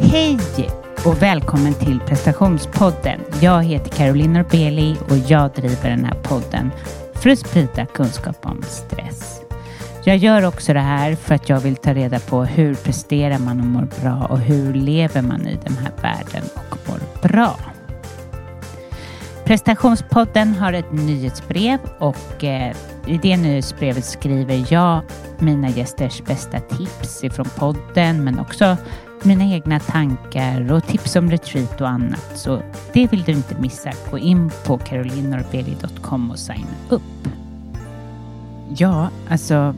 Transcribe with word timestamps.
Hej 0.00 0.38
och 1.04 1.22
välkommen 1.22 1.74
till 1.74 2.00
prestationspodden. 2.00 3.20
Jag 3.40 3.64
heter 3.64 3.90
Caroline 3.90 4.32
Norbeli 4.32 4.96
och 5.10 5.16
jag 5.16 5.50
driver 5.50 5.90
den 5.90 6.04
här 6.04 6.14
podden 6.22 6.70
för 7.14 7.30
att 7.30 7.38
sprida 7.38 7.86
kunskap 7.86 8.36
om 8.46 8.62
stress. 8.62 9.40
Jag 10.04 10.16
gör 10.16 10.46
också 10.46 10.72
det 10.72 10.80
här 10.80 11.14
för 11.14 11.34
att 11.34 11.48
jag 11.48 11.60
vill 11.60 11.76
ta 11.76 11.94
reda 11.94 12.18
på 12.20 12.44
hur 12.44 12.74
presterar 12.74 13.38
man 13.38 13.60
och 13.60 13.66
mår 13.66 13.88
bra 14.02 14.26
och 14.30 14.38
hur 14.38 14.74
lever 14.74 15.22
man 15.22 15.46
i 15.46 15.58
den 15.64 15.76
här 15.76 15.92
världen 16.02 16.48
och 16.70 16.78
mår 16.88 17.28
bra. 17.28 17.56
Prestationspodden 19.44 20.54
har 20.54 20.72
ett 20.72 20.92
nyhetsbrev 20.92 21.78
och 21.98 22.44
eh, 22.44 22.76
i 23.06 23.18
det 23.18 23.36
nyhetsbrevet 23.36 24.04
skriver 24.04 24.66
jag 24.72 25.00
mina 25.38 25.68
gästers 25.68 26.22
bästa 26.22 26.60
tips 26.60 27.24
ifrån 27.24 27.46
podden 27.56 28.24
men 28.24 28.38
också 28.38 28.76
mina 29.24 29.44
egna 29.44 29.80
tankar 29.80 30.72
och 30.72 30.86
tips 30.86 31.16
om 31.16 31.30
retreat 31.30 31.80
och 31.80 31.88
annat. 31.88 32.38
Så 32.38 32.62
det 32.92 33.12
vill 33.12 33.22
du 33.22 33.32
inte 33.32 33.60
missa. 33.60 33.92
Gå 34.10 34.18
in 34.18 34.50
på 34.66 34.78
carolinorbeli.com 34.78 36.30
och 36.30 36.38
signa 36.38 36.66
upp. 36.88 37.28
Ja, 38.76 39.10
alltså 39.28 39.74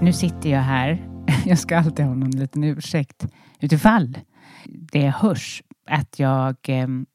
nu 0.00 0.12
sitter 0.12 0.50
jag 0.50 0.60
här. 0.60 1.02
Jag 1.44 1.58
ska 1.58 1.78
alltid 1.78 2.04
ha 2.04 2.14
någon 2.14 2.30
liten 2.30 2.64
ursäkt 2.64 3.26
utifall 3.60 4.18
det 4.64 5.10
hörs 5.10 5.62
att 5.86 6.18
jag 6.18 6.56
ehm, 6.62 7.06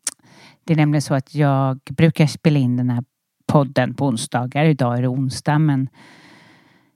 det 0.63 0.73
är 0.73 0.77
nämligen 0.77 1.01
så 1.01 1.13
att 1.13 1.35
jag 1.35 1.79
brukar 1.89 2.27
spela 2.27 2.59
in 2.59 2.77
den 2.77 2.89
här 2.89 3.03
podden 3.45 3.93
på 3.93 4.07
onsdagar. 4.07 4.65
Idag 4.65 4.97
är 4.97 5.01
det 5.01 5.07
onsdag 5.07 5.59
men 5.59 5.89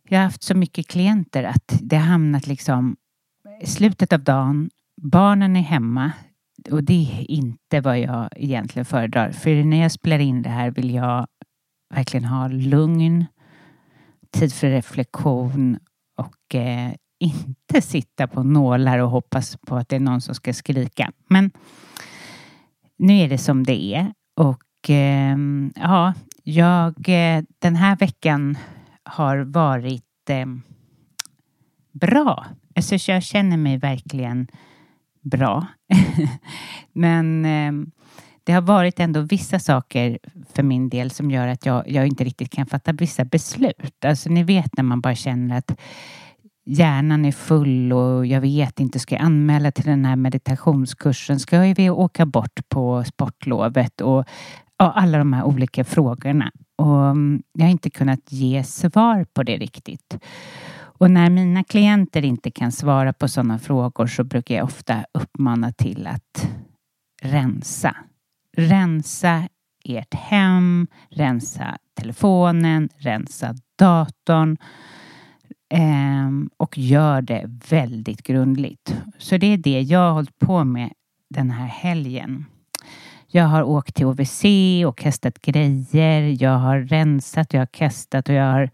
jag 0.09 0.19
har 0.19 0.23
haft 0.23 0.43
så 0.43 0.55
mycket 0.55 0.87
klienter 0.87 1.43
att 1.43 1.79
det 1.81 1.97
har 1.97 2.05
hamnat 2.05 2.47
liksom 2.47 2.97
slutet 3.65 4.13
av 4.13 4.19
dagen. 4.23 4.69
Barnen 5.01 5.55
är 5.55 5.61
hemma 5.61 6.11
och 6.71 6.83
det 6.83 7.07
är 7.19 7.31
inte 7.31 7.81
vad 7.81 7.99
jag 7.99 8.29
egentligen 8.35 8.85
föredrar. 8.85 9.31
För 9.31 9.63
när 9.63 9.81
jag 9.81 9.91
spelar 9.91 10.19
in 10.19 10.41
det 10.41 10.49
här 10.49 10.71
vill 10.71 10.93
jag 10.93 11.27
verkligen 11.93 12.25
ha 12.25 12.47
lugn, 12.47 13.25
tid 14.31 14.53
för 14.53 14.69
reflektion 14.69 15.79
och 16.17 16.55
eh, 16.55 16.93
inte 17.19 17.81
sitta 17.81 18.27
på 18.27 18.43
nålar 18.43 18.99
och 18.99 19.09
hoppas 19.09 19.57
på 19.57 19.75
att 19.75 19.89
det 19.89 19.95
är 19.95 19.99
någon 19.99 20.21
som 20.21 20.35
ska 20.35 20.53
skrika. 20.53 21.11
Men 21.27 21.51
nu 22.97 23.13
är 23.13 23.29
det 23.29 23.37
som 23.37 23.63
det 23.63 23.95
är 23.95 24.13
och 24.35 24.89
eh, 24.89 25.37
ja, 25.75 26.13
jag 26.43 27.09
eh, 27.09 27.43
den 27.59 27.75
här 27.75 27.95
veckan 27.95 28.57
har 29.03 29.37
varit 29.37 30.29
eh, 30.29 30.45
bra. 31.91 32.45
Alltså 32.75 33.11
jag 33.11 33.23
känner 33.23 33.57
mig 33.57 33.77
verkligen 33.77 34.47
bra. 35.21 35.65
Men 36.93 37.45
eh, 37.45 37.87
det 38.43 38.53
har 38.53 38.61
varit 38.61 38.99
ändå 38.99 39.21
vissa 39.21 39.59
saker 39.59 40.19
för 40.53 40.63
min 40.63 40.89
del 40.89 41.11
som 41.11 41.31
gör 41.31 41.47
att 41.47 41.65
jag, 41.65 41.89
jag 41.89 42.07
inte 42.07 42.23
riktigt 42.23 42.51
kan 42.51 42.65
fatta 42.65 42.91
vissa 42.91 43.25
beslut. 43.25 44.05
Alltså 44.05 44.29
ni 44.29 44.43
vet 44.43 44.77
när 44.77 44.83
man 44.83 45.01
bara 45.01 45.15
känner 45.15 45.57
att 45.57 45.79
hjärnan 46.65 47.25
är 47.25 47.31
full 47.31 47.93
och 47.93 48.25
jag 48.25 48.41
vet 48.41 48.79
inte, 48.79 48.99
ska 48.99 49.15
jag 49.15 49.23
anmäla 49.23 49.71
till 49.71 49.85
den 49.85 50.05
här 50.05 50.15
meditationskursen? 50.15 51.39
Ska 51.39 51.59
vi 51.59 51.89
åka 51.89 52.25
bort 52.25 52.69
på 52.69 53.03
sportlovet? 53.03 54.01
Och 54.01 54.25
ja, 54.77 54.91
alla 54.91 55.17
de 55.17 55.33
här 55.33 55.43
olika 55.43 55.83
frågorna. 55.83 56.51
Och 56.77 57.05
mm, 57.05 57.43
jag 57.53 57.65
har 57.65 57.71
inte 57.71 57.89
kunnat 57.89 58.31
ge 58.31 58.63
svar 58.63 59.25
på 59.33 59.43
det 59.43 59.57
riktigt. 59.57 60.17
Och 61.01 61.11
när 61.11 61.29
mina 61.29 61.63
klienter 61.63 62.25
inte 62.25 62.51
kan 62.51 62.71
svara 62.71 63.13
på 63.13 63.27
sådana 63.27 63.59
frågor 63.59 64.07
så 64.07 64.23
brukar 64.23 64.55
jag 64.55 64.63
ofta 64.63 65.05
uppmana 65.13 65.71
till 65.71 66.07
att 66.07 66.49
rensa. 67.21 67.95
Rensa 68.57 69.47
ert 69.85 70.13
hem, 70.13 70.87
rensa 71.09 71.77
telefonen, 71.93 72.89
rensa 72.97 73.55
datorn 73.79 74.57
ehm, 75.69 76.49
och 76.57 76.77
gör 76.77 77.21
det 77.21 77.43
väldigt 77.69 78.23
grundligt. 78.23 78.95
Så 79.17 79.37
det 79.37 79.47
är 79.53 79.57
det 79.57 79.81
jag 79.81 79.99
har 79.99 80.11
hållit 80.11 80.39
på 80.39 80.63
med 80.63 80.91
den 81.29 81.51
här 81.51 81.67
helgen. 81.67 82.45
Jag 83.27 83.45
har 83.45 83.63
åkt 83.63 83.95
till 83.95 84.05
OVC 84.05 84.43
och 84.87 84.97
kastat 84.97 85.41
grejer. 85.41 86.43
Jag 86.43 86.57
har 86.57 86.79
rensat, 86.79 87.53
jag 87.53 87.61
har 87.61 87.65
kastat 87.65 88.29
och 88.29 88.35
jag 88.35 88.51
har 88.51 88.69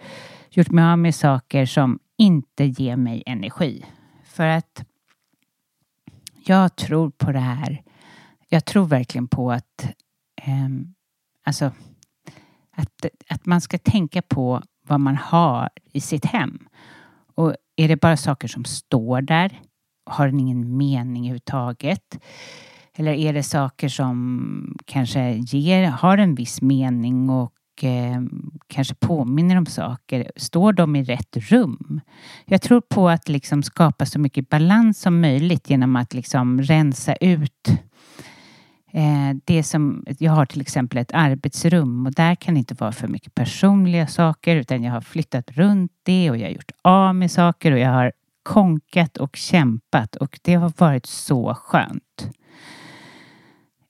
gjort 0.50 0.72
mig 0.72 0.86
av 0.86 1.00
med 1.00 1.16
saker 1.16 1.66
som 1.66 2.00
inte 2.18 2.66
ge 2.66 2.98
mig 2.98 3.24
energi. 3.26 3.86
För 4.24 4.48
att 4.48 4.86
jag 6.46 6.76
tror 6.76 7.10
på 7.10 7.32
det 7.32 7.40
här. 7.40 7.84
Jag 8.50 8.66
tror 8.66 8.86
verkligen 8.86 9.28
på 9.28 9.52
att, 9.52 9.94
eh, 10.42 10.70
alltså, 11.46 11.72
att, 12.72 13.06
att 13.30 13.46
man 13.46 13.62
ska 13.62 13.78
tänka 13.78 14.22
på 14.22 14.62
vad 14.88 15.00
man 15.00 15.16
har 15.16 15.70
i 15.94 16.02
sitt 16.02 16.26
hem. 16.26 16.68
Och 17.36 17.56
är 17.76 17.88
det 17.88 18.02
bara 18.02 18.18
saker 18.18 18.48
som 18.48 18.66
står 18.66 19.22
där? 19.22 19.62
Har 20.06 20.28
den 20.28 20.40
ingen 20.40 20.78
mening 20.78 21.24
överhuvudtaget? 21.24 22.20
Eller 22.94 23.12
är 23.12 23.34
det 23.34 23.44
saker 23.44 23.90
som 23.90 24.78
kanske 24.86 25.32
ger, 25.32 25.90
har 25.90 26.18
en 26.18 26.36
viss 26.36 26.62
mening 26.62 27.30
och 27.30 27.54
eh, 27.84 28.22
kanske 28.68 28.96
påminner 28.96 29.56
om 29.56 29.66
saker? 29.66 30.32
Står 30.36 30.74
de 30.74 30.96
i 30.96 31.04
rätt 31.04 31.38
rum? 31.38 32.02
Jag 32.46 32.62
tror 32.62 32.82
på 32.82 33.10
att 33.10 33.30
liksom 33.30 33.64
skapa 33.64 34.06
så 34.06 34.20
mycket 34.20 34.50
balans 34.50 35.02
som 35.02 35.22
möjligt 35.22 35.70
genom 35.70 35.96
att 35.96 36.14
liksom 36.14 36.62
rensa 36.62 37.16
ut 37.16 37.70
Eh, 38.98 39.36
det 39.46 39.64
som, 39.64 40.04
jag 40.20 40.32
har 40.32 40.46
till 40.46 40.62
exempel 40.62 40.98
ett 40.98 41.14
arbetsrum 41.14 42.06
och 42.06 42.14
där 42.14 42.36
kan 42.36 42.54
det 42.54 42.58
inte 42.58 42.74
vara 42.74 42.92
för 42.92 43.08
mycket 43.08 43.36
personliga 43.36 44.08
saker 44.08 44.56
utan 44.56 44.84
jag 44.84 44.92
har 44.92 45.02
flyttat 45.02 45.52
runt 45.52 45.92
det 46.04 46.30
och 46.30 46.38
jag 46.38 46.44
har 46.44 46.54
gjort 46.54 46.72
av 46.82 47.16
med 47.16 47.32
saker 47.32 47.72
och 47.72 47.80
jag 47.80 47.90
har 47.90 48.12
konkat 48.44 49.18
och 49.18 49.36
kämpat 49.36 50.16
och 50.16 50.40
det 50.44 50.54
har 50.54 50.74
varit 50.78 51.06
så 51.06 51.54
skönt. 51.54 52.30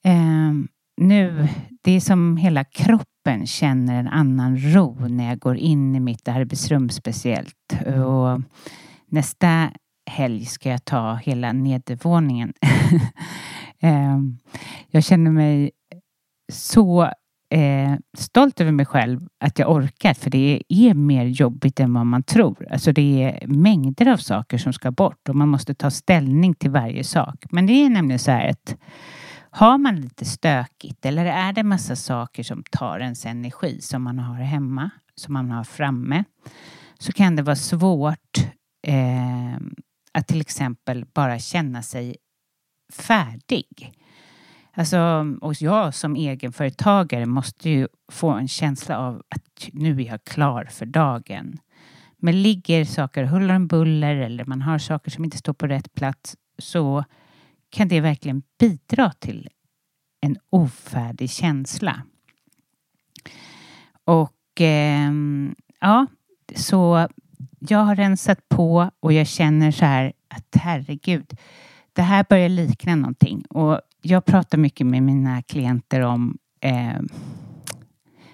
Eh, 0.04 0.54
nu, 0.98 1.48
det 1.82 1.92
är 1.92 2.00
som 2.00 2.38
hela 2.38 2.64
kroppen 2.64 3.17
känner 3.46 4.00
en 4.00 4.08
annan 4.08 4.58
ro 4.58 5.08
när 5.08 5.30
jag 5.30 5.40
går 5.40 5.58
in 5.58 5.96
i 5.96 6.00
mitt 6.00 6.28
arbetsrum 6.28 6.90
speciellt. 6.90 7.78
Och 8.06 8.42
nästa 9.10 9.72
helg 10.10 10.46
ska 10.46 10.70
jag 10.70 10.86
ta 10.86 11.16
hela 11.16 11.54
nedervåningen. 11.54 12.54
Ehm, 13.80 14.38
jag 14.90 15.04
känner 15.04 15.32
mig 15.32 15.72
så 16.54 17.04
eh, 17.50 17.96
stolt 18.18 18.62
över 18.62 18.72
mig 18.72 18.86
själv 18.86 19.20
att 19.40 19.60
jag 19.60 19.72
orkar 19.72 20.14
för 20.14 20.30
det 20.30 20.64
är 20.70 20.94
mer 20.94 21.26
jobbigt 21.26 21.80
än 21.80 21.94
vad 21.94 22.06
man 22.06 22.24
tror. 22.24 22.68
Alltså 22.72 22.92
det 22.92 23.24
är 23.24 23.48
mängder 23.48 24.08
av 24.08 24.18
saker 24.18 24.58
som 24.58 24.74
ska 24.74 24.92
bort 24.92 25.30
och 25.30 25.36
man 25.36 25.50
måste 25.50 25.74
ta 25.74 25.92
ställning 25.92 26.54
till 26.54 26.72
varje 26.72 27.04
sak. 27.04 27.46
Men 27.52 27.66
det 27.66 27.74
är 27.74 27.90
nämligen 27.90 28.20
så 28.20 28.32
här 28.32 28.50
att 28.50 28.76
har 29.58 29.78
man 29.78 29.96
lite 29.96 30.26
stökigt 30.26 31.06
eller 31.06 31.26
är 31.26 31.54
det 31.54 31.64
massa 31.64 31.96
saker 31.96 32.44
som 32.44 32.64
tar 32.72 33.00
ens 33.00 33.26
energi 33.26 33.82
som 33.82 34.04
man 34.04 34.20
har 34.20 34.36
hemma, 34.36 34.90
som 35.16 35.34
man 35.34 35.52
har 35.52 35.64
framme, 35.64 36.24
så 37.00 37.12
kan 37.12 37.36
det 37.36 37.42
vara 37.42 37.56
svårt 37.56 38.38
eh, 38.88 39.58
att 40.12 40.28
till 40.28 40.42
exempel 40.42 41.06
bara 41.14 41.40
känna 41.40 41.84
sig 41.84 42.16
färdig. 42.94 43.94
Alltså, 44.74 45.26
och 45.42 45.62
jag 45.62 45.94
som 45.94 46.16
egenföretagare 46.16 47.26
måste 47.26 47.70
ju 47.70 47.88
få 48.12 48.30
en 48.30 48.48
känsla 48.48 48.98
av 48.98 49.16
att 49.36 49.70
nu 49.74 50.02
är 50.02 50.06
jag 50.06 50.24
klar 50.24 50.66
för 50.66 50.86
dagen. 50.86 51.58
Men 52.18 52.42
ligger 52.42 52.86
saker 52.86 53.24
huller 53.24 53.56
om 53.56 53.68
buller 53.68 54.16
eller 54.16 54.46
man 54.46 54.62
har 54.62 54.78
saker 54.78 55.12
som 55.12 55.24
inte 55.24 55.38
står 55.38 55.54
på 55.54 55.68
rätt 55.68 55.94
plats 55.94 56.36
så 56.58 57.04
kan 57.70 57.88
det 57.88 58.02
verkligen 58.02 58.44
bidra 58.60 59.12
till 59.12 59.50
en 60.22 60.38
ofärdig 60.50 61.30
känsla. 61.30 62.02
Och 64.04 64.62
eh, 64.62 65.12
ja, 65.80 66.08
så 66.56 67.08
jag 67.60 67.80
har 67.80 67.96
rensat 67.96 68.50
på 68.50 68.92
och 69.00 69.14
jag 69.14 69.28
känner 69.28 69.72
så 69.72 69.86
här 69.86 70.14
att 70.28 70.62
herregud, 70.62 71.38
det 71.94 72.02
här 72.02 72.26
börjar 72.30 72.50
likna 72.50 72.96
någonting. 72.96 73.42
Och 73.42 73.82
jag 74.02 74.26
pratar 74.26 74.58
mycket 74.58 74.88
med 74.88 75.04
mina 75.04 75.42
klienter 75.42 76.02
om 76.02 76.38
eh, 76.62 77.00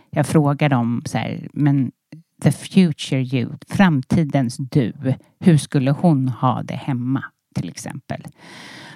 jag 0.09 0.27
frågar 0.27 0.69
dem 0.69 1.01
så 1.05 1.17
här, 1.17 1.47
men 1.53 1.91
the 2.43 2.51
future 2.51 3.21
you, 3.21 3.49
framtidens 3.67 4.57
du, 4.57 4.93
hur 5.39 5.57
skulle 5.57 5.91
hon 5.91 6.27
ha 6.27 6.63
det 6.63 6.75
hemma 6.75 7.23
till 7.55 7.69
exempel? 7.69 8.23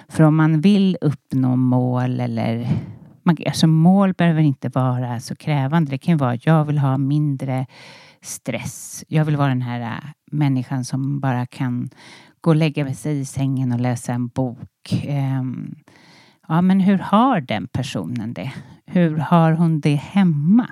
För 0.08 0.24
om 0.24 0.36
man 0.36 0.60
vill 0.60 0.96
uppnå 1.00 1.56
mål 1.56 2.20
eller 2.20 2.68
man, 3.22 3.36
alltså 3.46 3.66
mål 3.66 4.14
behöver 4.14 4.42
inte 4.42 4.68
vara 4.68 5.20
så 5.20 5.36
krävande. 5.36 5.90
Det 5.90 5.98
kan 5.98 6.14
ju 6.14 6.18
vara 6.18 6.32
att 6.32 6.46
jag 6.46 6.64
vill 6.64 6.78
ha 6.78 6.98
mindre 6.98 7.66
stress. 8.22 9.04
Jag 9.08 9.24
vill 9.24 9.36
vara 9.36 9.48
den 9.48 9.62
här 9.62 9.80
äh, 9.80 10.10
människan 10.30 10.84
som 10.84 11.20
bara 11.20 11.46
kan 11.46 11.90
gå 12.40 12.50
och 12.50 12.56
lägga 12.56 12.94
sig 12.94 13.20
i 13.20 13.24
sängen 13.24 13.72
och 13.72 13.80
läsa 13.80 14.12
en 14.12 14.28
bok. 14.28 15.04
Ehm, 15.06 15.74
ja, 16.48 16.62
men 16.62 16.80
hur 16.80 16.98
har 16.98 17.40
den 17.40 17.68
personen 17.68 18.32
det? 18.32 18.52
Hur 18.86 19.16
har 19.16 19.52
hon 19.52 19.80
det 19.80 19.94
hemma? 19.94 20.68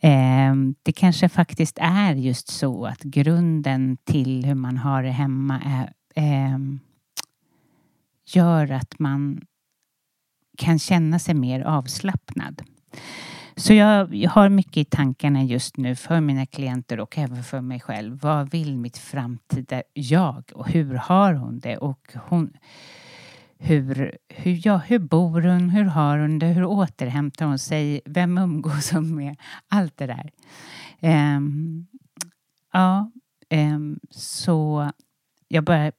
Ehm, 0.00 0.74
det 0.82 0.92
kanske 0.92 1.28
faktiskt 1.28 1.78
är 1.80 2.14
just 2.14 2.48
så 2.48 2.86
att 2.86 3.02
grunden 3.02 3.96
till 4.04 4.44
hur 4.44 4.54
man 4.54 4.76
har 4.76 5.02
det 5.02 5.10
hemma 5.10 5.60
är, 5.64 5.92
ehm, 6.14 6.80
gör 8.26 8.72
att 8.72 8.98
man 8.98 9.40
kan 10.58 10.78
känna 10.78 11.18
sig 11.18 11.34
mer 11.34 11.60
avslappnad. 11.60 12.62
Så 13.56 13.72
jag, 13.74 14.26
har 14.28 14.48
mycket 14.48 14.76
i 14.76 14.84
tankarna 14.84 15.42
just 15.42 15.76
nu 15.76 15.96
för 15.96 16.20
mina 16.20 16.46
klienter 16.46 17.00
och 17.00 17.18
även 17.18 17.44
för 17.44 17.60
mig 17.60 17.80
själv. 17.80 18.20
Vad 18.20 18.50
vill 18.50 18.76
mitt 18.76 18.98
framtida 18.98 19.82
jag 19.92 20.44
och 20.54 20.68
hur 20.68 20.94
har 20.94 21.34
hon 21.34 21.60
det? 21.60 21.76
Och 21.76 22.12
hon, 22.14 22.52
hur, 23.58 24.16
hur, 24.28 24.66
ja, 24.66 24.76
hur 24.76 24.98
bor 24.98 25.42
hon? 25.42 25.70
Hur 25.70 25.84
har 25.84 26.18
hon 26.18 26.38
det? 26.38 26.46
Hur 26.46 26.64
återhämtar 26.64 27.46
hon 27.46 27.58
sig? 27.58 28.00
Vem 28.04 28.38
umgås 28.38 28.90
hon 28.92 29.16
med? 29.16 29.36
Allt 29.68 29.96
det 29.96 30.06
där. 30.06 30.30
Um, 31.36 31.86
ja, 32.72 33.10
um, 33.50 34.00
så 34.10 34.90
jag 35.48 35.64
börjar 35.64 35.92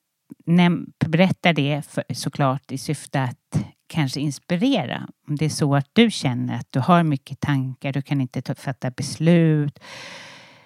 berättar 1.05 1.53
det 1.53 1.81
för, 1.85 2.03
såklart 2.13 2.71
i 2.71 2.77
syfte 2.77 3.21
att 3.21 3.65
kanske 3.87 4.19
inspirera. 4.19 5.07
Om 5.27 5.35
det 5.35 5.45
är 5.45 5.49
så 5.49 5.75
att 5.75 5.89
du 5.93 6.11
känner 6.11 6.55
att 6.55 6.67
du 6.69 6.79
har 6.79 7.03
mycket 7.03 7.39
tankar, 7.39 7.93
du 7.93 8.01
kan 8.01 8.21
inte 8.21 8.55
fatta 8.55 8.91
beslut, 8.91 9.79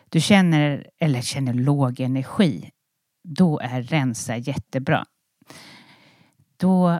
du 0.09 0.21
känner 0.21 0.87
eller 0.99 1.21
känner 1.21 1.53
låg 1.53 1.99
energi, 1.99 2.71
då 3.23 3.59
är 3.59 3.81
rensa 3.81 4.37
jättebra. 4.37 5.05
Då 6.57 6.99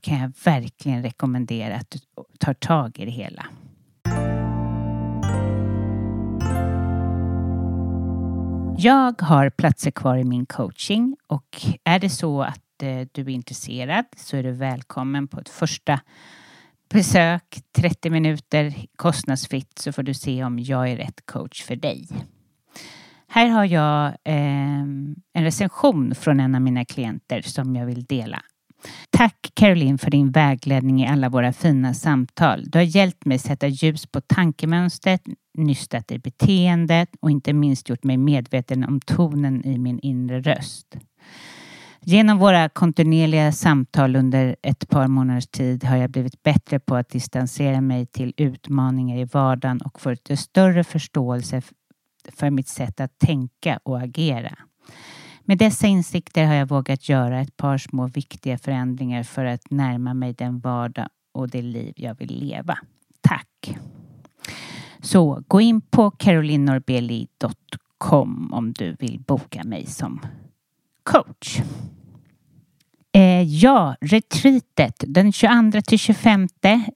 kan 0.00 0.18
jag 0.18 0.32
verkligen 0.44 1.02
rekommendera 1.02 1.76
att 1.76 1.90
du 1.90 1.98
tar 2.38 2.54
tag 2.54 2.98
i 2.98 3.04
det 3.04 3.10
hela. 3.10 3.46
Jag 8.78 9.22
har 9.22 9.50
platser 9.50 9.90
kvar 9.90 10.16
i 10.16 10.24
min 10.24 10.46
coaching 10.46 11.16
och 11.26 11.66
är 11.84 11.98
det 11.98 12.10
så 12.10 12.42
att 12.42 12.82
eh, 12.82 13.06
du 13.12 13.22
är 13.22 13.28
intresserad 13.28 14.04
så 14.16 14.36
är 14.36 14.42
du 14.42 14.52
välkommen 14.52 15.28
på 15.28 15.40
ett 15.40 15.48
första 15.48 16.00
besök, 16.90 17.60
30 17.76 18.10
minuter 18.10 18.74
kostnadsfritt 18.96 19.78
så 19.78 19.92
får 19.92 20.02
du 20.02 20.14
se 20.14 20.44
om 20.44 20.58
jag 20.58 20.90
är 20.90 20.96
rätt 20.96 21.26
coach 21.26 21.62
för 21.62 21.76
dig. 21.76 22.08
Här 23.28 23.48
har 23.48 23.64
jag 23.64 24.06
eh, 24.06 24.82
en 25.32 25.44
recension 25.44 26.14
från 26.14 26.40
en 26.40 26.54
av 26.54 26.60
mina 26.60 26.84
klienter 26.84 27.42
som 27.42 27.76
jag 27.76 27.86
vill 27.86 28.04
dela. 28.04 28.42
Tack 29.10 29.50
Caroline 29.54 29.98
för 29.98 30.10
din 30.10 30.30
vägledning 30.30 31.02
i 31.02 31.08
alla 31.08 31.28
våra 31.28 31.52
fina 31.52 31.94
samtal. 31.94 32.64
Du 32.70 32.78
har 32.78 32.84
hjälpt 32.84 33.24
mig 33.24 33.38
sätta 33.38 33.66
ljus 33.66 34.06
på 34.06 34.20
tankemönstret, 34.20 35.22
nystat 35.54 36.12
i 36.12 36.18
beteendet 36.18 37.08
och 37.20 37.30
inte 37.30 37.52
minst 37.52 37.88
gjort 37.88 38.04
mig 38.04 38.16
medveten 38.16 38.84
om 38.84 39.00
tonen 39.00 39.64
i 39.64 39.78
min 39.78 39.98
inre 39.98 40.40
röst. 40.40 40.96
Genom 42.04 42.38
våra 42.38 42.68
kontinuerliga 42.68 43.52
samtal 43.52 44.16
under 44.16 44.56
ett 44.62 44.88
par 44.88 45.08
månaders 45.08 45.46
tid 45.46 45.84
har 45.84 45.96
jag 45.96 46.10
blivit 46.10 46.42
bättre 46.42 46.80
på 46.80 46.96
att 46.96 47.08
distansera 47.08 47.80
mig 47.80 48.06
till 48.06 48.34
utmaningar 48.36 49.16
i 49.16 49.24
vardagen 49.24 49.80
och 49.80 50.00
fått 50.00 50.30
en 50.30 50.36
större 50.36 50.84
förståelse 50.84 51.62
för 52.32 52.50
mitt 52.50 52.68
sätt 52.68 53.00
att 53.00 53.18
tänka 53.18 53.80
och 53.82 54.00
agera. 54.00 54.58
Med 55.44 55.58
dessa 55.58 55.86
insikter 55.86 56.46
har 56.46 56.54
jag 56.54 56.68
vågat 56.68 57.08
göra 57.08 57.40
ett 57.40 57.56
par 57.56 57.78
små 57.78 58.06
viktiga 58.06 58.58
förändringar 58.58 59.22
för 59.22 59.44
att 59.44 59.70
närma 59.70 60.14
mig 60.14 60.32
den 60.32 60.60
vardag 60.60 61.08
och 61.34 61.48
det 61.48 61.62
liv 61.62 61.94
jag 61.96 62.14
vill 62.14 62.38
leva. 62.40 62.78
Tack! 63.20 63.76
Så 65.02 65.42
gå 65.48 65.60
in 65.60 65.80
på 65.80 66.10
carolinorbeli.com 66.10 68.52
om 68.52 68.72
du 68.72 68.96
vill 68.98 69.20
boka 69.26 69.64
mig 69.64 69.86
som 69.86 70.20
coach. 71.02 71.60
Eh, 73.14 73.42
ja, 73.42 73.96
retreatet 74.00 75.04
den 75.06 75.32
22 75.32 75.80
till 75.80 75.98
25 75.98 76.48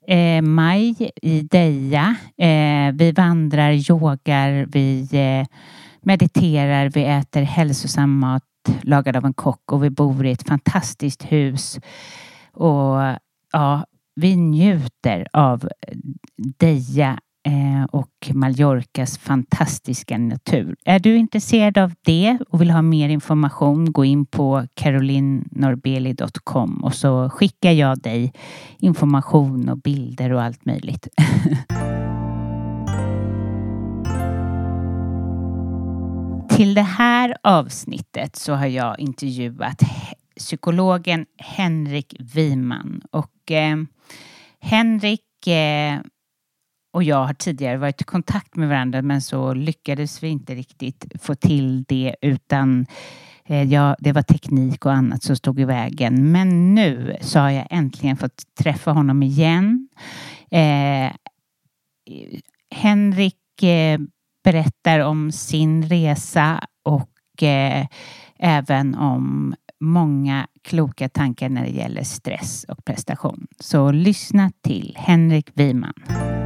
eh, 0.07 0.43
maj 0.43 1.11
i 1.23 1.41
Deja. 1.41 2.17
Eh, 2.39 2.93
vi 2.93 3.13
vandrar, 3.13 3.91
yogar, 3.91 4.67
vi 4.69 5.09
eh, 5.13 5.47
mediterar, 6.01 6.89
vi 6.89 7.05
äter 7.05 7.43
hälsosam 7.43 8.19
mat 8.19 8.43
lagad 8.83 9.17
av 9.17 9.25
en 9.25 9.35
kock 9.35 9.73
och 9.73 9.85
vi 9.85 9.91
bor 9.91 10.27
i 10.27 10.31
ett 10.31 10.49
fantastiskt 10.49 11.33
hus. 11.33 11.79
Och 12.53 13.01
ja, 13.53 13.85
vi 14.15 14.37
njuter 14.37 15.27
av 15.33 15.69
Deja 16.59 17.19
Eh, 17.47 17.85
och 17.93 18.31
Mallorcas 18.35 19.19
fantastiska 19.19 20.19
natur. 20.19 20.77
Är 20.85 20.99
du 20.99 21.17
intresserad 21.17 21.79
av 21.79 21.93
det 22.05 22.39
och 22.49 22.61
vill 22.61 22.71
ha 22.71 22.83
mer 22.83 23.09
information 23.09 23.93
gå 23.93 24.05
in 24.05 24.27
på 24.27 24.67
carolinnorbeli.com 24.75 26.85
och 26.85 26.95
så 26.95 27.31
skickar 27.31 27.73
jag 27.73 27.99
dig 27.99 28.33
information 28.79 29.69
och 29.69 29.79
bilder 29.79 30.33
och 30.33 30.43
allt 30.43 30.65
möjligt. 30.65 31.09
Till 36.57 36.75
det 36.75 36.83
här 36.83 37.37
avsnittet 37.43 38.37
så 38.37 38.55
har 38.55 38.67
jag 38.67 39.01
intervjuat 39.01 39.83
psykologen 40.37 41.27
Henrik 41.39 42.17
Wiman 42.35 43.03
och 43.11 43.51
eh, 43.51 43.77
Henrik 44.61 45.47
eh, 45.47 46.01
och 46.97 47.03
jag 47.03 47.27
har 47.27 47.35
tidigare 47.35 47.77
varit 47.77 48.01
i 48.01 48.05
kontakt 48.05 48.57
med 48.57 48.69
varandra 48.69 49.03
men 49.03 49.23
så 49.23 49.55
lyckades 49.55 50.23
vi 50.23 50.29
inte 50.29 50.55
riktigt 50.55 51.07
få 51.21 51.35
till 51.35 51.85
det 51.89 52.17
utan 52.21 52.87
eh, 53.45 53.63
ja, 53.63 53.97
det 53.99 54.13
var 54.13 54.23
teknik 54.23 54.87
och 54.87 54.93
annat 54.93 55.23
som 55.23 55.37
stod 55.37 55.61
i 55.61 55.65
vägen. 55.65 56.33
Men 56.33 56.75
nu 56.75 57.17
så 57.21 57.39
har 57.39 57.51
jag 57.51 57.67
äntligen 57.71 58.17
fått 58.17 58.43
träffa 58.59 58.91
honom 58.91 59.23
igen. 59.23 59.89
Eh, 60.51 61.13
Henrik 62.75 63.63
eh, 63.63 63.99
berättar 64.45 65.01
om 65.01 65.33
sin 65.33 65.89
resa 65.89 66.61
och 66.85 67.43
eh, 67.43 67.87
även 68.39 68.95
om 68.95 69.55
många 69.81 70.47
kloka 70.63 71.09
tankar 71.09 71.49
när 71.49 71.63
det 71.63 71.73
gäller 71.73 72.03
stress 72.03 72.65
och 72.69 72.85
prestation. 72.85 73.47
Så 73.61 73.91
lyssna 73.93 74.51
till 74.63 74.97
Henrik 74.99 75.51
Wiman. 75.55 76.46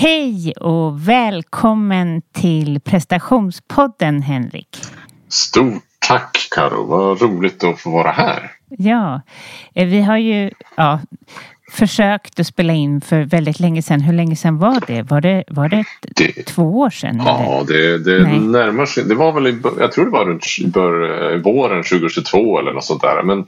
Hej 0.00 0.52
och 0.52 1.08
välkommen 1.08 2.22
till 2.32 2.80
prestationspodden 2.80 4.22
Henrik. 4.22 4.76
Stort 5.28 5.82
tack 5.98 6.48
Karo, 6.50 6.84
vad 6.84 7.22
roligt 7.22 7.64
att 7.64 7.80
få 7.80 7.90
vara 7.90 8.10
här. 8.10 8.50
Ja, 8.68 9.20
eh, 9.74 9.88
vi 9.88 10.02
har 10.02 10.16
ju 10.16 10.50
ja, 10.76 11.00
försökt 11.70 12.40
att 12.40 12.46
spela 12.46 12.72
in 12.72 13.00
för 13.00 13.22
väldigt 13.22 13.60
länge 13.60 13.82
sedan. 13.82 14.00
Hur 14.00 14.12
länge 14.12 14.36
sedan 14.36 14.58
var 14.58 14.82
det? 14.86 15.02
Var 15.02 15.20
det, 15.20 15.44
var 15.48 15.68
det, 15.68 15.84
Det- 16.16 16.42
två 16.46 16.78
år 16.78 16.90
sedan? 16.90 17.22
Ja, 17.24 17.64
det, 17.68 17.98
det 17.98 18.22
Nej. 18.22 18.40
närmar 18.40 18.86
sig. 18.86 19.04
Det 19.04 19.14
var 19.14 19.32
väl 19.32 19.46
i, 19.46 19.58
jag 19.78 19.92
tror 19.92 20.04
det 20.04 20.10
var 20.10 20.24
runt 20.24 20.44
bör, 20.66 21.32
eh, 21.34 21.38
våren 21.40 21.82
2022 21.84 22.58
eller 22.58 22.72
något 22.72 22.84
sånt 22.84 23.02
där. 23.02 23.22
Men 23.22 23.44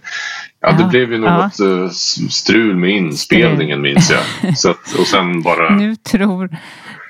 ja, 0.61 0.73
det 0.73 0.83
Ja, 0.83 0.89
blev 0.89 1.13
ju 1.13 1.19
något 1.19 1.61
eh, 1.61 1.85
s- 1.91 2.33
strul 2.35 2.77
med 2.77 2.91
inspelningen 2.91 3.83
minns 3.83 4.11
jag. 4.11 4.57
Så 4.59 4.71
att, 4.71 4.95
och 4.99 5.07
sen 5.07 5.43
bara... 5.43 5.71
Nu 5.77 5.97
tror, 5.97 6.49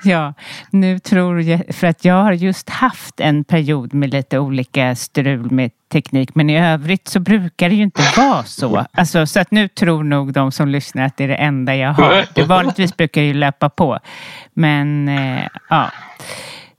ja, 0.04 0.34
nu 0.70 0.98
tror 0.98 1.42
jag, 1.42 1.62
för 1.74 1.86
att 1.86 2.04
jag 2.04 2.14
har 2.14 2.32
just 2.32 2.70
haft 2.70 3.20
en 3.20 3.44
period 3.44 3.94
med 3.94 4.10
lite 4.10 4.38
olika 4.38 4.96
strul 4.96 5.50
med 5.50 5.70
teknik, 5.92 6.34
men 6.34 6.50
i 6.50 6.58
övrigt 6.58 7.08
så 7.08 7.20
brukar 7.20 7.68
det 7.68 7.74
ju 7.74 7.82
inte 7.82 8.02
vara 8.16 8.44
så. 8.44 8.86
Alltså, 8.92 9.26
så 9.26 9.40
att 9.40 9.50
nu 9.50 9.68
tror 9.68 10.02
nog 10.04 10.32
de 10.32 10.52
som 10.52 10.68
lyssnar 10.68 11.04
att 11.04 11.16
det 11.16 11.24
är 11.24 11.28
det 11.28 11.34
enda 11.34 11.76
jag 11.76 11.92
har. 11.92 12.24
Det 12.34 12.42
vanligtvis 12.42 12.96
brukar 12.96 13.22
ju 13.22 13.34
löpa 13.34 13.68
på. 13.68 13.98
Men 14.54 15.08
eh, 15.08 15.46
ja, 15.68 15.90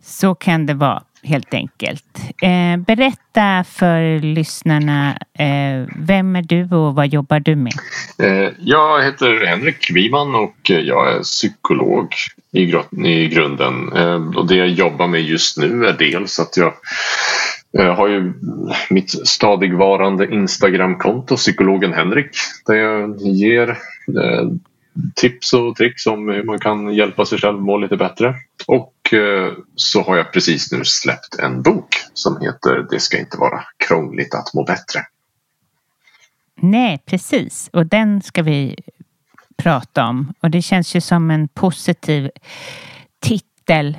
så 0.04 0.36
kan 0.36 0.66
det 0.66 0.74
vara 0.74 1.04
helt 1.24 1.54
enkelt. 1.54 2.20
Eh, 2.42 2.78
berätta 2.78 3.64
för 3.64 4.20
lyssnarna, 4.20 5.18
eh, 5.34 5.88
vem 5.96 6.36
är 6.36 6.42
du 6.42 6.76
och 6.76 6.96
vad 6.96 7.08
jobbar 7.08 7.40
du 7.40 7.56
med? 7.56 7.74
Eh, 8.20 8.50
jag 8.60 9.04
heter 9.04 9.46
Henrik 9.46 9.92
Wiman 9.92 10.36
och 10.36 10.70
jag 10.70 11.16
är 11.16 11.20
psykolog 11.24 12.16
i, 12.52 12.74
i 13.10 13.28
grunden. 13.28 13.94
Eh, 13.94 14.38
Och 14.38 14.48
det 14.48 14.56
jag 14.56 14.70
jobbar 14.70 15.08
med 15.08 15.22
just 15.22 15.58
nu 15.58 15.86
är 15.86 15.94
dels 15.94 16.40
att 16.40 16.58
jag 16.58 16.74
eh, 17.80 17.96
har 17.96 18.08
ju 18.08 18.34
mitt 18.90 19.28
stadigvarande 19.28 20.34
Instagramkonto 20.34 21.36
Psykologen 21.36 21.94
Henrik 21.94 22.30
där 22.66 22.76
jag 22.76 23.22
ger 23.22 23.70
eh, 23.70 24.48
tips 25.16 25.54
och 25.54 25.76
tricks 25.76 26.06
om 26.06 26.30
hur 26.30 26.44
man 26.44 26.60
kan 26.60 26.94
hjälpa 26.94 27.26
sig 27.26 27.38
själv 27.38 27.62
må 27.62 27.78
lite 27.78 27.98
bättre. 27.98 28.36
Och 28.68 29.14
eh, 29.14 29.54
så 29.76 30.02
har 30.02 30.18
jag 30.18 30.34
precis 30.34 30.72
nu 30.72 30.86
släppt 30.86 31.40
en 31.40 31.62
bok 31.62 31.96
som 32.14 32.42
heter 32.42 32.88
Det 32.92 33.00
ska 33.00 33.20
inte 33.20 33.38
vara 33.38 33.64
krångligt 33.88 34.36
att 34.36 34.54
må 34.54 34.64
bättre. 34.64 35.00
Nej, 36.62 37.04
precis. 37.06 37.70
Och 37.74 37.86
den 37.86 38.22
ska 38.22 38.44
vi 38.44 38.76
prata 39.58 40.08
om. 40.08 40.34
Och 40.40 40.52
det 40.52 40.62
känns 40.62 40.96
ju 40.96 41.02
som 41.02 41.32
en 41.32 41.48
positiv 41.48 42.30
titel. 43.20 43.98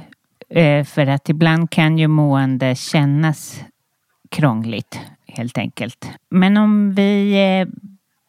eh, 0.50 0.85
För 0.85 1.06
att 1.06 1.28
ibland 1.28 1.71
kan 1.71 1.99
ju 1.99 2.09
mående 2.09 2.75
kännas 2.75 3.61
krångligt, 4.30 5.00
helt 5.26 5.59
enkelt. 5.59 6.11
Men 6.30 6.56
om 6.56 6.94
vi 6.94 7.32
eh, 7.32 7.68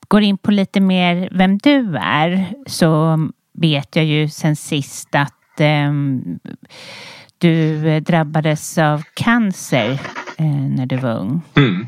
går 0.07 0.21
in 0.21 0.37
på 0.37 0.51
lite 0.51 0.79
mer 0.79 1.29
vem 1.31 1.57
du 1.57 1.97
är 1.97 2.53
så 2.65 3.19
vet 3.53 3.95
jag 3.95 4.05
ju 4.05 4.29
sen 4.29 4.55
sist 4.55 5.15
att 5.15 5.59
ehm, 5.59 6.39
du 7.37 7.99
drabbades 7.99 8.77
av 8.77 9.03
cancer 9.13 9.91
eh, 10.37 10.45
när 10.45 10.85
du 10.85 10.97
var 10.97 11.19
ung. 11.19 11.41
Mm. 11.55 11.87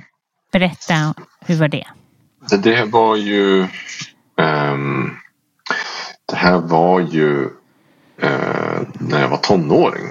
Berätta, 0.51 1.13
hur 1.45 1.55
var 1.55 1.67
det? 1.67 1.85
Det, 2.63 2.85
var 2.85 3.15
ju 3.15 3.67
ehm, 4.37 5.09
det 6.25 6.35
här 6.35 6.59
var 6.59 6.99
ju 6.99 7.43
eh, 8.17 8.81
när 8.99 9.21
jag 9.21 9.29
var 9.29 9.37
tonåring 9.37 10.05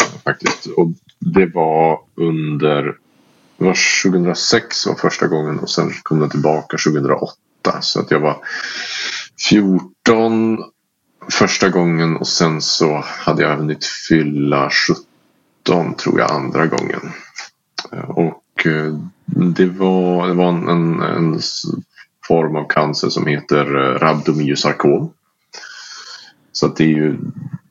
eh, 0.00 0.20
faktiskt. 0.24 0.66
Och 0.66 0.88
det 1.18 1.46
var 1.46 2.00
under 2.14 2.82
det 3.58 3.64
var 3.64 4.02
2006 4.04 4.86
var 4.86 4.94
första 4.94 5.26
gången 5.26 5.58
och 5.58 5.70
sen 5.70 5.90
kom 6.02 6.20
den 6.20 6.30
tillbaka 6.30 6.76
2008. 6.76 7.32
Så 7.80 8.00
att 8.00 8.10
jag 8.10 8.20
var 8.20 8.36
14 9.48 10.58
första 11.30 11.68
gången 11.68 12.16
och 12.16 12.28
sen 12.28 12.60
så 12.60 13.04
hade 13.06 13.42
jag 13.42 13.56
hunnit 13.56 13.84
fylla 13.84 14.70
17 15.66 15.94
tror 15.94 16.20
jag 16.20 16.30
andra 16.30 16.66
gången. 16.66 17.00
Eh, 17.92 18.10
och 18.10 18.66
eh, 18.66 18.94
det 19.26 19.66
var, 19.66 20.28
det 20.28 20.34
var 20.34 20.48
en, 20.48 20.68
en, 20.68 21.02
en 21.02 21.40
form 22.28 22.56
av 22.56 22.68
cancer 22.68 23.08
som 23.08 23.26
heter 23.26 23.76
eh, 23.76 23.98
rhabdomyosarkom. 23.98 25.12
Så 26.58 26.66
att 26.66 26.76
det 26.76 26.84
är 26.84 26.88
ju 26.88 27.16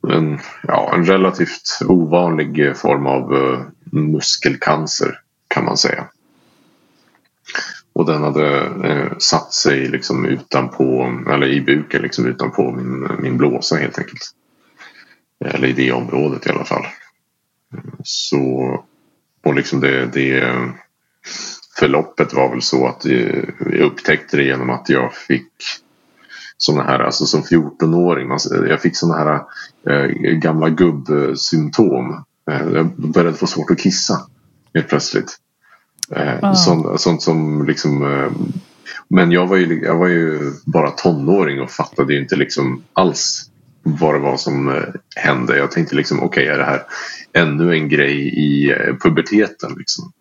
en, 0.08 0.38
ja, 0.62 0.94
en 0.94 1.04
relativt 1.04 1.78
ovanlig 1.88 2.66
eh, 2.66 2.74
form 2.74 3.06
av 3.06 3.34
eh, 3.34 3.60
muskelcancer 3.92 5.20
kan 5.48 5.64
man 5.64 5.76
säga. 5.76 6.06
Och 7.92 8.06
den 8.06 8.22
hade 8.22 8.60
eh, 8.84 9.18
satt 9.18 9.52
sig 9.52 9.88
liksom 9.88 10.26
utanpå, 10.26 11.14
eller 11.30 11.46
i 11.46 11.60
buken 11.60 12.02
liksom 12.02 12.26
utanpå 12.26 12.72
min, 12.72 13.08
min 13.22 13.36
blåsa 13.36 13.76
helt 13.76 13.98
enkelt. 13.98 14.22
Eller 15.44 15.68
i 15.68 15.72
det 15.72 15.92
området 15.92 16.46
i 16.46 16.50
alla 16.50 16.64
fall. 16.64 16.86
Så, 18.04 18.84
och 19.44 19.54
liksom 19.54 19.80
det, 19.80 20.06
det 20.06 20.54
förloppet 21.78 22.34
var 22.34 22.50
väl 22.50 22.62
så 22.62 22.86
att 22.86 23.04
eh, 23.04 23.44
jag 23.58 23.80
upptäckte 23.80 24.36
det 24.36 24.44
genom 24.44 24.70
att 24.70 24.88
jag 24.88 25.14
fick 25.14 25.52
sådana 26.58 26.84
här, 26.84 26.98
alltså 26.98 27.26
som 27.26 27.42
14-åring, 27.42 28.28
man- 28.28 28.38
jag 28.68 28.80
fick 28.80 28.96
sådana 28.96 29.18
här 29.18 29.40
eh, 29.90 30.06
gamla 30.38 30.68
gubbsymptom. 30.68 32.24
Eh, 32.50 32.66
jag 32.74 32.90
började 32.96 33.36
få 33.36 33.46
svårt 33.46 33.70
att 33.70 33.78
kissa 33.80 34.20
helt 34.74 34.88
plötsligt. 34.88 35.36
Eh, 36.16 36.38
Ah. 36.42 36.54
sånt, 36.54 37.00
sånt 37.00 37.22
som 37.22 37.66
liksom 37.66 38.02
eh, 38.12 38.30
men 39.08 39.32
jag 39.32 39.46
var, 39.46 39.56
ju, 39.56 39.82
jag 39.84 39.96
var 39.98 40.06
ju 40.08 40.52
bara 40.64 40.90
tonåring 40.90 41.60
och 41.60 41.70
fattade 41.70 42.14
ju 42.14 42.20
inte 42.20 42.36
liksom 42.36 42.82
alls 42.92 43.44
vad 43.82 44.14
det 44.14 44.18
var 44.18 44.36
som 44.36 44.68
eh, 44.68 44.82
hände. 45.16 45.56
Jag 45.58 45.70
tänkte 45.70 45.96
liksom 45.96 46.22
okej 46.22 46.46
är 46.46 46.58
det 46.58 46.64
här 46.64 46.82
ännu 47.32 47.72
en 47.72 47.88
grej 47.88 48.16
i 48.18 48.70
eh, 48.70 48.94
puberteten 49.02 49.74
liksom. 49.78 50.12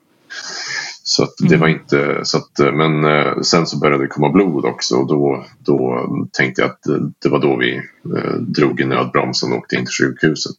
Så 1.09 1.23
att 1.23 1.33
det 1.39 1.57
var 1.57 1.67
inte 1.67 2.19
så 2.23 2.37
att, 2.37 2.59
men 2.59 3.05
eh, 3.05 3.41
sen 3.41 3.67
så 3.67 3.79
började 3.79 4.03
det 4.03 4.07
komma 4.07 4.29
blod 4.29 4.65
också 4.65 4.95
och 4.95 5.07
då, 5.07 5.45
då 5.59 6.07
tänkte 6.31 6.61
jag 6.61 6.71
att 6.71 6.81
det 7.19 7.29
var 7.29 7.39
då 7.39 7.55
vi 7.55 7.75
eh, 8.17 8.33
drog 8.33 8.81
i 8.81 8.85
nödbromsen 8.85 9.51
och 9.51 9.57
åkte 9.57 9.75
in 9.75 9.85
till 9.85 10.05
sjukhuset. 10.05 10.55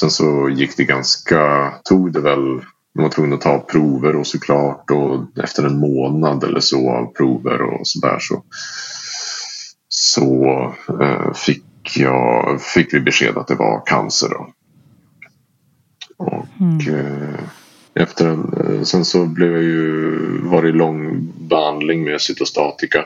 Sen 0.00 0.10
så 0.10 0.48
gick 0.48 0.76
det 0.76 0.84
ganska, 0.84 1.72
tog 1.84 2.12
det 2.12 2.20
väl, 2.20 2.60
de 2.94 3.02
var 3.02 3.08
tvungna 3.08 3.34
att 3.34 3.40
ta 3.40 3.58
prover 3.58 4.16
och 4.16 4.26
såklart 4.26 4.90
och 4.90 5.44
efter 5.44 5.64
en 5.64 5.78
månad 5.78 6.44
eller 6.44 6.60
så 6.60 6.90
av 6.90 7.06
prover 7.06 7.62
och 7.62 7.86
sådär 7.86 8.18
så, 8.20 8.44
så 9.88 10.44
eh, 11.00 11.32
fick, 11.32 11.96
jag, 11.96 12.62
fick 12.62 12.94
vi 12.94 13.00
besked 13.00 13.36
att 13.36 13.48
det 13.48 13.54
var 13.54 13.86
cancer. 13.86 14.28
Då. 14.28 14.52
Och 16.16 16.88
eh, 16.88 17.40
efter 17.96 18.26
en, 18.26 18.52
eh, 18.60 18.82
sen 18.82 19.04
så 19.04 19.26
blev 19.26 19.52
jag 19.52 19.62
ju, 19.62 20.18
var 20.42 20.62
det 20.62 20.72
lång 20.72 21.28
behandling 21.38 22.04
med 22.04 22.20
cytostatika. 22.20 23.04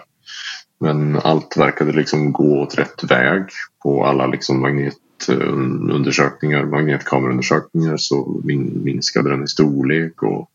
Men 0.81 1.17
allt 1.17 1.57
verkade 1.57 1.93
liksom 1.93 2.33
gå 2.33 2.61
åt 2.61 2.79
rätt 2.79 3.05
väg 3.05 3.43
på 3.83 4.05
alla 4.05 4.27
liksom 4.27 4.61
magnetundersökningar, 4.61 6.65
magnetkameraundersökningar 6.65 7.97
så 7.97 8.41
minskade 8.85 9.31
den 9.31 9.45
i 9.45 9.49
storlek 9.49 10.23
och 10.23 10.51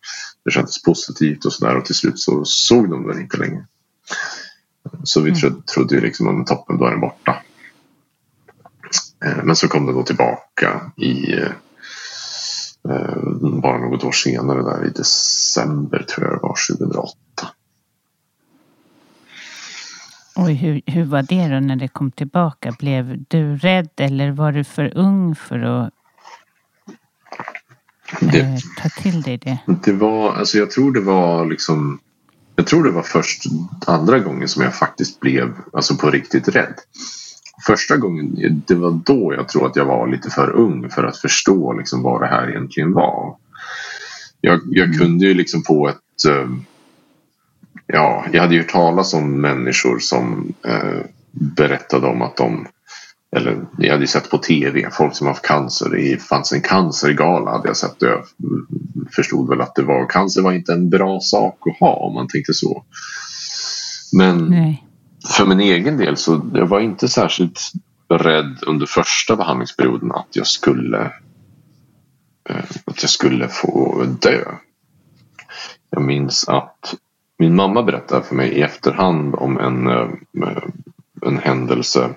det 0.45 0.51
kändes 0.51 0.83
positivt 0.83 1.45
och 1.45 1.53
sådär 1.53 1.77
och 1.77 1.85
till 1.85 1.95
slut 1.95 2.19
så 2.19 2.45
såg 2.45 2.89
de 2.89 3.07
den 3.07 3.21
inte 3.21 3.37
längre. 3.37 3.65
Så 5.03 5.21
vi 5.21 5.35
trodde, 5.35 5.61
trodde 5.61 5.99
liksom 5.99 6.41
att 6.41 6.47
toppen 6.47 6.77
då 6.77 6.85
är 6.85 6.91
den 6.91 6.99
borta. 6.99 7.41
Eh, 9.25 9.43
men 9.43 9.55
så 9.55 9.67
kom 9.67 9.85
den 9.85 9.95
då 9.95 10.03
tillbaka 10.03 10.91
i 10.97 11.33
eh, 11.33 11.51
bara 13.61 13.77
något 13.77 14.03
år 14.03 14.11
senare 14.11 14.63
där 14.63 14.85
i 14.85 14.89
december 14.89 16.03
tror 16.03 16.27
jag 16.27 16.35
det 16.35 16.41
var 16.41 16.55
2008. 16.77 17.15
Oj, 20.35 20.53
hur, 20.53 20.81
hur 20.85 21.03
var 21.03 21.21
det 21.21 21.47
då 21.47 21.59
när 21.59 21.75
det 21.75 21.87
kom 21.87 22.11
tillbaka? 22.11 22.75
Blev 22.79 23.23
du 23.27 23.57
rädd 23.57 23.89
eller 23.97 24.31
var 24.31 24.51
du 24.51 24.63
för 24.63 24.97
ung 24.97 25.35
för 25.35 25.59
att 25.59 25.93
det, 28.19 28.39
eh, 28.39 28.57
ta 28.81 28.89
till 28.89 29.21
dig 29.21 29.37
det? 29.37 29.57
Det 29.83 29.93
var, 29.93 30.33
alltså 30.33 30.57
jag 30.57 30.71
tror 30.71 30.91
det 30.91 31.01
var 31.01 31.45
liksom 31.45 31.99
jag 32.55 32.67
tror 32.67 32.83
det 32.83 32.91
var 32.91 33.01
först 33.01 33.43
andra 33.87 34.19
gången 34.19 34.47
som 34.47 34.63
jag 34.63 34.75
faktiskt 34.75 35.19
blev 35.19 35.53
alltså 35.73 35.95
på 35.95 36.09
riktigt 36.09 36.47
rädd. 36.47 36.75
Första 37.67 37.97
gången, 37.97 38.63
det 38.67 38.75
var 38.75 38.99
då 39.05 39.33
jag 39.33 39.49
tror 39.49 39.67
att 39.67 39.75
jag 39.75 39.85
var 39.85 40.07
lite 40.07 40.29
för 40.29 40.51
ung 40.51 40.89
för 40.89 41.03
att 41.03 41.17
förstå 41.17 41.73
liksom 41.73 42.03
vad 42.03 42.21
det 42.21 42.27
här 42.27 42.49
egentligen 42.49 42.93
var. 42.93 43.35
Jag, 44.41 44.59
jag 44.65 44.85
mm. 44.85 44.99
kunde 44.99 45.25
ju 45.25 45.33
liksom 45.33 45.63
på 45.63 45.89
ett 45.89 46.25
eh, 46.29 46.49
Ja, 47.87 48.25
jag 48.31 48.41
hade 48.41 48.55
ju 48.55 48.61
hört 48.61 48.71
talas 48.71 49.13
om 49.13 49.41
människor 49.41 49.99
som 49.99 50.53
eh, 50.67 51.01
berättade 51.31 52.07
om 52.07 52.21
att 52.21 52.37
de 52.37 52.67
eller 53.35 53.65
jag 53.77 53.91
hade 53.91 54.03
ju 54.03 54.07
sett 54.07 54.29
på 54.29 54.37
tv 54.37 54.89
folk 54.91 55.15
som 55.15 55.27
haft 55.27 55.45
cancer. 55.45 55.89
Det 55.89 56.21
fanns 56.21 56.51
en 56.51 56.61
cancergala 56.61 57.51
hade 57.51 57.67
jag 57.67 57.77
sett. 57.77 57.95
Jag 57.99 58.25
förstod 59.15 59.49
väl 59.49 59.61
att 59.61 59.75
det 59.75 59.83
var 59.83 60.09
cancer 60.09 60.41
var 60.41 60.51
inte 60.51 60.73
en 60.73 60.89
bra 60.89 61.19
sak 61.21 61.59
att 61.67 61.79
ha 61.79 61.93
om 61.93 62.13
man 62.13 62.27
tänkte 62.27 62.53
så. 62.53 62.83
Men 64.13 64.49
Nej 64.49 64.83
för 65.29 65.45
min 65.45 65.59
egen 65.59 65.97
del 65.97 66.17
så 66.17 66.41
jag 66.53 66.65
var 66.65 66.79
inte 66.79 67.07
särskilt 67.07 67.71
rädd 68.09 68.59
under 68.67 68.85
första 68.85 69.35
behandlingsperioden 69.35 70.11
att 70.11 70.35
jag 70.35 70.47
skulle 70.47 71.11
eh, 72.49 72.65
att 72.85 73.01
jag 73.01 73.09
skulle 73.09 73.47
få 73.47 74.03
dö. 74.21 74.43
Jag 75.89 76.01
minns 76.01 76.49
att 76.49 76.95
min 77.37 77.55
mamma 77.55 77.83
berättade 77.83 78.23
för 78.23 78.35
mig 78.35 78.49
i 78.49 78.61
efterhand 78.61 79.35
om 79.35 79.59
en, 79.59 79.87
eh, 79.87 80.09
en 81.25 81.37
händelse 81.37 82.09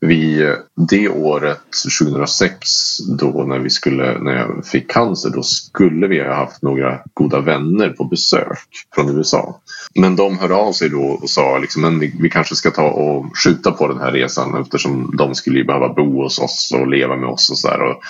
vi, 0.00 0.42
eh, 0.42 0.54
det 0.88 1.08
året 1.08 1.60
2006 2.00 2.98
då 3.18 3.44
när 3.48 3.58
vi 3.58 3.70
skulle, 3.70 4.18
när 4.18 4.36
jag 4.36 4.66
fick 4.66 4.90
cancer 4.90 5.30
då 5.30 5.42
skulle 5.42 6.06
vi 6.06 6.20
ha 6.20 6.34
haft 6.34 6.62
några 6.62 7.00
goda 7.14 7.40
vänner 7.40 7.90
på 7.90 8.04
besök 8.04 8.58
från 8.94 9.16
USA. 9.16 9.60
Men 9.94 10.16
de 10.16 10.38
hörde 10.38 10.54
av 10.54 10.72
sig 10.72 10.88
då 10.88 11.02
och 11.02 11.30
sa 11.30 11.58
liksom, 11.58 11.82
men 11.82 11.98
vi, 11.98 12.14
vi 12.20 12.30
kanske 12.30 12.56
ska 12.56 12.70
ta 12.70 12.90
och 12.90 13.38
skjuta 13.44 13.72
på 13.72 13.88
den 13.88 14.00
här 14.00 14.12
resan 14.12 14.62
eftersom 14.62 15.16
de 15.16 15.34
skulle 15.34 15.58
ju 15.58 15.64
behöva 15.64 15.88
bo 15.88 16.22
hos 16.22 16.38
oss 16.38 16.72
och 16.74 16.88
leva 16.88 17.16
med 17.16 17.28
oss 17.28 17.50
och 17.50 17.58
så 17.58 17.68
där. 17.68 17.82
Och 17.82 18.02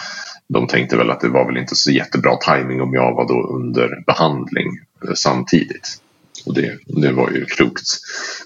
de 0.49 0.67
tänkte 0.67 0.97
väl 0.97 1.11
att 1.11 1.21
det 1.21 1.28
var 1.28 1.47
väl 1.47 1.57
inte 1.57 1.76
så 1.76 1.90
jättebra 1.90 2.37
timing 2.37 2.81
om 2.81 2.95
jag 2.95 3.14
var 3.14 3.28
då 3.28 3.57
under 3.57 4.02
behandling 4.07 4.81
eh, 5.05 5.14
samtidigt. 5.14 6.02
Och 6.47 6.55
det, 6.55 6.78
det 6.87 7.12
var 7.12 7.31
ju 7.31 7.45
klokt. 7.45 7.87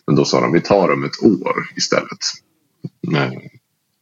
Men 0.06 0.16
då 0.16 0.24
sa 0.24 0.40
de 0.40 0.52
vi 0.52 0.60
tar 0.60 0.92
om 0.92 1.04
ett 1.04 1.22
år 1.22 1.56
istället. 1.76 2.18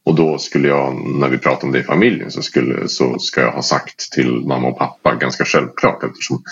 Och 0.04 0.14
då 0.14 0.38
skulle 0.38 0.68
jag, 0.68 0.94
när 0.94 1.28
vi 1.28 1.38
pratade 1.38 1.66
om 1.66 1.72
det 1.72 1.78
i 1.78 1.82
familjen, 1.82 2.30
så, 2.30 2.42
skulle, 2.42 2.88
så 2.88 3.18
ska 3.18 3.40
jag 3.40 3.52
ha 3.52 3.62
sagt 3.62 4.12
till 4.12 4.46
mamma 4.46 4.68
och 4.68 4.78
pappa 4.78 5.14
ganska 5.14 5.44
självklart 5.44 6.02
eftersom 6.02 6.42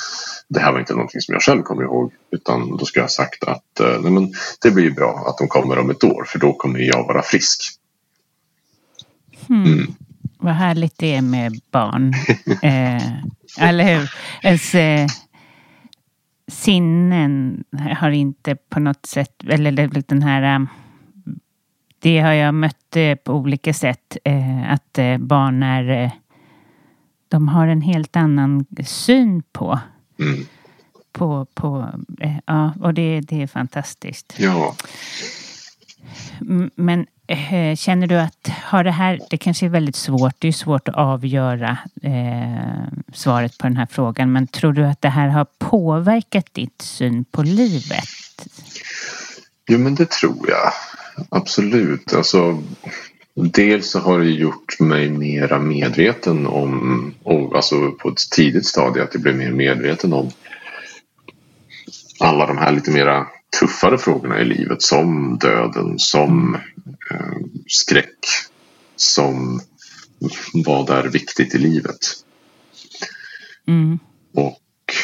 det 0.48 0.60
här 0.60 0.72
var 0.72 0.80
inte 0.80 0.92
någonting 0.92 1.20
som 1.20 1.32
jag 1.32 1.42
själv 1.42 1.62
kommer 1.62 1.82
ihåg. 1.82 2.12
Utan 2.30 2.76
då 2.76 2.84
ska 2.84 3.00
jag 3.00 3.04
ha 3.04 3.08
sagt 3.08 3.44
att 3.44 3.80
eh, 3.80 4.00
nej 4.02 4.12
men, 4.12 4.32
det 4.62 4.70
blir 4.70 4.84
ju 4.84 4.90
bra 4.90 5.24
att 5.26 5.38
de 5.38 5.48
kommer 5.48 5.78
om 5.78 5.90
ett 5.90 6.04
år 6.04 6.24
för 6.26 6.38
då 6.38 6.52
kommer 6.52 6.80
jag 6.80 7.06
vara 7.06 7.22
frisk. 7.22 7.60
Hmm. 9.48 9.64
Mm. 9.64 9.94
Vad 10.38 10.54
härligt 10.54 10.98
det 10.98 11.14
är 11.14 11.22
med 11.22 11.60
barn. 11.70 12.14
eh, 12.62 13.12
eller 13.68 13.98
hur? 13.98 14.10
Ens, 14.42 14.74
eh, 14.74 15.06
sinnen 16.52 17.64
har 17.98 18.10
inte 18.10 18.56
på 18.70 18.80
något 18.80 19.06
sätt, 19.06 19.34
eller 19.48 20.02
den 20.08 20.22
här 20.22 20.54
eh, 20.54 20.66
det 21.98 22.20
har 22.20 22.32
jag 22.32 22.54
mött 22.54 22.96
eh, 22.96 23.14
på 23.14 23.32
olika 23.32 23.74
sätt. 23.74 24.16
Eh, 24.24 24.72
att 24.72 24.98
eh, 24.98 25.18
barn 25.18 25.62
är... 25.62 26.10
De 27.28 27.48
har 27.48 27.66
en 27.66 27.82
helt 27.82 28.16
annan 28.16 28.66
syn 28.86 29.42
på. 29.52 29.80
Mm. 30.20 30.46
På, 31.12 31.46
på, 31.54 31.88
ja, 32.46 32.72
och 32.80 32.94
det, 32.94 33.20
det 33.20 33.42
är 33.42 33.46
fantastiskt. 33.46 34.34
Ja. 34.38 34.74
Men 36.74 37.06
känner 37.76 38.06
du 38.06 38.20
att 38.20 38.48
har 38.62 38.84
det 38.84 38.90
här, 38.90 39.20
det 39.30 39.36
kanske 39.36 39.66
är 39.66 39.70
väldigt 39.70 39.96
svårt, 39.96 40.34
det 40.38 40.48
är 40.48 40.52
svårt 40.52 40.88
att 40.88 40.94
avgöra 40.94 41.78
eh, 42.02 42.98
svaret 43.12 43.58
på 43.58 43.66
den 43.66 43.76
här 43.76 43.86
frågan, 43.90 44.32
men 44.32 44.46
tror 44.46 44.72
du 44.72 44.86
att 44.86 45.02
det 45.02 45.08
här 45.08 45.28
har 45.28 45.46
påverkat 45.58 46.46
ditt 46.52 46.82
syn 46.82 47.24
på 47.24 47.42
livet? 47.42 48.08
Jo 49.68 49.78
men 49.78 49.94
det 49.94 50.10
tror 50.10 50.48
jag. 50.48 50.72
Absolut. 51.28 52.12
Alltså, 52.12 52.62
dels 53.34 53.90
så 53.90 53.98
har 53.98 54.18
det 54.18 54.30
gjort 54.30 54.80
mig 54.80 55.10
mera 55.10 55.58
medveten 55.58 56.46
om, 56.46 57.14
och 57.22 57.56
alltså 57.56 57.90
på 57.92 58.08
ett 58.08 58.30
tidigt 58.30 58.66
stadie 58.66 59.02
att 59.02 59.14
jag 59.14 59.22
blev 59.22 59.36
mer 59.36 59.52
medveten 59.52 60.12
om 60.12 60.30
alla 62.20 62.46
de 62.46 62.58
här 62.58 62.72
lite 62.72 62.90
mera 62.90 63.26
tuffare 63.60 63.98
frågorna 63.98 64.40
i 64.40 64.44
livet 64.44 64.82
som 64.82 65.38
döden, 65.38 65.98
som 65.98 66.54
eh, 67.10 67.36
skräck, 67.66 68.18
som 68.96 69.60
vad 70.54 70.90
är 70.90 71.08
viktigt 71.08 71.54
i 71.54 71.58
livet. 71.58 71.98
Mm. 73.66 73.98
Och 74.34 74.94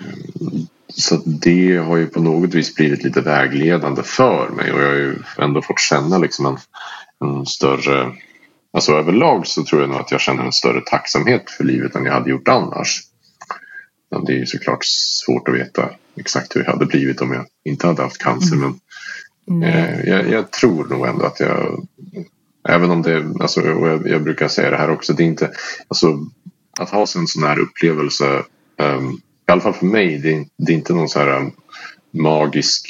eh, 0.00 0.60
så 0.98 1.22
det 1.24 1.76
har 1.76 1.96
ju 1.96 2.06
på 2.06 2.20
något 2.20 2.54
vis 2.54 2.74
blivit 2.74 3.04
lite 3.04 3.20
vägledande 3.20 4.02
för 4.02 4.48
mig 4.48 4.72
och 4.72 4.80
jag 4.80 4.88
har 4.88 4.94
ju 4.94 5.16
ändå 5.38 5.62
fått 5.62 5.80
känna 5.80 6.18
liksom 6.18 6.46
en, 6.46 6.58
en 7.28 7.46
större 7.46 8.12
Alltså 8.72 8.92
överlag 8.92 9.46
så 9.46 9.64
tror 9.64 9.80
jag 9.80 9.90
nog 9.90 10.00
att 10.00 10.10
jag 10.10 10.20
känner 10.20 10.44
en 10.44 10.52
större 10.52 10.80
tacksamhet 10.80 11.50
för 11.50 11.64
livet 11.64 11.94
än 11.94 12.04
jag 12.04 12.12
hade 12.12 12.30
gjort 12.30 12.48
annars. 12.48 13.00
Men 14.10 14.24
det 14.24 14.32
är 14.32 14.36
ju 14.36 14.46
såklart 14.46 14.84
svårt 14.84 15.48
att 15.48 15.54
veta 15.54 15.90
exakt 16.16 16.56
hur 16.56 16.64
det 16.64 16.70
hade 16.70 16.86
blivit 16.86 17.20
om 17.20 17.32
jag 17.32 17.46
inte 17.64 17.86
hade 17.86 18.02
haft 18.02 18.18
cancer. 18.18 18.56
Mm. 18.56 18.74
Men 19.46 19.62
eh, 19.62 20.00
jag, 20.00 20.30
jag, 20.30 20.50
tror 20.50 20.88
nog 20.88 21.06
ändå 21.06 21.24
att 21.24 21.40
jag 21.40 21.86
Även 22.68 22.90
om 22.90 23.02
det, 23.02 23.26
alltså, 23.40 23.60
jag, 23.60 24.08
jag, 24.08 24.22
brukar 24.22 24.48
säga 24.48 24.70
det 24.70 24.76
här 24.76 24.90
också, 24.90 25.12
det 25.12 25.22
är 25.22 25.26
inte, 25.26 25.50
alltså, 25.88 26.18
att 26.80 26.90
ha 26.90 27.00
en 27.00 27.26
sån 27.26 27.42
här 27.42 27.58
upplevelse 27.58 28.42
um, 28.78 29.20
i 29.48 29.52
alla 29.52 29.60
fall 29.60 29.74
för 29.74 29.86
mig, 29.86 30.18
det 30.18 30.32
är, 30.32 30.46
det 30.58 30.72
är 30.72 30.76
inte 30.76 30.92
någon 30.92 31.08
så 31.08 31.18
här 31.18 31.36
um, 31.36 31.52
magisk 32.10 32.86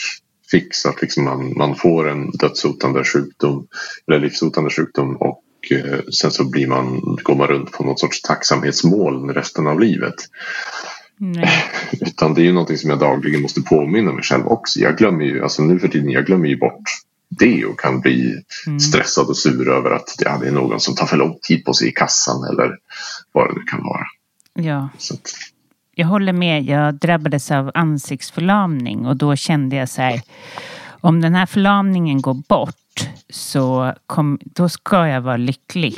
fix 0.51 0.87
att 0.87 1.03
liksom 1.03 1.25
man, 1.25 1.53
man 1.57 1.77
får 1.77 2.09
en 2.09 2.31
dödshotande 2.31 3.05
sjukdom 3.05 3.66
eller 4.07 4.21
livshotande 4.21 4.71
sjukdom 4.71 5.16
och 5.16 5.42
eh, 5.71 6.01
sen 6.21 6.31
så 6.31 6.44
blir 6.44 6.66
man, 6.66 7.01
går 7.23 7.35
man 7.35 7.47
runt 7.47 7.73
på 7.73 7.85
något 7.85 8.01
sorts 8.01 8.23
tacksamhetsmål 8.23 9.31
resten 9.31 9.66
av 9.66 9.81
livet. 9.81 10.14
Nej. 11.16 11.51
Utan 12.01 12.35
det 12.35 12.40
är 12.40 12.44
ju 12.44 12.53
någonting 12.53 12.79
som 12.79 12.90
jag 12.90 12.99
dagligen 12.99 13.42
måste 13.42 13.62
påminna 13.62 14.12
mig 14.12 14.25
själv 14.25 14.47
också. 14.47 14.81
Jag 14.81 14.99
glömmer 14.99 15.25
ju, 15.25 15.42
alltså 15.42 15.62
nu 15.62 15.79
för 15.79 15.88
tiden, 15.88 16.11
jag 16.11 16.27
glömmer 16.27 16.49
ju 16.49 16.57
bort 16.57 16.83
det 17.29 17.64
och 17.64 17.81
kan 17.81 18.01
bli 18.01 18.42
mm. 18.66 18.81
stressad 18.81 19.29
och 19.29 19.37
sur 19.37 19.68
över 19.71 19.90
att 19.90 20.14
ja, 20.18 20.38
det 20.40 20.49
är 20.49 20.53
någon 20.53 20.81
som 20.81 20.94
tar 20.94 21.07
för 21.07 21.16
lång 21.16 21.38
tid 21.42 21.64
på 21.64 21.75
sig 21.75 21.88
i 21.88 21.92
kassan 21.92 22.44
eller 22.44 22.77
vad 23.33 23.49
det 23.49 23.55
nu 23.55 23.62
kan 23.62 23.83
vara. 23.83 24.07
Ja. 24.55 24.88
Så 24.99 25.14
att, 25.14 25.33
jag 25.99 26.07
håller 26.07 26.33
med. 26.33 26.65
Jag 26.65 26.95
drabbades 26.95 27.51
av 27.51 27.71
ansiktsförlamning 27.75 29.07
och 29.07 29.17
då 29.17 29.37
kände 29.37 29.77
jag 29.77 29.89
så 29.89 30.03
här. 30.03 30.21
Om 31.01 31.21
den 31.21 31.35
här 31.35 31.47
förlamningen 31.47 32.21
går 32.21 32.35
bort 32.49 33.09
så 33.31 33.95
kom, 34.07 34.39
då 34.43 34.69
ska 34.69 35.09
jag 35.09 35.21
vara 35.21 35.37
lycklig 35.37 35.95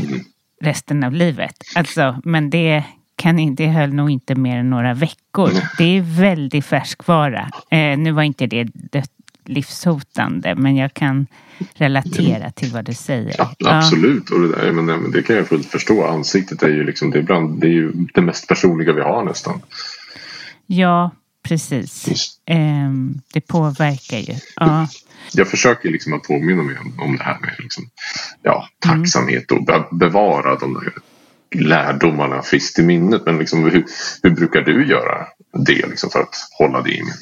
resten 0.61 1.05
av 1.05 1.13
livet. 1.13 1.55
Alltså, 1.75 2.17
men 2.25 2.51
det 2.51 2.85
kan 3.17 3.55
det 3.55 3.67
höll 3.67 3.95
nog 3.95 4.11
inte 4.11 4.35
mer 4.35 4.57
än 4.57 4.71
några 4.71 4.95
veckor. 4.95 5.51
Det 5.79 5.85
är 5.85 6.21
väldigt 6.21 6.65
färskvara. 6.65 7.51
Eh, 7.71 7.99
nu 7.99 8.13
var 8.13 8.23
inte 8.23 8.47
det 8.47 8.69
livshotande 9.45 10.55
men 10.55 10.77
jag 10.77 10.95
kan 10.95 11.27
relatera 11.75 12.51
till 12.51 12.73
vad 12.73 12.85
du 12.85 12.95
säger. 12.95 13.35
Ja, 13.39 13.55
absolut, 13.59 14.25
ja. 14.31 14.37
och 14.37 14.43
det, 14.43 14.49
där, 14.49 14.73
men 14.73 15.11
det 15.11 15.23
kan 15.23 15.37
jag 15.37 15.49
fullt 15.49 15.67
förstå. 15.67 16.05
Ansiktet 16.05 16.63
är 16.63 16.69
ju 16.69 16.85
liksom 16.85 17.11
det 17.11 17.19
är, 17.19 17.23
bland, 17.23 17.61
det 17.61 17.67
är 17.67 17.73
ju 17.73 17.93
det 18.15 18.21
mest 18.21 18.49
personliga 18.49 18.93
vi 18.93 19.01
har 19.01 19.25
nästan. 19.25 19.61
Ja, 20.73 21.11
precis. 21.43 22.07
Ehm, 22.47 23.21
det 23.33 23.41
påverkar 23.41 24.19
ju. 24.19 24.35
Ja. 24.57 24.89
Jag 25.33 25.49
försöker 25.49 25.91
liksom 25.91 26.13
att 26.13 26.23
påminna 26.23 26.63
mig 26.63 26.79
om, 26.79 27.01
om 27.01 27.17
det 27.17 27.23
här 27.23 27.39
med 27.41 27.55
liksom, 27.59 27.85
ja, 28.43 28.69
tacksamhet 28.79 29.51
och 29.51 29.65
be 29.65 29.85
bevara 29.91 30.57
de 30.57 30.75
där 30.75 30.93
lärdomarna 31.55 32.43
friskt 32.43 32.79
i 32.79 32.83
minnet. 32.83 33.23
Men 33.27 33.39
liksom, 33.39 33.63
hur, 33.63 33.85
hur 34.23 34.31
brukar 34.31 34.61
du 34.61 34.87
göra 34.87 35.27
det 35.67 35.87
liksom, 35.89 36.11
för 36.11 36.21
att 36.21 36.35
hålla 36.59 36.83
det 36.83 36.91
i 36.91 37.03
minnet? 37.03 37.17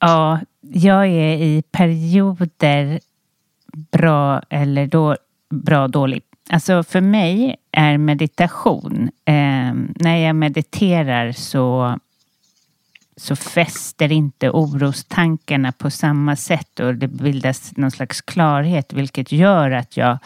ja, 0.00 0.40
jag 0.60 1.06
är 1.06 1.36
i 1.36 1.62
perioder 1.70 3.00
bra 3.92 4.42
eller 4.50 4.86
då, 4.86 5.16
bra 5.50 5.88
dålig. 5.88 6.22
Alltså 6.50 6.82
för 6.82 7.00
mig 7.00 7.56
är 7.72 7.98
meditation, 7.98 9.10
eh, 9.24 9.74
när 9.94 10.16
jag 10.16 10.36
mediterar 10.36 11.32
så, 11.32 11.98
så 13.16 13.36
fäster 13.36 14.12
inte 14.12 14.50
orostankarna 14.50 15.72
på 15.72 15.90
samma 15.90 16.36
sätt 16.36 16.80
och 16.80 16.94
det 16.94 17.08
bildas 17.08 17.76
någon 17.76 17.90
slags 17.90 18.20
klarhet 18.20 18.92
vilket 18.92 19.32
gör 19.32 19.70
att 19.70 19.96
jag 19.96 20.18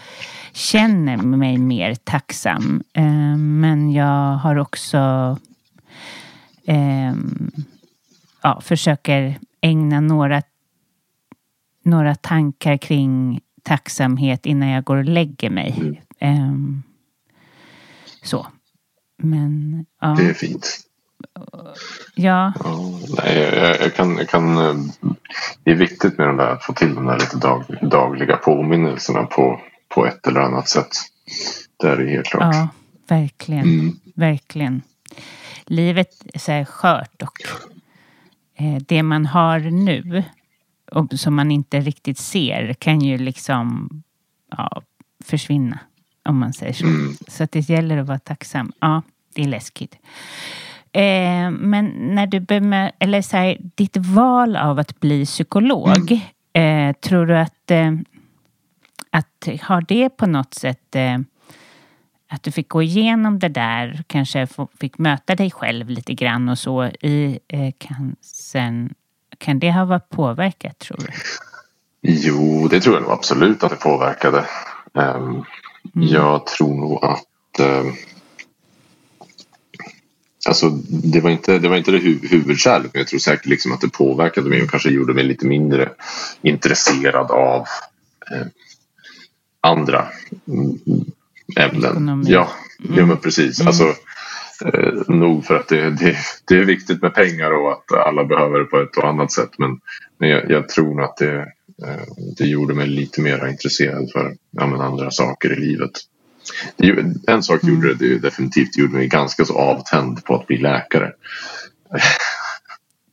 känner 0.53 1.17
mig 1.17 1.59
mer 1.59 1.95
tacksam. 1.95 2.83
Eh, 2.93 3.37
men 3.37 3.93
jag 3.93 4.37
har 4.37 4.57
också 4.57 4.99
eh, 6.65 7.15
ja, 8.43 8.61
försöker 8.61 9.39
ägna 9.61 10.01
några, 10.01 10.43
några 11.85 12.15
tankar 12.15 12.77
kring 12.77 13.41
tacksamhet 13.63 14.47
innan 14.47 14.69
jag 14.69 14.85
går 14.85 14.97
och 14.97 15.05
lägger 15.05 15.51
mig. 15.51 16.03
Ehm, 16.19 16.83
så. 18.23 18.47
Men 19.23 19.87
ja. 20.01 20.15
Det 20.19 20.31
är 20.31 20.35
fint. 20.35 20.90
Ja. 22.15 22.53
Nej, 23.19 23.39
jag, 23.39 23.81
jag, 23.81 23.95
kan, 23.95 24.17
jag 24.17 24.29
kan, 24.29 24.57
eh, 24.57 24.75
det 25.65 25.71
är 25.71 25.75
viktigt 25.75 26.19
med 26.19 26.29
den 26.29 26.37
där, 26.37 26.53
att 26.53 26.65
få 26.65 26.73
till 26.73 26.95
de 26.95 27.07
där 27.07 27.19
lite 27.19 27.37
dag, 27.37 27.65
dagliga 27.83 28.37
påminnelserna 28.37 29.23
på, 29.23 29.61
på 29.89 30.07
ett 30.07 30.27
eller 30.27 30.41
annat 30.41 30.69
sätt. 30.69 30.91
Det 31.77 31.89
är 31.89 32.07
helt 32.07 32.27
klart. 32.27 32.55
Ja, 32.55 32.69
verkligen. 33.09 33.65
Mm. 33.65 33.99
Verkligen. 34.15 34.83
Livet 35.67 36.09
är 36.35 36.39
så 36.39 36.53
här 36.53 36.65
skört 36.65 37.23
och 37.23 37.39
eh, 38.55 38.77
det 38.87 39.03
man 39.03 39.27
har 39.27 39.59
nu 39.59 40.25
och 40.91 41.19
som 41.19 41.35
man 41.35 41.51
inte 41.51 41.81
riktigt 41.81 42.19
ser 42.19 42.73
kan 42.73 43.01
ju 43.01 43.19
liksom 43.19 43.89
ja, 44.51 44.83
försvinna. 45.25 45.79
Om 46.25 46.39
man 46.39 46.53
säger 46.53 46.73
så. 46.73 46.87
Mm. 46.87 47.17
Så 47.29 47.45
att 47.45 47.53
det 47.53 47.69
gäller 47.69 47.99
att 47.99 48.07
vara 48.07 48.19
tacksam. 48.19 48.73
Ja, 48.81 49.03
det 49.35 49.43
är 49.43 49.47
läskigt. 49.47 49.97
Eh, 50.93 51.51
men 51.51 51.87
när 52.15 52.27
du 52.27 52.41
bemö- 52.41 52.91
eller 52.99 53.23
så 53.23 53.37
här, 53.37 53.57
ditt 53.61 53.97
val 53.97 54.57
av 54.57 54.79
att 54.79 55.01
bli 55.01 55.25
psykolog. 55.27 56.13
Eh, 56.53 56.93
tror 56.93 57.27
du 57.27 57.39
att, 57.39 57.71
eh, 57.71 57.93
att 59.11 59.49
har 59.63 59.85
det 59.89 60.09
på 60.11 60.27
något 60.27 60.55
sätt 60.55 60.95
eh, 60.97 61.19
att 62.33 62.43
du 62.43 62.53
fick 62.53 62.69
gå 62.69 62.83
igenom 62.83 63.39
det 63.39 63.49
där, 63.49 64.05
kanske 64.07 64.47
fick 64.81 64.99
möta 64.99 65.35
dig 65.35 65.51
själv 65.51 65.91
lite 65.91 66.15
grann 66.15 66.49
och 66.49 66.59
så 66.59 66.85
i 66.85 67.39
eh, 67.49 67.73
cancern. 67.79 68.95
Kan 69.39 69.59
det 69.59 69.73
ha 69.73 69.85
varit 69.85 70.09
påverkat 70.09 70.79
tror 70.79 70.97
du? 70.99 71.07
Jo, 72.03 72.69
det 72.69 72.81
tror 72.81 72.95
jag 72.95 73.03
nog 73.03 73.13
absolut 73.13 73.65
att 73.65 73.71
det 73.71 73.77
påverkade. 73.77 74.45
Ehm, 74.95 75.45
Jag 75.93 76.47
tror 76.47 76.75
nog 76.75 77.05
att 77.05 77.61
ehm, 77.61 77.93
Alltså 80.49 80.71
det 80.89 81.21
var 81.21 81.31
inte 81.31 81.59
det, 81.59 81.69
var 81.69 81.77
inte 81.77 81.91
det 81.91 81.99
hu 81.99 82.19
huvudskälet 82.23 82.91
men 82.95 83.01
jag 83.01 83.09
tror 83.09 83.19
säkert 83.19 83.47
liksom 83.47 83.73
att 83.73 83.81
det 83.81 83.93
påverkade 83.93 84.51
mig 84.51 84.63
och 84.63 84.71
kanske 84.71 84.91
gjorde 84.91 85.15
mig 85.15 85.25
lite 85.25 85.47
mindre 85.47 85.89
intresserad 86.43 87.31
av 87.31 87.61
eh, 88.31 88.47
andra 89.61 90.07
mm, 90.49 90.79
ämnen. 91.57 91.91
Ekonomi. 91.91 92.25
Ja, 92.29 92.51
ja 92.97 93.07
men 93.07 93.17
precis. 93.17 93.67
Alltså, 93.67 93.85
eh, 94.65 94.93
nog 95.09 95.45
för 95.45 95.57
att 95.57 95.69
det, 95.69 95.91
det, 95.91 96.17
det 96.45 96.55
är 96.55 96.65
viktigt 96.65 97.03
med 97.03 97.15
pengar 97.15 97.51
och 97.51 97.73
att 97.73 97.93
alla 98.07 98.25
behöver 98.25 98.59
det 98.59 98.65
på 98.65 98.81
ett 98.81 98.97
och 98.97 99.09
annat 99.09 99.33
sätt. 99.33 99.51
Men, 99.59 99.81
men 100.19 100.29
jag, 100.29 100.51
jag 100.51 100.69
tror 100.69 100.95
nog 100.95 101.05
att 101.05 101.17
det, 101.17 101.39
eh, 101.87 102.03
det 102.37 102.45
gjorde 102.45 102.75
mig 102.75 102.87
lite 102.87 103.21
mer 103.21 103.47
intresserad 103.47 104.11
för 104.13 104.37
ja, 104.51 104.63
andra 104.63 105.11
saker 105.11 105.53
i 105.53 105.61
livet. 105.61 105.91
Det, 106.77 107.05
en 107.27 107.43
sak 107.43 107.65
gjorde 107.65 107.89
det, 107.89 107.95
det 107.95 108.05
ju 108.05 108.19
definitivt 108.19 108.77
gjorde 108.77 108.93
mig 108.97 109.07
ganska 109.09 109.45
så 109.45 109.59
avtänd 109.59 110.25
på 110.25 110.35
att 110.37 110.47
bli 110.47 110.59
läkare. 110.59 111.13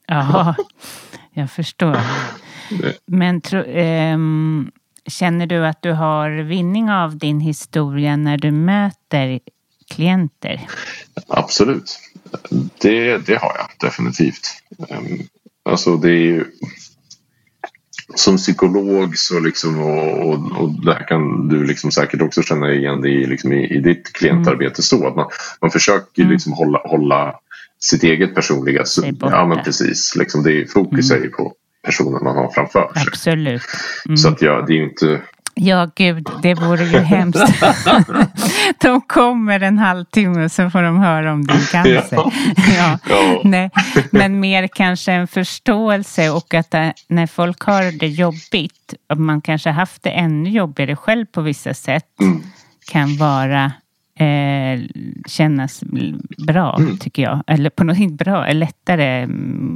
Ja, 0.07 0.55
jag 1.33 1.51
förstår. 1.51 1.97
Det- 2.69 2.97
Men 3.05 3.41
tro, 3.41 3.63
ehm, 3.67 4.71
känner 5.07 5.47
du 5.47 5.65
att 5.65 5.81
du 5.81 5.91
har 5.91 6.29
vinning 6.29 6.89
av 6.91 7.17
din 7.17 7.39
historia 7.39 8.15
när 8.15 8.37
du 8.37 8.51
möter 8.51 9.39
klienter? 9.93 10.67
Absolut. 11.27 11.99
Det, 12.81 13.17
det 13.17 13.35
har 13.35 13.55
jag 13.57 13.69
definitivt. 13.89 14.63
Ehm, 14.89 15.19
Alltså 15.69 15.97
det 15.97 16.09
är 16.09 16.21
ju 16.21 16.45
som 18.15 18.37
psykolog 18.37 19.17
så 19.17 19.39
liksom 19.39 19.79
och, 19.79 20.27
och, 20.27 20.61
och 20.61 20.85
där 20.85 21.07
kan 21.07 21.47
du 21.47 21.63
liksom 21.63 21.91
säkert 21.91 22.21
också 22.21 22.41
känna 22.41 22.71
igen 22.71 23.01
det 23.01 23.09
i, 23.09 23.27
liksom 23.27 23.53
i, 23.53 23.75
i 23.75 23.79
ditt 23.79 24.13
klientarbete 24.13 24.81
så 24.81 25.07
att 25.07 25.15
man, 25.15 25.29
man 25.61 25.71
försöker 25.71 26.21
Mm. 26.21 26.33
liksom 26.33 26.53
hålla, 26.53 26.81
hålla 26.83 27.35
sitt 27.79 28.03
eget 28.03 28.35
personliga 28.35 28.83
ja 29.19 29.45
men 29.45 29.63
precis 29.63 30.15
liksom 30.15 30.43
det 30.43 30.61
är, 30.61 30.65
fokus 30.65 31.11
är 31.11 31.17
ju 31.17 31.29
på 31.29 31.53
personen 31.83 32.23
man 32.23 32.35
har 32.35 32.51
framför 32.51 32.93
sig. 32.93 33.03
Absolut. 33.07 33.61
Mm. 34.05 34.17
Så 34.17 34.27
att 34.27 34.41
jag, 34.41 34.67
det 34.67 34.73
är 34.73 34.77
ju 34.77 34.83
inte 34.83 35.21
Ja, 35.59 35.89
gud, 35.95 36.27
det 36.41 36.53
vore 36.53 36.83
ju 36.83 36.99
hemskt. 36.99 37.39
de 38.81 39.01
kommer 39.01 39.59
en 39.59 39.77
halvtimme 39.77 40.43
och 40.45 40.51
så 40.51 40.69
får 40.69 40.81
de 40.83 40.99
höra 40.99 41.31
om 41.33 41.47
din 41.47 41.59
cancer. 41.71 42.07
Ja. 42.11 42.31
Ja. 42.77 42.99
Ja. 43.09 43.41
Nej, 43.43 43.69
men 44.11 44.39
mer 44.39 44.67
kanske 44.67 45.11
en 45.11 45.27
förståelse 45.27 46.29
och 46.29 46.53
att 46.53 46.73
äh, 46.73 46.89
när 47.07 47.27
folk 47.27 47.61
har 47.61 47.99
det 47.99 48.07
jobbigt 48.07 48.93
och 49.09 49.17
man 49.17 49.41
kanske 49.41 49.69
haft 49.69 50.03
det 50.03 50.09
ännu 50.09 50.49
jobbigare 50.49 50.95
själv 50.95 51.25
på 51.25 51.41
vissa 51.41 51.73
sätt 51.73 52.05
Mm. 52.21 52.43
kan 52.91 53.17
vara 53.17 53.71
eh, 54.17 54.79
kännas 55.27 55.83
bra, 56.47 56.75
Mm. 56.79 56.97
tycker 56.97 57.23
jag. 57.23 57.43
Eller 57.47 57.69
på 57.69 57.83
något 57.83 57.97
inte 57.97 58.23
bra, 58.23 58.51
lättare 58.51 59.27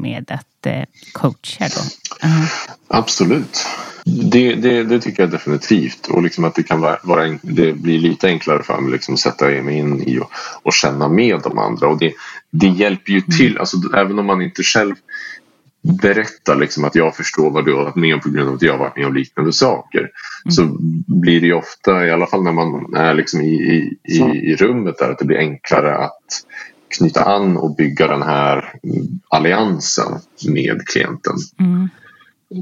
med 0.02 0.32
att 0.32 0.66
eh, 0.66 0.84
coacha 1.14 1.66
då. 1.76 1.82
Ja. 2.22 2.48
Absolut. 2.88 3.66
Det, 4.06 4.56
det, 4.56 4.84
det 4.84 5.00
tycker 5.00 5.24
jag 5.24 5.32
definitivt. 5.32 6.08
Och 6.08 6.24
liksom 6.24 6.44
att 6.44 6.56
det 6.56 6.64
kan 6.64 6.82
vara, 6.82 6.98
vara 7.04 7.38
det 7.42 7.74
blir 7.74 8.00
lite 8.00 8.28
enklare 8.28 8.64
för 8.64 8.82
mig 8.82 8.92
liksom 8.92 9.14
att 9.14 9.20
sätta 9.20 9.46
mig 9.46 9.78
in 9.78 10.04
i 10.04 10.20
och, 10.20 10.32
och 10.64 10.74
känna 10.74 11.08
med 11.08 11.40
de 11.44 11.58
andra. 11.58 11.88
Och 11.88 12.00
det, 12.00 12.14
det 12.52 12.68
hjälper 12.68 13.12
ju 13.12 13.22
till. 13.22 13.58
Alltså, 13.58 13.78
även 13.96 14.20
om 14.20 14.26
man 14.26 14.42
inte 14.42 14.64
själv 14.64 14.96
berättar 15.82 16.56
liksom 16.56 16.86
att 16.86 16.96
jag 16.96 17.16
förstår 17.16 17.52
vad 17.52 17.66
du 17.66 17.74
har 17.74 17.84
varit 17.84 17.96
med 17.96 18.14
om 18.14 18.20
på 18.20 18.30
grund 18.30 18.50
av 18.50 18.56
att 18.56 18.62
jag 18.62 18.72
har 18.72 18.80
varit 18.80 18.98
med 18.98 19.06
om 19.06 19.14
liknande 19.14 19.54
saker. 19.54 20.10
Så 20.50 20.78
blir 21.08 21.42
det 21.42 21.48
ju 21.48 21.54
ofta, 21.54 22.08
i 22.08 22.12
alla 22.12 22.28
fall 22.28 22.44
när 22.44 22.52
man 22.52 22.96
är 22.96 23.14
liksom 23.14 23.42
i, 23.42 23.54
i, 23.54 23.98
i, 24.04 24.22
i 24.22 24.56
rummet 24.56 24.98
där, 24.98 25.10
att 25.10 25.20
det 25.20 25.26
blir 25.26 25.38
enklare 25.38 25.98
att 25.98 26.46
knyta 26.98 27.24
an 27.24 27.58
och 27.58 27.76
bygga 27.76 28.08
den 28.08 28.22
här 28.22 28.74
mm, 28.84 29.20
alliansen 29.30 30.20
med 30.48 30.88
klienten. 30.88 31.36
Mm. 31.60 31.90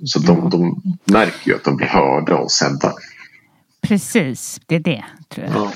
Så 0.03 0.19
de, 0.19 0.49
de 0.49 0.81
märker 1.05 1.49
ju 1.49 1.55
att 1.55 1.63
de 1.63 1.75
blir 1.75 1.87
hörda 1.87 2.37
och 2.37 2.51
sedda. 2.51 2.93
Precis, 3.81 4.61
det 4.65 4.75
är 4.75 4.79
det. 4.79 5.05
Tror 5.29 5.47
jag. 5.47 5.71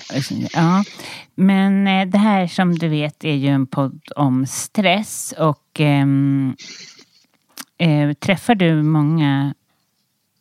Ja. 0.54 0.84
Men 1.36 1.88
eh, 1.88 2.08
det 2.08 2.18
här 2.18 2.48
som 2.48 2.78
du 2.78 2.88
vet 2.88 3.24
är 3.24 3.36
ju 3.36 3.48
en 3.48 3.68
podd 3.68 4.02
om 4.16 4.46
stress 4.46 5.34
och 5.38 5.82
eh, 5.82 6.06
träffar 8.24 8.56
du 8.56 8.84
många 8.84 9.54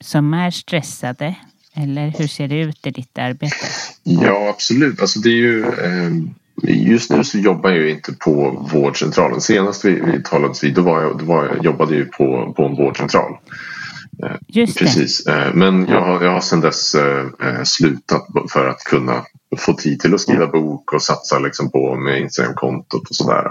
som 0.01 0.35
är 0.35 0.51
stressade? 0.51 1.37
Eller 1.75 2.09
hur 2.19 2.27
ser 2.27 2.49
det 2.49 2.61
ut 2.61 2.87
i 2.87 2.91
ditt 2.91 3.19
arbete? 3.19 3.57
Ja, 4.03 4.49
absolut. 4.49 5.01
Alltså 5.01 5.21
det 5.21 5.29
är 5.29 5.37
ju, 5.37 5.65
ehm, 5.65 6.35
just 6.63 7.11
nu 7.11 7.25
så 7.25 7.39
jobbar 7.39 7.71
jag 7.71 7.79
ju 7.79 7.91
inte 7.91 8.13
på 8.13 8.67
vårdcentralen. 8.73 9.41
Senast 9.41 9.85
vi, 9.85 9.91
vi 9.91 10.23
talades 10.23 10.65
vid 10.65 10.75
då, 10.75 10.83
var 10.83 11.03
jag, 11.03 11.19
då 11.19 11.25
var 11.25 11.45
jag, 11.45 11.65
jobbade 11.65 11.93
jag 11.95 11.99
ju 11.99 12.05
på, 12.05 12.53
på 12.57 12.65
en 12.65 12.77
vårdcentral. 12.77 13.37
Just 14.49 14.79
det. 14.79 14.85
Precis. 14.85 15.27
Eh, 15.27 15.55
Men 15.55 15.87
jag 15.89 16.01
har, 16.01 16.25
jag 16.25 16.31
har 16.33 16.41
sedan 16.41 16.61
dess 16.61 16.95
eh, 16.95 17.27
eh, 17.43 17.63
slutat 17.63 18.27
för 18.53 18.69
att 18.69 18.85
kunna 18.85 19.25
få 19.59 19.73
tid 19.73 20.01
till 20.01 20.15
att 20.15 20.21
skriva 20.21 20.47
bok 20.47 20.93
och 20.93 21.03
satsa 21.03 21.39
liksom 21.39 21.71
på 21.71 21.97
med 21.97 22.21
Instagramkontot 22.21 23.09
och 23.11 23.17
sådär. 23.17 23.47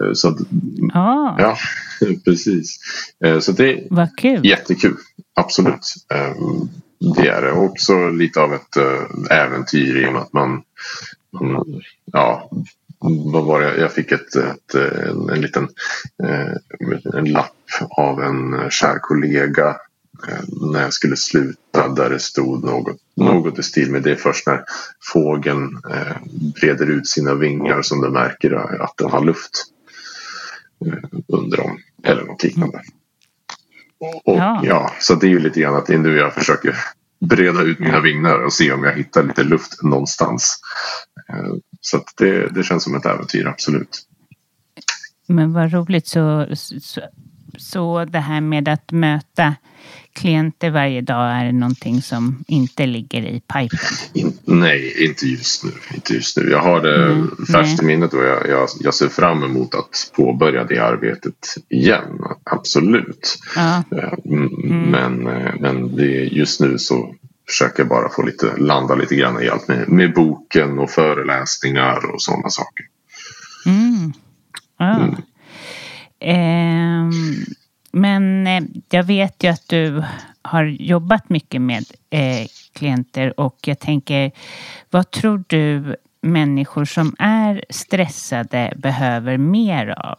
Eh, 0.00 0.12
Så 0.12 0.28
att, 0.28 0.36
Ja, 0.94 1.36
ja, 1.38 1.56
precis. 2.24 2.78
Eh, 3.24 3.38
Så 3.38 3.52
det 3.52 3.72
är 3.72 3.86
vad 3.90 4.16
kul. 4.18 4.46
jättekul. 4.46 4.96
Absolut. 5.34 5.94
Eh, 6.14 6.32
Det 7.16 7.28
är 7.28 7.42
det. 7.42 7.52
Också 7.52 8.08
lite 8.08 8.40
av 8.40 8.54
ett 8.54 8.76
eh, 8.76 9.38
äventyr 9.38 9.96
i 10.04 10.08
och 10.08 10.12
med 10.12 10.22
att 10.22 10.32
man, 10.32 10.62
man 11.40 11.64
ja, 12.12 12.50
vad 13.32 13.44
var 13.44 13.60
det? 13.60 13.76
Jag 13.76 13.92
fick 13.92 14.12
ett, 14.12 14.36
ett 14.36 14.74
en, 14.74 15.28
en 15.28 15.40
liten 15.40 15.68
en 17.14 17.24
lapp 17.24 17.52
av 17.90 18.22
en 18.22 18.70
kär 18.70 18.98
kollega 18.98 19.76
när 20.72 20.82
jag 20.82 20.92
skulle 20.92 21.16
sluta 21.16 21.88
där 21.88 22.10
det 22.10 22.18
stod 22.18 22.64
något, 22.64 22.96
något 23.16 23.58
i 23.58 23.62
stil 23.62 23.90
med 23.90 24.02
det 24.02 24.10
är 24.10 24.16
först 24.16 24.46
när 24.46 24.64
fågeln 25.12 25.80
breder 26.60 26.86
ut 26.86 27.08
sina 27.08 27.34
vingar 27.34 27.82
som 27.82 28.00
du 28.00 28.10
märker 28.10 28.52
att 28.82 28.94
den 28.96 29.10
har 29.10 29.24
luft 29.24 29.64
under 31.28 31.56
dem 31.56 31.78
eller 32.02 32.24
något 32.24 32.42
liknande. 32.42 32.80
Och, 33.98 34.22
ja. 34.24 34.60
ja. 34.64 34.92
så 35.00 35.14
det 35.14 35.26
är 35.26 35.30
ju 35.30 35.38
lite 35.38 35.60
grann 35.60 35.76
att 35.76 35.86
det 35.86 35.94
är 35.94 35.98
nu 35.98 36.16
jag 36.16 36.34
försöker 36.34 36.76
breda 37.20 37.62
ut 37.62 37.78
mina 37.78 38.00
vingar 38.00 38.44
och 38.44 38.52
se 38.52 38.72
om 38.72 38.84
jag 38.84 38.92
hittar 38.92 39.22
lite 39.22 39.44
luft 39.44 39.82
någonstans. 39.82 40.60
Så 41.86 42.04
det, 42.16 42.54
det 42.54 42.62
känns 42.62 42.84
som 42.84 42.94
ett 42.94 43.06
äventyr, 43.06 43.46
absolut. 43.46 44.02
Men 45.26 45.52
vad 45.52 45.72
roligt. 45.72 46.06
Så, 46.06 46.46
så, 46.54 47.00
så 47.58 48.04
det 48.04 48.18
här 48.18 48.40
med 48.40 48.68
att 48.68 48.92
möta 48.92 49.54
klienter 50.12 50.70
varje 50.70 51.00
dag 51.00 51.30
är 51.32 51.52
någonting 51.52 52.02
som 52.02 52.44
inte 52.48 52.86
ligger 52.86 53.22
i 53.22 53.40
pipen? 53.40 53.78
In, 54.12 54.38
nej, 54.44 55.06
inte 55.08 55.26
just 55.26 55.64
nu. 55.64 55.70
Inte 55.94 56.14
just 56.14 56.36
nu. 56.36 56.50
Jag 56.50 56.62
har 56.62 56.80
det 56.80 57.12
mm, 57.12 57.36
färskt 57.52 57.82
i 57.82 57.84
minnet 57.84 58.14
och 58.14 58.24
jag, 58.24 58.48
jag, 58.48 58.68
jag, 58.80 58.94
ser 58.94 59.08
fram 59.08 59.42
emot 59.42 59.74
att 59.74 60.12
påbörja 60.16 60.64
det 60.64 60.78
arbetet 60.78 61.54
igen. 61.68 62.20
Absolut. 62.44 63.38
Ja. 63.56 63.82
Eh, 63.92 64.12
mm. 64.24 64.90
Men, 64.90 65.26
eh, 65.26 65.54
men 65.60 65.96
det, 65.96 66.24
just 66.24 66.60
nu 66.60 66.78
så 66.78 67.14
försöker 67.48 67.84
bara 67.84 68.08
få 68.08 68.22
lite, 68.22 68.56
landa 68.56 68.94
lite 68.94 69.16
grann 69.16 69.42
i 69.42 69.48
allt 69.48 69.68
med, 69.68 69.88
med 69.88 70.14
boken 70.14 70.78
och 70.78 70.90
föreläsningar 70.90 72.14
och 72.14 72.22
sådana 72.22 72.50
saker. 72.50 72.86
Mm. 73.66 74.12
Ja. 74.78 74.96
Mm. 74.96 75.16
Eh, 76.20 77.16
men 77.92 78.48
jag 78.90 79.04
vet 79.04 79.44
ju 79.44 79.48
att 79.48 79.68
du 79.68 80.04
har 80.42 80.64
jobbat 80.64 81.28
mycket 81.28 81.62
med 81.62 81.84
eh, 82.10 82.46
klienter 82.72 83.40
och 83.40 83.58
jag 83.64 83.78
tänker, 83.78 84.32
vad 84.90 85.10
tror 85.10 85.44
du 85.46 85.96
människor 86.22 86.84
som 86.84 87.16
är 87.18 87.64
stressade 87.70 88.72
behöver 88.76 89.38
mer 89.38 89.88
av? 89.88 90.18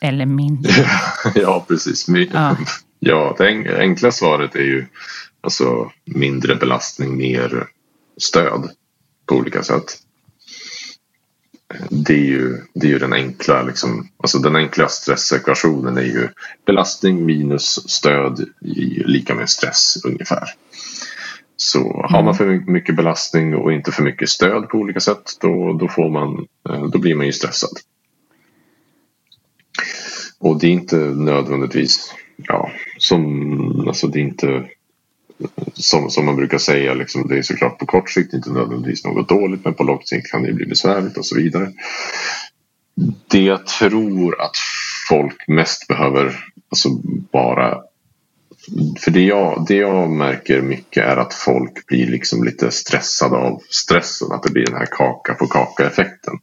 Eller 0.00 0.26
mindre? 0.26 0.72
ja, 1.34 1.64
precis. 1.68 2.06
Ja. 2.32 2.56
ja, 2.98 3.34
det 3.38 3.78
enkla 3.78 4.10
svaret 4.10 4.54
är 4.54 4.64
ju 4.64 4.86
alltså 5.42 5.90
mindre 6.04 6.54
belastning, 6.54 7.16
mer 7.16 7.68
stöd 8.16 8.70
på 9.26 9.34
olika 9.34 9.62
sätt 9.62 10.02
det 11.90 12.14
är 12.14 12.24
ju, 12.24 12.58
det 12.74 12.86
är 12.86 12.90
ju 12.90 12.98
den 12.98 13.12
enkla, 13.12 13.62
liksom, 13.62 14.08
alltså 14.16 14.38
den 14.38 14.56
enkla 14.56 14.88
stressekvationen 14.88 15.96
är 15.96 16.02
ju 16.02 16.28
belastning 16.66 17.26
minus 17.26 17.90
stöd 17.90 18.48
lika 19.06 19.34
med 19.34 19.50
stress 19.50 19.96
ungefär. 20.04 20.48
Så 21.56 22.06
har 22.08 22.22
man 22.22 22.34
mm. 22.34 22.34
för 22.34 22.70
mycket 22.72 22.96
belastning 22.96 23.54
och 23.54 23.72
inte 23.72 23.92
för 23.92 24.02
mycket 24.02 24.28
stöd 24.28 24.68
på 24.68 24.78
olika 24.78 25.00
sätt 25.00 25.22
då, 25.40 25.72
då, 25.72 25.88
får 25.88 26.10
man, 26.10 26.46
eh, 26.68 26.84
då 26.84 26.98
blir 26.98 27.14
man 27.14 27.26
ju 27.26 27.32
stressad. 27.32 27.78
Och 30.38 30.60
det 30.60 30.66
är 30.66 30.70
inte 30.70 30.96
nödvändigtvis, 30.96 32.14
ja, 32.36 32.70
som, 32.98 33.88
alltså 33.88 34.06
det 34.06 34.18
är 34.18 34.22
inte 34.22 34.68
som, 35.74 36.10
som 36.10 36.26
man 36.26 36.36
brukar 36.36 36.58
säga, 36.58 36.94
liksom, 36.94 37.28
det 37.28 37.38
är 37.38 37.42
såklart 37.42 37.78
på 37.78 37.86
kort 37.86 38.10
sikt 38.10 38.34
inte 38.34 38.50
nödvändigtvis 38.50 39.04
något 39.04 39.28
dåligt 39.28 39.64
men 39.64 39.74
på 39.74 39.82
lång 39.82 40.02
sikt 40.04 40.30
kan 40.30 40.42
det 40.42 40.52
bli 40.52 40.66
besvärligt 40.66 41.16
och 41.16 41.26
så 41.26 41.36
vidare. 41.36 41.72
Det 43.30 43.40
jag 43.40 43.66
tror 43.66 44.40
att 44.40 44.56
folk 45.08 45.48
mest 45.48 45.88
behöver 45.88 46.44
alltså 46.70 46.88
bara 47.32 47.82
för 49.00 49.10
det 49.10 49.20
jag, 49.20 49.64
det 49.68 49.76
jag 49.76 50.10
märker 50.10 50.62
mycket 50.62 51.04
är 51.04 51.16
att 51.16 51.34
folk 51.34 51.86
blir 51.86 52.06
liksom 52.06 52.44
lite 52.44 52.70
stressade 52.70 53.36
av 53.36 53.62
stressen. 53.70 54.32
Att 54.32 54.42
det 54.42 54.50
blir 54.50 54.66
den 54.66 54.76
här 54.76 54.88
kaka 54.90 55.34
på 55.34 55.46
kaka 55.46 55.86
effekten. 55.86 56.34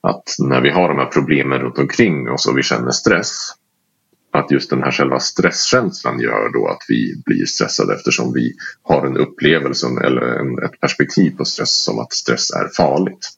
Att 0.00 0.34
när 0.38 0.60
vi 0.60 0.70
har 0.70 0.88
de 0.88 0.98
här 0.98 1.06
problemen 1.06 1.58
runt 1.58 1.78
omkring 1.78 2.30
oss 2.30 2.46
och 2.46 2.58
vi 2.58 2.62
känner 2.62 2.90
stress 2.90 3.52
att 4.36 4.50
just 4.50 4.70
den 4.70 4.82
här 4.82 4.90
själva 4.90 5.20
stresskänslan 5.20 6.20
gör 6.20 6.52
då 6.52 6.68
att 6.68 6.82
vi 6.88 7.22
blir 7.24 7.46
stressade 7.46 7.94
eftersom 7.94 8.32
vi 8.32 8.54
har 8.82 9.06
en 9.06 9.16
upplevelse 9.16 9.86
eller 9.86 10.22
en, 10.22 10.64
ett 10.64 10.80
perspektiv 10.80 11.36
på 11.36 11.44
stress 11.44 11.70
som 11.84 11.98
att 11.98 12.12
stress 12.12 12.50
är 12.50 12.68
farligt. 12.76 13.30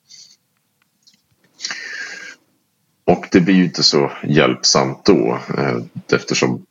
Och 3.04 3.26
det 3.32 3.40
blir 3.40 3.54
ju 3.54 3.64
inte 3.64 3.82
så 3.82 4.12
hjälpsamt 4.24 5.04
då 5.04 5.38
eh, 5.58 5.78
eftersom 6.12 6.66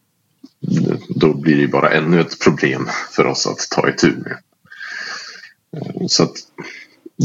då 1.09 1.33
blir 1.33 1.57
det 1.57 1.67
bara 1.67 1.91
ännu 1.91 2.21
ett 2.21 2.39
problem 2.39 2.89
för 3.11 3.25
oss 3.25 3.47
att 3.47 3.67
ta 3.69 3.89
itu 3.89 4.11
med. 4.17 4.37
Eh, 5.77 6.07
så 6.07 6.23
att 6.23 6.35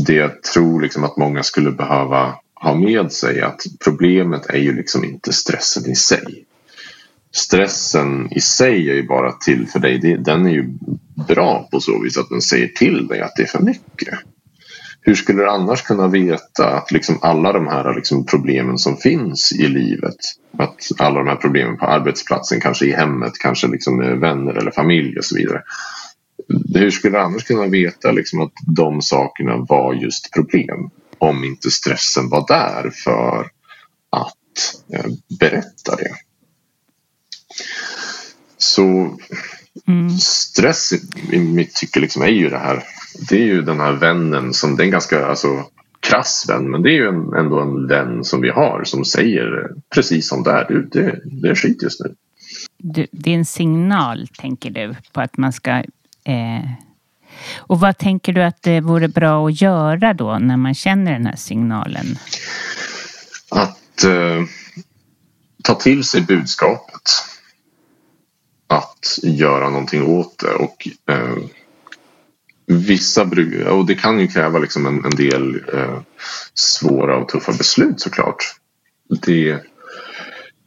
det 0.07 0.15
jag 0.15 0.43
tror 0.43 0.81
liksom 0.81 1.05
att 1.05 1.17
många 1.17 1.43
skulle 1.43 1.71
behöva 1.71 2.35
ha 2.55 2.75
med 2.75 3.13
sig 3.13 3.41
att 3.41 3.61
problemet 3.85 4.47
är 4.47 4.59
ju 4.59 4.77
liksom 4.77 5.05
inte 5.05 5.33
stressen 5.33 5.91
i 5.91 5.95
sig 5.95 6.45
stressen 7.33 8.33
i 8.33 8.41
sig 8.41 8.91
är 8.91 8.95
ju 8.95 9.07
bara 9.07 9.33
till 9.33 9.67
för 9.67 9.79
dig. 9.79 10.19
Den 10.19 10.47
är 10.47 10.51
ju 10.51 10.69
bra 11.29 11.69
på 11.73 11.81
så 11.81 12.03
vis 12.03 12.19
att 12.19 12.29
den 12.29 12.43
säger 12.43 12.69
till 12.69 13.07
dig 13.07 13.21
att 13.21 13.37
det 13.37 13.43
är 13.43 13.47
för 13.47 13.63
mycket. 13.63 14.19
Hur 15.01 15.15
skulle 15.15 15.43
du 15.43 15.51
annars 15.51 15.83
kunna 15.83 16.09
veta 16.09 16.69
att 16.69 16.93
liksom 16.93 17.19
alla 17.23 17.53
de 17.53 17.67
här 17.67 17.95
liksom 17.95 18.27
problemen 18.27 18.79
som 18.79 18.97
finns 18.97 19.53
i 19.53 19.69
livet, 19.69 20.17
att 20.59 20.77
alla 20.99 21.19
de 21.19 21.29
här 21.29 21.37
problemen 21.37 21.77
på 21.77 21.87
arbetsplatsen, 21.87 22.61
kanske 22.61 22.87
i 22.87 22.93
hemmet, 22.93 23.33
kanske 23.39 23.67
liksom 23.67 23.97
med 23.97 24.19
vänner 24.19 24.55
eller 24.55 24.71
familj 24.71 25.19
och 25.19 25.25
så 25.25 25.37
vidare. 25.37 25.63
Hur 26.75 26.91
skulle 26.91 27.19
du 27.19 27.23
annars 27.23 27.45
kunna 27.45 27.67
veta 27.67 28.13
liksom 28.13 28.41
att 28.41 28.53
de 28.67 29.03
sakerna 29.03 29.57
var 29.57 29.95
just 29.95 30.33
problem 30.33 30.91
om 31.19 31.45
inte 31.45 31.71
stressen 31.71 32.29
var 32.29 32.47
där 32.49 32.91
för 32.91 33.47
att 34.11 34.95
eh, 34.95 35.11
berätta 35.39 35.97
det? 35.97 36.15
Så 38.59 39.17
mm. 39.87 40.11
stress 40.19 40.93
i 41.33 41.39
mitt 41.39 41.75
tycke 41.75 42.01
liksom 42.01 42.23
är 42.23 42.27
ju 42.27 42.49
det 42.49 42.59
här. 42.59 42.83
Det 43.29 43.37
är 43.37 43.47
ju 43.47 43.63
den 43.63 43.81
här 43.81 43.93
vännen 43.93 44.55
som 44.55 44.77
det 44.77 44.83
är 44.83 44.85
en 44.85 44.91
ganska 44.91 45.27
alltså, 45.27 45.65
krass 46.01 46.47
vän 46.49 46.71
men 46.71 46.83
det 46.83 46.91
är 46.91 46.95
ju 46.95 47.09
en, 47.09 47.33
ändå 47.33 47.61
en 47.61 47.87
vän 47.87 48.25
som 48.25 48.41
vi 48.41 48.51
har 48.51 48.85
som 48.85 49.05
säger 49.05 49.71
precis 49.95 50.29
som 50.29 50.43
det 50.43 50.51
är. 50.51 50.69
Du, 50.69 50.89
det, 50.93 51.21
det 51.25 51.49
är 51.49 51.55
skit 51.55 51.83
just 51.83 52.01
nu. 52.01 52.15
Du, 52.79 53.07
det 53.13 53.31
är 53.31 53.35
en 53.35 53.45
signal 53.45 54.29
tänker 54.39 54.71
du 54.71 54.95
på 55.13 55.21
att 55.21 55.37
man 55.37 55.53
ska 55.53 55.71
eh... 56.25 56.65
Och 57.57 57.81
vad 57.81 57.99
tänker 57.99 58.33
du 58.33 58.43
att 58.43 58.63
det 58.63 58.81
vore 58.81 59.09
bra 59.09 59.47
att 59.47 59.61
göra 59.61 60.15
då 60.15 60.39
när 60.39 60.57
man 60.57 60.75
känner 60.75 61.13
den 61.13 61.27
här 61.27 61.37
signalen? 61.37 62.19
Att 63.49 64.05
eh, 64.05 64.43
ta 65.63 65.75
till 65.75 66.05
sig 66.05 66.21
budskapet 66.21 66.92
att 68.73 69.19
göra 69.23 69.71
någonting 69.71 70.07
åt 70.07 70.39
det. 70.39 70.55
Och, 70.55 70.89
eh, 71.09 71.37
vissa 72.67 73.23
och 73.71 73.87
det 73.87 73.95
kan 73.95 74.21
ju 74.21 74.27
kräva 74.27 74.59
liksom 74.59 74.87
en, 74.87 75.05
en 75.05 75.17
del 75.17 75.61
eh, 75.75 76.01
svåra 76.55 77.17
och 77.17 77.29
tuffa 77.29 77.53
beslut 77.53 78.01
såklart. 78.01 78.55
Det, 79.27 79.51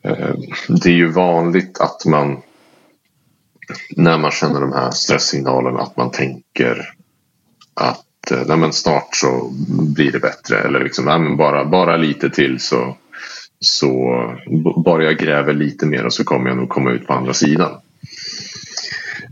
eh, 0.04 0.36
det 0.68 0.90
är 0.90 0.96
ju 0.96 1.12
vanligt 1.12 1.80
att 1.80 2.06
man 2.06 2.42
när 3.90 4.18
man 4.18 4.32
känner 4.32 4.62
de 4.62 4.74
här 4.74 4.92
stresssignalerna 4.92 5.80
att 5.80 5.98
man 5.98 6.12
tänker 6.12 6.94
att 7.74 8.32
eh, 8.32 8.44
nej 8.48 8.58
men 8.58 8.74
snart 8.74 9.10
så 9.12 9.50
blir 9.96 10.12
det 10.12 10.20
bättre 10.20 10.60
eller 10.60 10.84
liksom, 10.84 11.06
nej 11.06 11.36
bara, 11.36 11.66
bara 11.66 11.98
lite 11.98 12.30
till 12.30 12.60
så, 12.60 12.98
så 13.60 13.90
bara 14.86 15.04
jag 15.04 15.18
gräver 15.18 15.54
lite 15.54 15.86
mer 15.86 16.06
och 16.06 16.14
så 16.14 16.24
kommer 16.24 16.48
jag 16.48 16.58
nog 16.58 16.70
komma 16.70 16.92
ut 16.92 17.08
på 17.08 17.14
andra 17.14 17.34
sidan. 17.34 17.82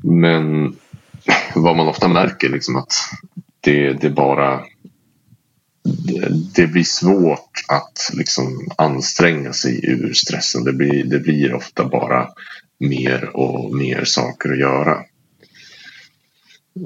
Men 0.04 0.76
vad 1.56 1.78
man 1.78 1.88
ofta 1.88 2.08
märker 2.08 2.50
liksom 2.50 2.76
att 2.76 2.94
det, 3.62 3.94
det 3.94 4.10
bara 4.10 4.64
det, 5.84 6.30
det 6.56 6.68
blir 6.68 6.84
svårt 6.84 7.66
att 7.68 8.10
liksom 8.14 8.68
anstränga 8.78 9.54
sig 9.54 9.86
ur 9.86 10.14
stressen. 10.14 10.64
Det 10.64 10.74
blir, 10.74 11.04
det 11.04 11.20
blir 11.20 11.54
ofta 11.54 11.86
bara 11.86 12.30
mer 12.80 13.38
och 13.38 13.76
mer 13.76 14.04
saker 14.06 14.52
att 14.52 14.60
göra. 14.60 15.04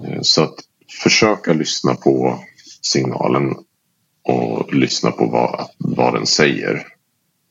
Eh, 0.03 0.19
så 0.21 0.43
att 0.43 0.55
försöka 1.03 1.53
lyssna 1.53 1.95
på 1.95 2.43
signalen 2.81 3.55
och 4.23 4.73
lyssna 4.73 5.11
på 5.11 5.25
vad, 5.25 5.69
vad 5.77 6.13
den 6.13 6.25
säger. 6.25 6.87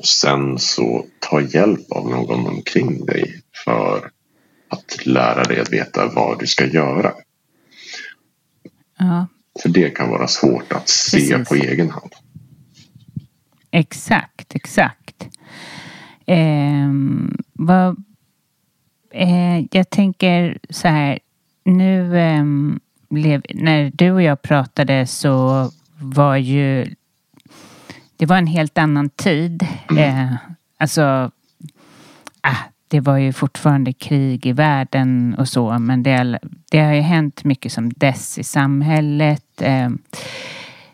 Sen 0.05 0.59
så 0.59 1.07
ta 1.21 1.41
hjälp 1.41 1.93
av 1.93 2.11
någon 2.11 2.47
omkring 2.47 3.05
dig 3.05 3.41
för 3.65 4.11
att 5.07 5.13
lära 5.13 5.45
dig 5.45 5.61
att 5.61 5.73
veta 5.73 6.09
vad 6.09 6.39
du 6.39 6.47
ska 6.47 6.67
göra. 6.67 7.13
Ja, 8.99 9.27
För 9.63 9.69
det 9.69 9.91
kan 9.91 10.11
vara 10.11 10.29
svårt 10.29 10.73
att 10.73 10.89
se 10.89 11.17
Precis. 11.17 11.49
på 11.49 11.55
egen 11.55 11.91
hand. 11.91 12.13
Exakt, 13.71 14.55
exakt. 14.55 15.29
Ehm, 16.27 17.37
vad, 17.53 18.05
eh, 19.11 19.59
jag 19.71 19.91
tänker 19.91 20.59
så 20.71 20.89
här, 20.89 21.19
nu 21.65 22.11
blev, 23.09 23.43
när 23.55 23.93
du 23.95 24.11
och 24.11 24.23
jag 24.23 24.43
pratade 24.43 25.07
så 25.07 25.71
var 25.99 26.37
ju 26.37 26.95
det 28.17 28.27
var 28.27 28.37
en 28.37 28.47
helt 28.47 28.79
annan 28.79 29.11
tid. 29.11 29.67
Eh, 29.99 30.35
alltså, 30.79 31.31
ah, 32.41 32.57
det 32.89 33.01
var 33.01 33.17
ju 33.17 33.33
fortfarande 33.33 33.93
krig 33.93 34.47
i 34.47 34.53
världen 34.53 35.35
och 35.39 35.49
så, 35.49 35.79
men 35.79 36.03
det, 36.03 36.39
det 36.71 36.81
har 36.81 36.95
ju 36.95 37.01
hänt 37.01 37.45
mycket 37.45 37.73
som 37.73 37.93
dess 37.93 38.39
i 38.39 38.45
samhället. 38.45 39.63
Eh, 39.63 39.91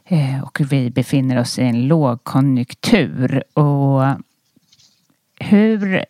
eh 0.04 0.42
och 0.42 0.60
vi 0.60 0.90
befinner 0.90 1.40
oss 1.40 1.58
i 1.58 1.62
en 1.62 1.88
lågkonjunktur. 1.88 3.42
Och 3.54 4.02
hur 5.40 6.04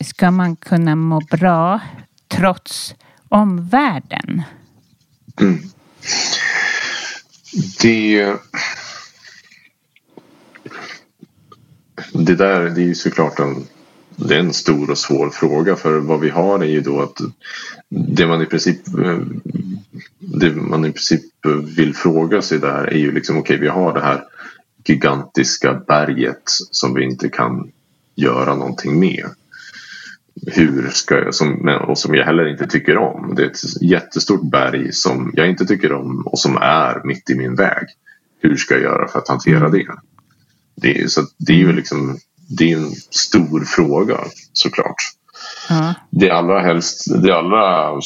ska 0.00 0.30
man 0.30 0.56
kunna 0.56 0.96
må 0.96 1.20
bra 1.20 1.80
trots 2.28 2.94
omvärlden? 3.28 4.42
Mm. 5.40 5.58
Det... 7.82 8.36
Det 12.12 12.34
där 12.34 12.70
det 12.70 12.82
är 12.82 12.86
ju 12.86 12.94
såklart 12.94 13.38
en, 13.38 13.66
det 14.16 14.34
är 14.34 14.40
en 14.40 14.52
stor 14.52 14.90
och 14.90 14.98
svår 14.98 15.30
fråga 15.30 15.76
för 15.76 15.98
vad 15.98 16.20
vi 16.20 16.30
har 16.30 16.58
är 16.58 16.68
ju 16.68 16.80
då 16.80 17.00
att 17.00 17.20
det 17.88 18.26
man 18.26 18.42
i 18.42 18.46
princip 18.46 18.88
eh, 18.98 19.18
det 20.18 20.50
man 20.54 20.84
i 20.84 20.92
princip 20.92 21.22
vill 21.76 21.94
fråga 21.94 22.42
sig 22.42 22.58
där 22.58 22.84
är 22.84 22.98
ju 22.98 23.12
liksom 23.12 23.38
okej 23.38 23.54
okay, 23.54 23.62
vi 23.62 23.68
har 23.68 23.94
det 23.94 24.00
här 24.00 24.24
gigantiska 24.84 25.74
berget 25.86 26.42
som 26.70 26.94
vi 26.94 27.04
inte 27.04 27.28
kan 27.28 27.70
göra 28.14 28.54
någonting 28.54 29.00
med. 29.00 29.26
Hur 30.46 30.88
ska 30.88 31.18
jag, 31.18 31.34
som, 31.34 31.68
och 31.88 31.98
som 31.98 32.14
jag 32.14 32.24
heller 32.24 32.48
inte 32.48 32.66
tycker 32.66 32.96
om. 32.96 33.34
Det 33.36 33.42
är 33.42 33.46
ett 33.46 33.82
jättestort 33.82 34.42
berg 34.42 34.92
som 34.92 35.32
jag 35.34 35.48
inte 35.48 35.66
tycker 35.66 35.92
om 35.92 36.26
och 36.26 36.38
som 36.38 36.56
är 36.56 37.02
mitt 37.04 37.30
i 37.30 37.34
min 37.34 37.54
väg. 37.54 37.86
Hur 38.40 38.56
ska 38.56 38.74
jag 38.74 38.82
göra 38.82 39.08
för 39.08 39.18
att 39.18 39.28
hantera 39.28 39.68
det? 39.68 39.86
Det 40.74 41.00
är, 41.00 41.06
så 41.06 41.22
det 41.38 41.52
är 41.52 41.56
ju 41.56 41.72
liksom 41.72 42.18
det 42.48 42.72
är 42.72 42.76
en 42.76 42.90
stor 43.10 43.64
fråga 43.64 44.20
såklart. 44.52 44.96
Ja. 45.68 45.94
Det 46.10 46.30
allra 46.30 46.60
helst, 46.60 47.22
det 47.22 47.36
allra 47.36 48.00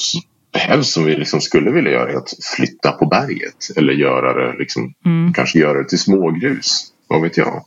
helst 0.56 0.92
som 0.92 1.04
vi 1.04 1.16
liksom 1.16 1.40
skulle 1.40 1.70
vilja 1.70 1.90
göra 1.90 2.12
är 2.12 2.16
att 2.16 2.34
flytta 2.56 2.92
på 2.92 3.06
berget 3.06 3.70
eller 3.76 3.92
göra 3.92 4.32
det 4.32 4.58
liksom, 4.58 4.94
Mm. 5.04 5.32
kanske 5.32 5.58
göra 5.58 5.82
det 5.82 5.88
till 5.88 5.98
smågrus. 5.98 6.84
Vad 7.08 7.22
vet 7.22 7.36
jag. 7.36 7.64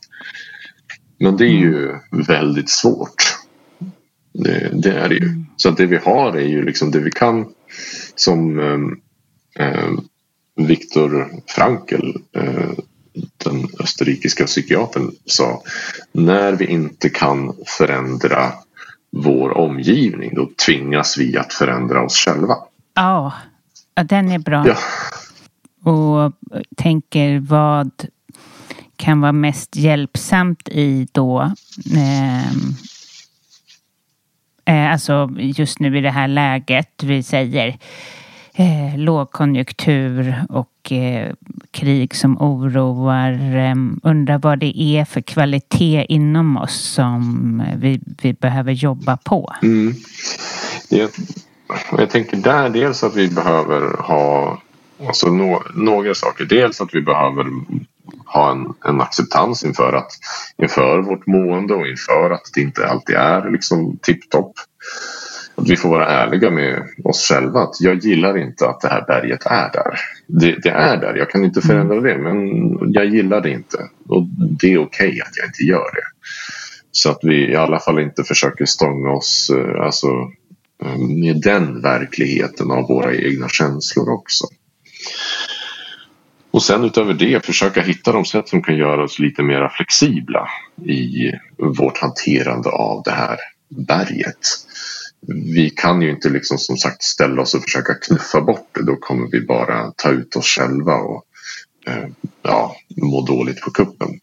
Men 1.20 1.36
det 1.36 1.44
är 1.46 1.58
ju 1.58 1.94
väldigt 2.28 2.70
svårt. 2.70 3.36
Det, 4.34 4.70
det 4.72 4.92
är 4.92 5.08
det 5.08 5.14
ju. 5.14 5.44
Så 5.56 5.68
att 5.68 5.76
det 5.76 5.86
vi 5.86 5.96
har 5.96 6.36
är 6.36 6.48
ju 6.48 6.62
liksom 6.64 6.90
det 6.90 6.98
vi 7.00 7.10
kan 7.10 7.46
som 8.14 8.58
eh, 8.58 9.66
eh, 9.66 9.90
Viktor 10.56 11.28
Frankl 11.46 12.10
eh, 12.36 12.70
den 13.52 13.68
österrikiska 13.80 14.46
psykiatern 14.46 15.10
sa. 15.26 15.62
När 16.12 16.52
vi 16.52 16.66
inte 16.66 17.08
kan 17.08 17.56
förändra 17.66 18.52
vår 19.16 19.58
omgivning 19.58 20.34
då 20.34 20.50
tvingas 20.66 21.18
vi 21.18 21.36
att 21.36 21.52
förändra 21.52 22.02
oss 22.02 22.16
själva. 22.16 22.54
Ja, 22.94 23.32
den 24.04 24.30
är 24.30 24.38
bra. 24.38 24.66
Ja. 24.66 24.76
Och 25.92 26.32
tänker 26.76 27.38
vad 27.38 27.90
kan 28.96 29.20
vara 29.20 29.32
mest 29.32 29.76
hjälpsamt 29.76 30.68
i 30.68 31.08
då 31.12 31.52
ehm, 31.96 32.74
eh, 34.64 34.92
alltså 34.92 35.30
just 35.38 35.78
nu 35.78 35.98
i 35.98 36.00
det 36.00 36.10
här 36.10 36.28
läget 36.28 37.02
vi 37.02 37.22
säger 37.22 37.78
eh, 38.54 38.98
lågkonjunktur 38.98 40.44
och 40.48 40.92
eh, 40.92 41.32
krig 41.70 42.14
som 42.14 42.42
oroar. 42.42 43.56
Eh, 43.56 43.74
undrar 44.02 44.38
vad 44.38 44.58
det 44.58 44.80
är 44.80 45.04
för 45.04 45.20
kvalitet 45.20 46.06
inom 46.08 46.56
oss 46.56 46.80
som 46.80 47.60
eh, 47.60 47.78
vi, 47.78 48.00
vi 48.22 48.32
behöver 48.32 48.72
jobba 48.72 49.16
på. 49.16 49.54
Mm. 49.62 49.94
Jag, 50.88 51.10
jag 51.98 52.10
tänker 52.10 52.36
där 52.36 52.68
dels 52.68 53.02
att 53.02 53.16
vi 53.16 53.28
behöver 53.28 54.02
ha 54.02 54.58
alltså, 55.06 55.26
no, 55.26 55.62
några 55.74 56.14
saker. 56.14 56.44
Dels 56.44 56.80
att 56.80 56.94
vi 56.94 57.02
behöver 57.02 57.46
ha 58.26 58.52
en, 58.52 58.74
en 58.84 59.00
acceptans 59.00 59.64
inför, 59.64 59.92
att, 59.92 60.12
inför 60.62 60.98
vårt 60.98 61.26
mående 61.26 61.74
och 61.74 61.86
inför 61.86 62.30
att 62.30 62.50
det 62.54 62.60
inte 62.60 62.86
alltid 62.86 63.16
är 63.16 63.50
liksom 63.50 63.98
tipptopp. 64.02 64.52
Att 65.54 65.70
vi 65.70 65.76
får 65.76 65.88
vara 65.88 66.06
ärliga 66.06 66.50
med 66.50 66.82
oss 67.04 67.28
själva 67.28 67.60
att 67.60 67.80
jag 67.80 67.98
gillar 67.98 68.38
inte 68.38 68.68
att 68.68 68.80
det 68.80 68.88
här 68.88 69.04
berget 69.06 69.46
är 69.46 69.72
där. 69.72 69.98
Det, 70.26 70.56
det 70.62 70.70
är 70.70 70.96
där, 70.96 71.14
jag 71.14 71.30
kan 71.30 71.44
inte 71.44 71.60
förändra 71.60 72.00
det 72.00 72.18
men 72.18 72.38
jag 72.92 73.06
gillar 73.06 73.40
det 73.40 73.50
inte. 73.50 73.78
Och 74.08 74.26
det 74.60 74.72
är 74.72 74.78
okej 74.78 75.08
okay 75.08 75.20
att 75.20 75.36
jag 75.36 75.46
inte 75.46 75.62
gör 75.62 75.94
det. 75.94 76.02
Så 76.90 77.10
att 77.10 77.18
vi 77.22 77.50
i 77.50 77.56
alla 77.56 77.80
fall 77.80 77.98
inte 77.98 78.24
försöker 78.24 78.64
stånga 78.64 79.10
oss 79.10 79.50
eh, 79.50 79.84
alltså, 79.84 80.06
eh, 80.84 80.98
med 80.98 81.40
den 81.40 81.80
verkligheten 81.80 82.70
av 82.70 82.88
våra 82.88 83.14
egna 83.14 83.48
känslor 83.48 84.10
också. 84.10 84.44
Och 86.50 86.62
sen 86.62 86.84
utöver 86.84 87.14
det 87.14 87.46
försöka 87.46 87.82
hitta 87.82 88.12
de 88.12 88.24
sätt 88.24 88.48
som 88.48 88.62
kan 88.62 88.76
göra 88.76 89.04
oss 89.04 89.18
lite 89.18 89.42
mer 89.42 89.68
flexibla 89.68 90.48
i 90.86 91.32
vårt 91.58 91.98
hanterande 91.98 92.70
av 92.70 93.02
det 93.04 93.10
här 93.10 93.36
berget. 93.68 94.38
Vi 95.26 95.70
kan 95.70 96.02
ju 96.02 96.10
inte 96.10 96.28
liksom 96.28 96.58
som 96.58 96.76
sagt 96.76 97.02
ställa 97.02 97.42
oss 97.42 97.54
och 97.54 97.62
försöka 97.62 97.94
knuffa 97.94 98.40
bort 98.40 98.68
det. 98.72 98.82
Då 98.82 98.96
kommer 98.96 99.28
vi 99.30 99.40
bara 99.40 99.92
ta 99.96 100.10
ut 100.10 100.36
oss 100.36 100.46
själva 100.46 100.94
och 100.94 101.24
eh, 101.86 102.08
ja, 102.42 102.76
må 102.96 103.26
dåligt 103.26 103.60
på 103.60 103.70
kuppen. 103.70 104.20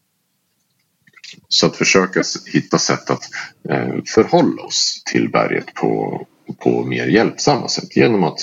Så 1.48 1.66
att 1.66 1.76
försöka 1.76 2.22
hitta 2.46 2.78
sätt 2.78 3.10
att 3.10 3.22
eh, 3.68 3.94
förhålla 4.14 4.62
oss 4.62 5.02
till 5.12 5.30
berget 5.30 5.74
på, 5.74 6.26
på 6.58 6.84
mer 6.84 7.06
hjälpsamma 7.06 7.68
sätt 7.68 7.96
genom 7.96 8.24
att 8.24 8.40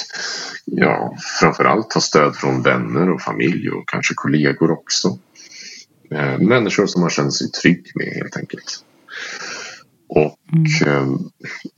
ja, 0.66 1.18
framförallt 1.40 1.90
ta 1.90 2.02
stöd 2.02 2.36
från 2.36 2.62
vänner 2.62 3.10
och 3.10 3.22
familj 3.22 3.70
och 3.70 3.90
kanske 3.90 4.14
kollegor 4.14 4.72
också. 4.72 5.20
Eh, 6.12 6.40
människor 6.40 6.88
som 6.88 7.02
man 7.02 7.10
känner 7.10 7.30
sig 7.30 7.52
trygg 7.52 7.92
med 7.96 8.08
helt 8.08 8.38
enkelt. 8.38 8.84
Och 10.18 10.88
eh, 10.88 11.08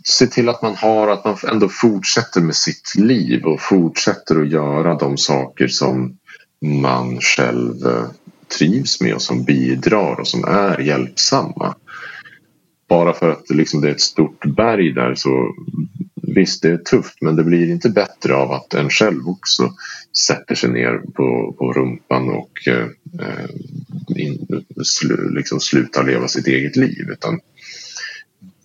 se 0.04 0.28
till 0.28 0.50
att 0.50 0.62
man 0.62 0.76
har, 0.76 1.08
att 1.08 1.26
man 1.26 1.38
ändå 1.52 1.70
fortsätter 1.70 2.42
med 2.42 2.56
sitt 2.56 2.96
liv 2.96 3.46
och 3.46 3.62
fortsätter 3.62 4.42
att 4.42 4.52
göra 4.52 4.96
de 4.96 5.18
saker 5.18 5.68
som 5.68 6.18
man 6.62 7.22
själv 7.22 7.88
eh, 7.88 8.06
trivs 8.58 9.02
med 9.02 9.14
och 9.14 9.22
som 9.22 9.44
bidrar 9.44 10.20
och 10.20 10.28
som 10.28 10.44
är 10.44 10.80
hjälpsamma. 10.80 11.76
Bara 12.90 13.14
för 13.14 13.30
att 13.30 13.50
liksom, 13.50 13.82
det 13.82 13.88
är 13.88 13.92
ett 13.92 14.02
stort 14.02 14.46
berg 14.56 14.94
där 14.94 15.16
så 15.16 15.56
visst 16.36 16.62
det 16.62 16.70
är 16.70 16.78
tufft 16.78 17.22
men 17.22 17.36
det 17.36 17.44
blir 17.44 17.72
inte 17.72 17.90
bättre 17.90 18.36
av 18.36 18.52
att 18.52 18.74
en 18.74 18.90
själv 18.90 19.28
också 19.28 19.74
sätter 20.28 20.56
sig 20.56 20.70
ner 20.70 20.98
på, 20.98 21.56
på 21.58 21.74
rumpan 21.74 22.30
och 22.30 22.68
eh, 22.68 22.88
in, 24.16 24.64
slu, 24.84 25.30
liksom 25.30 25.60
slutar 25.60 26.04
leva 26.04 26.28
sitt 26.28 26.48
eget 26.48 26.76
liv. 26.76 27.10
Utan 27.12 27.40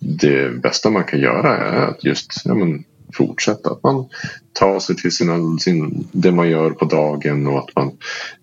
det 0.04 0.62
bästa 0.62 0.90
man 0.90 1.04
kan 1.04 1.20
göra 1.20 1.56
är 1.56 1.86
att 1.86 2.04
just 2.04 2.32
ja, 2.44 2.54
men, 2.54 2.84
fortsätta. 3.14 3.70
Att 3.70 3.82
man 3.82 4.08
tar 4.52 4.80
sig 4.80 4.96
till 4.96 5.12
sina, 5.12 5.58
sin, 5.58 6.08
det 6.12 6.32
man 6.32 6.48
gör 6.48 6.70
på 6.70 6.84
dagen 6.84 7.46
och 7.46 7.58
att 7.58 7.76
man 7.76 7.90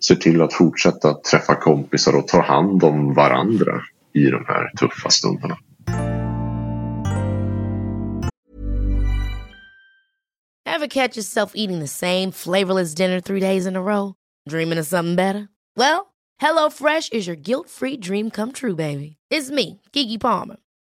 ser 0.08 0.16
till 0.16 0.42
att 0.42 0.54
fortsätta 0.54 1.14
träffa 1.14 1.56
kompisar 1.56 2.16
och 2.16 2.28
ta 2.28 2.42
hand 2.42 2.84
om 2.84 3.14
varandra 3.14 3.82
i 4.14 4.26
de 4.26 4.46
här 4.48 4.72
tuffa 4.80 5.10
stunderna. 5.10 5.58
Ever 10.66 10.88
catch 10.88 11.18
yourself 11.18 11.52
eating 11.56 11.80
the 11.80 11.88
same 11.88 12.32
flavorless 12.32 12.96
dinner 12.96 13.20
three 13.20 13.40
days 13.40 13.66
in 13.66 13.76
a 13.76 13.82
row? 13.82 14.16
Dreaming 14.50 14.80
of 14.80 14.88
something 14.88 15.16
better? 15.16 15.50
Well, 15.76 16.14
HelloFresh 16.42 17.14
is 17.14 17.28
your 17.28 17.36
guilt-free 17.36 17.98
dream 17.98 18.32
come 18.32 18.52
true, 18.52 18.76
baby. 18.76 19.18
It's 19.30 19.52
me, 19.52 19.82
Gigi 19.94 20.18
Palmer. 20.18 20.58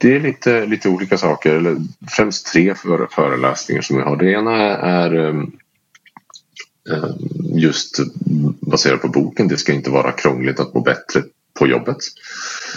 det 0.00 0.16
är 0.16 0.20
lite, 0.20 0.66
lite 0.66 0.88
olika 0.88 1.18
saker, 1.18 1.54
eller 1.54 1.76
främst 2.08 2.46
tre 2.46 2.74
för, 2.74 3.08
föreläsningar 3.10 3.82
som 3.82 3.98
jag 3.98 4.04
har. 4.04 4.16
Det 4.16 4.32
ena 4.32 4.56
är 4.78 5.14
um, 5.14 5.52
just 7.54 8.00
baserat 8.60 9.02
på 9.02 9.08
boken 9.08 9.48
Det 9.48 9.56
ska 9.56 9.72
inte 9.72 9.90
vara 9.90 10.12
krångligt 10.12 10.60
att 10.60 10.74
må 10.74 10.80
bättre 10.80 11.22
på 11.58 11.66
jobbet. 11.66 11.96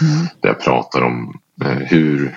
Mm. 0.00 0.26
Där 0.40 0.48
jag 0.48 0.60
pratar 0.60 1.02
om 1.02 1.40
uh, 1.64 1.70
hur 1.70 2.36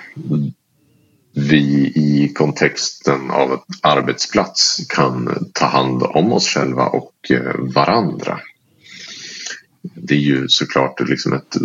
vi 1.34 1.92
i 1.94 2.32
kontexten 2.34 3.30
av 3.30 3.52
en 3.52 3.58
arbetsplats 3.82 4.86
kan 4.88 5.48
ta 5.52 5.66
hand 5.66 6.02
om 6.02 6.32
oss 6.32 6.48
själva 6.48 6.86
och 6.86 7.12
uh, 7.30 7.72
varandra 7.74 8.40
det 9.94 10.14
är 10.14 10.18
ju 10.18 10.48
såklart 10.48 11.08
liksom 11.08 11.32
ett, 11.32 11.56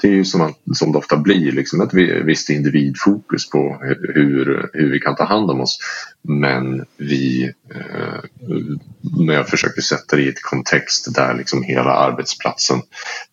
det 0.00 0.08
är 0.08 0.12
ju 0.12 0.24
som, 0.24 0.54
som 0.74 0.92
det 0.92 0.98
ofta 0.98 1.16
blir, 1.16 1.52
liksom 1.52 1.80
ett 1.80 1.94
visst 2.24 2.50
individfokus 2.50 3.50
på 3.50 3.78
hur, 4.14 4.70
hur 4.72 4.90
vi 4.92 5.00
kan 5.00 5.16
ta 5.16 5.24
hand 5.24 5.50
om 5.50 5.60
oss. 5.60 5.78
Men 6.22 6.84
vi, 6.96 7.52
eh, 7.74 8.48
när 9.26 9.34
jag 9.34 9.48
försöker 9.48 9.80
sätta 9.80 10.16
det 10.16 10.22
i 10.22 10.28
ett 10.28 10.42
kontext 10.42 11.14
där 11.14 11.34
liksom 11.34 11.62
hela 11.62 11.90
arbetsplatsen 11.90 12.82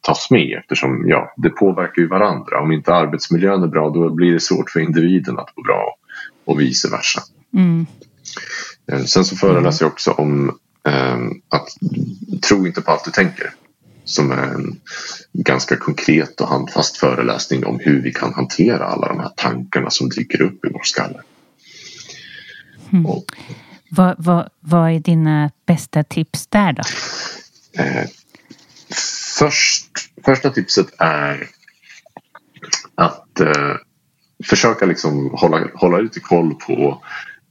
tas 0.01 0.31
med 0.31 0.57
eftersom 0.57 1.05
ja, 1.07 1.33
det 1.37 1.49
påverkar 1.49 2.01
ju 2.01 2.07
varandra. 2.07 2.61
Om 2.61 2.71
inte 2.71 2.93
arbetsmiljön 2.93 3.63
är 3.63 3.67
bra 3.67 3.89
då 3.89 4.09
blir 4.09 4.33
det 4.33 4.39
svårt 4.39 4.69
för 4.69 4.79
individen 4.79 5.39
att 5.39 5.57
må 5.57 5.63
bra 5.63 5.95
och 6.45 6.59
vice 6.59 6.89
versa. 6.89 7.21
Mm. 7.53 7.85
Eh, 8.91 9.03
sen 9.03 9.25
så 9.25 9.35
föreläser 9.35 9.85
jag 9.85 9.91
också 9.91 10.11
om 10.11 10.57
eh, 10.87 11.17
att 11.49 11.67
tro 12.47 12.67
inte 12.67 12.81
på 12.81 12.91
allt 12.91 13.05
du 13.05 13.11
tänker 13.11 13.53
som 14.05 14.31
är 14.31 14.43
en 14.43 14.81
ganska 15.33 15.77
konkret 15.77 16.41
och 16.41 16.47
handfast 16.47 16.97
föreläsning 16.97 17.65
om 17.65 17.79
hur 17.79 18.01
vi 18.01 18.11
kan 18.11 18.33
hantera 18.33 18.85
alla 18.85 19.07
de 19.07 19.19
här 19.19 19.31
tankarna 19.35 19.89
som 19.89 20.09
dyker 20.09 20.41
upp 20.41 20.65
i 20.65 20.69
vår 20.73 20.83
skalle. 20.83 21.21
Mm. 22.93 23.05
Och, 23.05 23.25
vad, 23.91 24.15
vad, 24.17 24.49
vad 24.59 24.91
är 24.91 24.99
dina 24.99 25.51
bästa 25.65 26.03
tips 26.03 26.47
där 26.47 26.73
då? 26.73 26.83
Eh, 27.83 28.05
först, 29.39 29.89
första 30.25 30.49
tipset 30.49 30.87
är 30.97 31.47
att 32.95 33.39
eh, 33.39 33.75
försöka 34.45 34.85
liksom 34.85 35.29
hålla, 35.33 35.67
hålla 35.73 35.97
lite 35.97 36.19
koll 36.19 36.55
på 36.55 37.03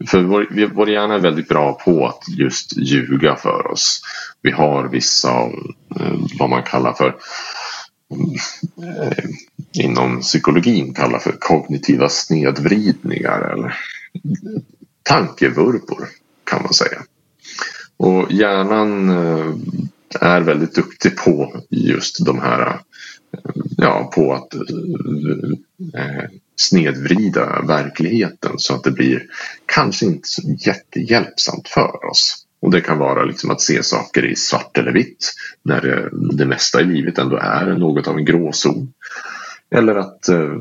för 0.07 0.23
vår, 0.23 0.71
vår 0.75 0.91
hjärna 0.91 1.15
är 1.15 1.19
väldigt 1.19 1.49
bra 1.49 1.73
på 1.75 2.07
att 2.07 2.23
just 2.29 2.77
ljuga 2.77 3.37
för 3.37 3.67
oss. 3.67 4.01
Vi 4.43 4.51
har 4.51 4.89
vissa 4.89 5.43
eh, 6.01 6.19
vad 6.39 6.51
man 6.51 6.63
kallar 6.63 6.93
för 6.93 7.17
eh, 8.83 9.25
inom 9.73 10.21
psykologin 10.21 10.95
kallar 10.95 11.19
för 11.19 11.33
kognitiva 11.33 12.09
snedvridningar 12.09 13.53
eller 13.53 13.79
tankevurpor 15.03 16.09
kan 16.45 16.63
man 16.63 16.75
säga. 16.75 17.03
Och 17.97 18.33
hjärnan 18.33 19.11
eh, 19.11 19.55
är 20.21 20.41
väldigt 20.41 20.75
duktig 20.75 21.17
på 21.17 21.63
just 21.71 22.25
de 22.27 22.41
här 22.41 22.81
ja, 23.77 24.11
på 24.15 24.33
att 24.33 24.55
snedvrida 26.57 27.63
verkligheten 27.63 28.53
så 28.57 28.75
att 28.75 28.85
det 28.85 28.91
blir 28.91 29.23
kanske 29.67 30.07
inte 30.07 30.29
så 30.29 30.43
jättehjälpsamt 30.59 31.69
för 31.69 32.11
oss. 32.11 32.47
Och 32.61 32.71
det 32.71 32.81
kan 32.81 32.99
vara 32.99 33.25
liksom 33.25 33.51
att 33.51 33.61
se 33.61 33.83
saker 33.83 34.25
i 34.25 34.37
svart 34.37 34.79
eller 34.79 34.93
vitt 34.93 35.33
när 35.63 35.81
det, 35.81 36.09
det 36.37 36.47
mesta 36.47 36.81
i 36.81 36.85
livet 36.85 37.19
ändå 37.19 37.37
är 37.37 37.67
något 37.67 38.09
av 38.09 38.19
en 38.19 38.25
gråzon. 38.25 38.93
Eller 39.71 39.95
att 39.95 40.29
eh, 40.29 40.57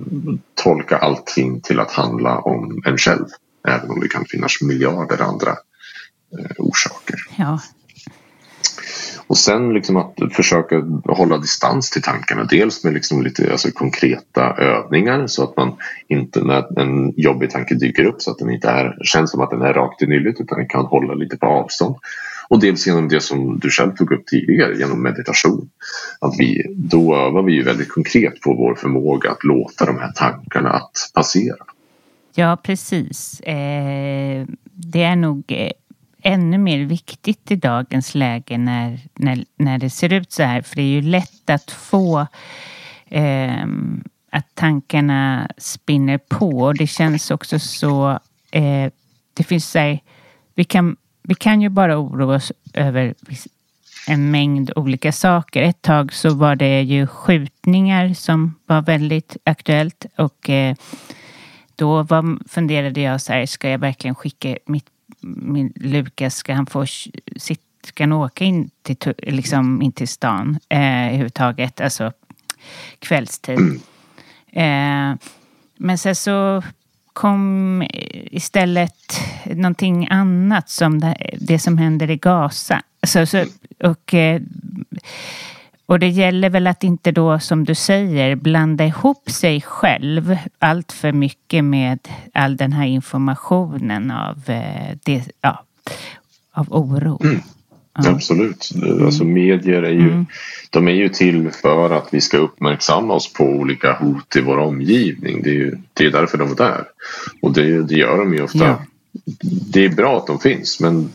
tolka 0.63 0.97
allting 0.97 1.61
till 1.61 1.79
att 1.79 1.91
handla 1.91 2.39
om 2.39 2.81
en 2.85 2.97
själv. 2.97 3.25
Även 3.67 3.89
om 3.89 3.99
det 3.99 4.07
kan 4.07 4.25
finnas 4.25 4.61
miljarder 4.61 5.21
andra 5.21 5.51
eh, 6.39 6.51
orsaker. 6.57 7.15
Ja, 7.37 7.59
och 9.27 9.37
sen 9.37 9.73
liksom 9.73 9.97
att 9.97 10.13
försöka 10.31 10.83
hålla 11.05 11.37
distans 11.37 11.89
till 11.89 12.01
tankarna. 12.01 12.43
Dels 12.43 12.83
med 12.83 12.93
liksom 12.93 13.23
lite 13.23 13.51
alltså, 13.51 13.71
konkreta 13.71 14.53
övningar 14.57 15.27
så 15.27 15.43
att 15.43 15.57
man 15.57 15.75
inte 16.07 16.43
när 16.43 16.79
en 16.79 17.13
jobbig 17.17 17.49
tanke 17.49 17.75
dyker 17.75 18.05
upp 18.05 18.21
så 18.21 18.31
att 18.31 18.37
den 18.37 18.49
inte 18.49 18.69
är, 18.69 18.97
känns 19.03 19.31
som 19.31 19.41
att 19.41 19.49
den 19.49 19.61
är 19.61 19.73
rakt 19.73 20.01
i 20.01 20.07
nyllet 20.07 20.39
utan 20.39 20.57
den 20.57 20.67
kan 20.67 20.85
hålla 20.85 21.13
lite 21.13 21.37
på 21.37 21.45
avstånd. 21.45 21.95
Och 22.49 22.59
dels 22.59 22.87
genom 22.87 23.07
det 23.07 23.21
som 23.21 23.59
du 23.59 23.69
själv 23.69 23.95
tog 23.95 24.11
upp 24.11 24.25
tidigare, 24.25 24.77
genom 24.77 25.03
meditation. 25.03 25.69
Att 26.19 26.33
vi, 26.39 26.65
då 26.69 27.15
övar 27.15 27.43
vi 27.43 27.53
ju 27.53 27.63
väldigt 27.63 27.89
konkret 27.89 28.41
på 28.41 28.53
vår 28.53 28.75
förmåga 28.75 29.31
att 29.31 29.43
låta 29.43 29.85
de 29.85 29.99
här 29.99 30.11
tankarna 30.11 30.69
att 30.69 31.11
passera. 31.13 31.65
Ja, 32.35 32.57
precis. 32.63 33.39
Eh, 33.39 34.45
det 34.63 35.03
är 35.03 35.15
nog 35.15 35.43
eh, 35.47 35.71
ännu 36.21 36.57
mer 36.57 36.79
viktigt 36.79 37.51
i 37.51 37.55
dagens 37.55 38.15
läge 38.15 38.57
när, 38.57 38.99
när, 39.13 39.45
när 39.55 39.77
det 39.77 39.89
ser 39.89 40.13
ut 40.13 40.31
så 40.31 40.43
här. 40.43 40.61
För 40.61 40.75
det 40.75 40.81
är 40.81 40.85
ju 40.85 41.01
lätt 41.01 41.49
att 41.49 41.71
få 41.71 42.27
eh, 43.05 43.65
att 44.31 44.55
tankarna 44.55 45.49
spinner 45.57 46.17
på. 46.17 46.49
Och 46.59 46.75
det 46.75 46.87
känns 46.87 47.31
också 47.31 47.59
så... 47.59 48.19
Eh, 48.51 48.91
det 49.33 49.43
finns 49.43 49.69
så 49.69 49.79
här, 49.79 49.99
vi, 50.55 50.63
kan, 50.63 50.95
vi 51.23 51.35
kan 51.35 51.61
ju 51.61 51.69
bara 51.69 51.97
oroa 51.97 52.35
oss 52.35 52.51
över 52.73 53.13
en 54.07 54.31
mängd 54.31 54.71
olika 54.75 55.11
saker. 55.11 55.61
Ett 55.61 55.81
tag 55.81 56.13
så 56.13 56.33
var 56.33 56.55
det 56.55 56.81
ju 56.81 57.07
skjutningar 57.07 58.13
som 58.13 58.55
var 58.65 58.81
väldigt 58.81 59.37
aktuellt 59.43 60.05
och 60.17 60.49
eh, 60.49 60.75
då 61.75 62.03
var, 62.03 62.49
funderade 62.49 63.01
jag 63.01 63.21
så 63.21 63.33
här, 63.33 63.45
ska 63.45 63.69
jag 63.69 63.79
verkligen 63.79 64.15
skicka 64.15 64.57
mitt 64.65 64.85
min 65.19 65.73
Lukas, 65.75 66.35
ska 66.35 66.53
han 66.53 66.65
få 66.65 66.85
sitt, 67.35 67.61
ska 67.83 68.03
han 68.03 68.11
åka 68.11 68.43
in 68.43 68.69
till, 68.81 69.13
liksom 69.17 69.81
in 69.81 69.91
till 69.91 70.07
stan 70.07 70.59
eh, 70.69 71.07
överhuvudtaget, 71.07 71.81
alltså 71.81 72.11
kvällstid. 72.99 73.59
Eh, 74.53 75.13
men 75.77 75.97
sen 75.97 76.15
så 76.15 76.63
kom 77.13 77.83
istället 78.31 79.21
någonting 79.45 80.07
annat 80.09 80.69
som 80.69 80.99
det, 80.99 81.35
det 81.39 81.59
som 81.59 81.77
händer 81.77 82.09
i 82.09 82.17
Gaza. 82.17 82.81
Alltså, 83.01 83.25
så, 83.25 83.45
och, 83.83 84.13
eh, 84.13 84.41
och 85.85 85.99
det 85.99 86.07
gäller 86.07 86.49
väl 86.49 86.67
att 86.67 86.83
inte 86.83 87.11
då, 87.11 87.39
som 87.39 87.63
du 87.63 87.75
säger, 87.75 88.35
blanda 88.35 88.85
ihop 88.85 89.29
sig 89.29 89.61
själv 89.61 90.37
allt 90.59 90.91
för 90.91 91.11
mycket 91.11 91.63
med 91.63 91.99
all 92.33 92.57
den 92.57 92.73
här 92.73 92.85
informationen 92.85 94.11
av, 94.11 94.49
eh, 94.49 94.97
det, 95.03 95.23
ja, 95.41 95.63
av 96.51 96.67
oro. 96.69 97.21
Mm. 97.23 97.39
Ja. 97.93 98.09
Absolut. 98.09 98.71
Mm. 98.75 99.05
Alltså 99.05 99.23
medier 99.23 99.83
är 99.83 99.91
ju, 99.91 100.11
mm. 100.11 100.25
de 100.69 100.87
är 100.87 100.91
ju 100.91 101.09
till 101.09 101.51
för 101.51 101.89
att 101.89 102.07
vi 102.11 102.21
ska 102.21 102.37
uppmärksamma 102.37 103.13
oss 103.13 103.33
på 103.33 103.43
olika 103.43 103.93
hot 103.93 104.35
i 104.35 104.41
vår 104.41 104.57
omgivning. 104.57 105.41
Det 105.43 105.49
är 105.49 105.53
ju 105.53 105.77
det 105.93 106.05
är 106.05 106.11
därför 106.11 106.37
de 106.37 106.51
är 106.51 106.55
där. 106.55 106.83
Och 107.41 107.53
det, 107.53 107.83
det 107.83 107.95
gör 107.95 108.17
de 108.17 108.33
ju 108.33 108.43
ofta. 108.43 108.65
Ja. 108.67 108.81
Det 109.73 109.85
är 109.85 109.89
bra 109.89 110.17
att 110.17 110.27
de 110.27 110.39
finns 110.39 110.79
men 110.79 111.09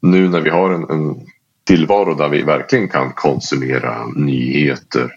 nu 0.00 0.28
när 0.28 0.40
vi 0.40 0.50
har 0.50 0.70
en, 0.70 0.90
en 0.90 1.20
tillvaro 1.64 2.14
där 2.14 2.28
vi 2.28 2.42
verkligen 2.42 2.88
kan 2.88 3.12
konsumera 3.12 4.06
nyheter 4.06 5.10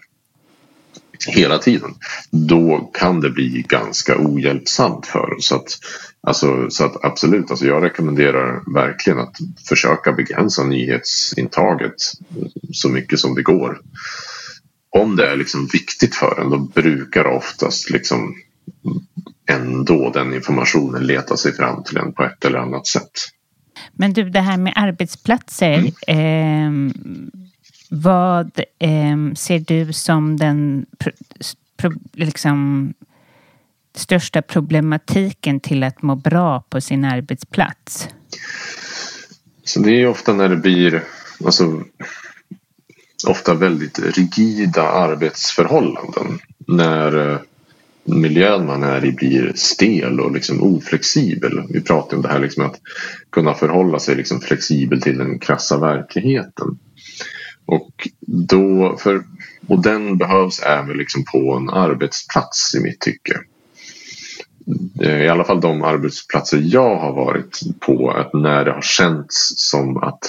hela 1.28 1.58
tiden. 1.58 1.94
då 2.30 2.90
kan 2.94 3.20
det 3.20 3.30
bli 3.30 3.64
ganska 3.68 4.16
ohjälpsamt 4.18 5.06
för 5.06 5.36
oss. 5.36 5.46
Så 5.46 5.56
att, 5.56 5.78
alltså, 6.20 6.70
så 6.70 6.84
att 6.84 7.04
absolut, 7.04 7.50
alltså 7.50 7.66
jag 7.66 7.84
rekommenderar 7.84 8.74
verkligen 8.74 9.18
att 9.18 9.36
försöka 9.68 10.12
begränsa 10.12 10.64
nyhetsintaget 10.64 11.94
så 12.72 12.88
mycket 12.88 13.18
som 13.18 13.34
det 13.34 13.42
går. 13.42 13.80
Om 14.90 15.16
det 15.16 15.26
är 15.26 15.36
liksom 15.36 15.68
viktigt 15.72 16.14
för 16.14 16.40
en 16.40 16.50
då 16.50 16.58
brukar 16.58 17.26
oftast 17.26 17.90
liksom 17.90 18.34
ändå 19.50 20.10
den 20.10 20.34
informationen 20.34 21.06
leta 21.06 21.36
sig 21.36 21.52
fram 21.52 21.84
till 21.84 21.96
en 21.96 22.12
på 22.12 22.24
ett 22.24 22.44
eller 22.44 22.58
annat 22.58 22.86
sätt. 22.86 23.10
Men 23.98 24.12
du, 24.12 24.30
det 24.30 24.40
här 24.40 24.56
med 24.56 24.72
arbetsplatser. 24.76 25.92
Mm. 26.06 26.88
Eh, 26.88 26.94
vad 27.90 28.60
eh, 28.78 29.34
ser 29.36 29.58
du 29.58 29.92
som 29.92 30.36
den 30.36 30.86
pro, 30.98 31.12
pro, 31.76 31.92
liksom, 32.12 32.94
största 33.94 34.42
problematiken 34.42 35.60
till 35.60 35.82
att 35.82 36.02
må 36.02 36.14
bra 36.14 36.60
på 36.60 36.80
sin 36.80 37.04
arbetsplats? 37.04 38.08
Så 39.64 39.80
det 39.80 40.02
är 40.02 40.06
ofta 40.06 40.32
när 40.32 40.48
det 40.48 40.56
blir 40.56 41.04
alltså, 41.44 41.82
ofta 43.26 43.54
väldigt 43.54 43.98
rigida 43.98 44.82
arbetsförhållanden. 44.82 46.38
När 46.66 47.32
eh, 47.32 47.38
miljön 48.06 48.66
man 48.66 48.82
är 48.82 49.04
i 49.04 49.12
blir 49.12 49.52
stel 49.54 50.20
och 50.20 50.32
liksom 50.32 50.62
oflexibel. 50.62 51.62
Vi 51.68 51.80
pratar 51.80 52.16
om 52.16 52.22
det 52.22 52.28
här 52.28 52.40
liksom 52.40 52.66
att 52.66 52.80
kunna 53.30 53.54
förhålla 53.54 53.98
sig 53.98 54.16
liksom 54.16 54.40
flexibel 54.40 55.02
till 55.02 55.18
den 55.18 55.38
krassa 55.38 55.78
verkligheten. 55.78 56.78
Och, 57.66 58.08
då 58.20 58.96
för, 58.98 59.24
och 59.66 59.82
den 59.82 60.18
behövs 60.18 60.60
även 60.60 60.96
liksom 60.96 61.24
på 61.24 61.52
en 61.52 61.70
arbetsplats 61.70 62.74
i 62.74 62.80
mitt 62.80 63.00
tycke. 63.00 63.40
Eh, 65.00 65.22
I 65.22 65.28
alla 65.28 65.44
fall 65.44 65.60
de 65.60 65.82
arbetsplatser 65.82 66.60
jag 66.64 66.96
har 66.96 67.12
varit 67.12 67.60
på, 67.80 68.10
att 68.10 68.34
när 68.34 68.64
det 68.64 68.72
har 68.72 68.82
känts 68.82 69.52
som 69.70 69.96
att 69.96 70.20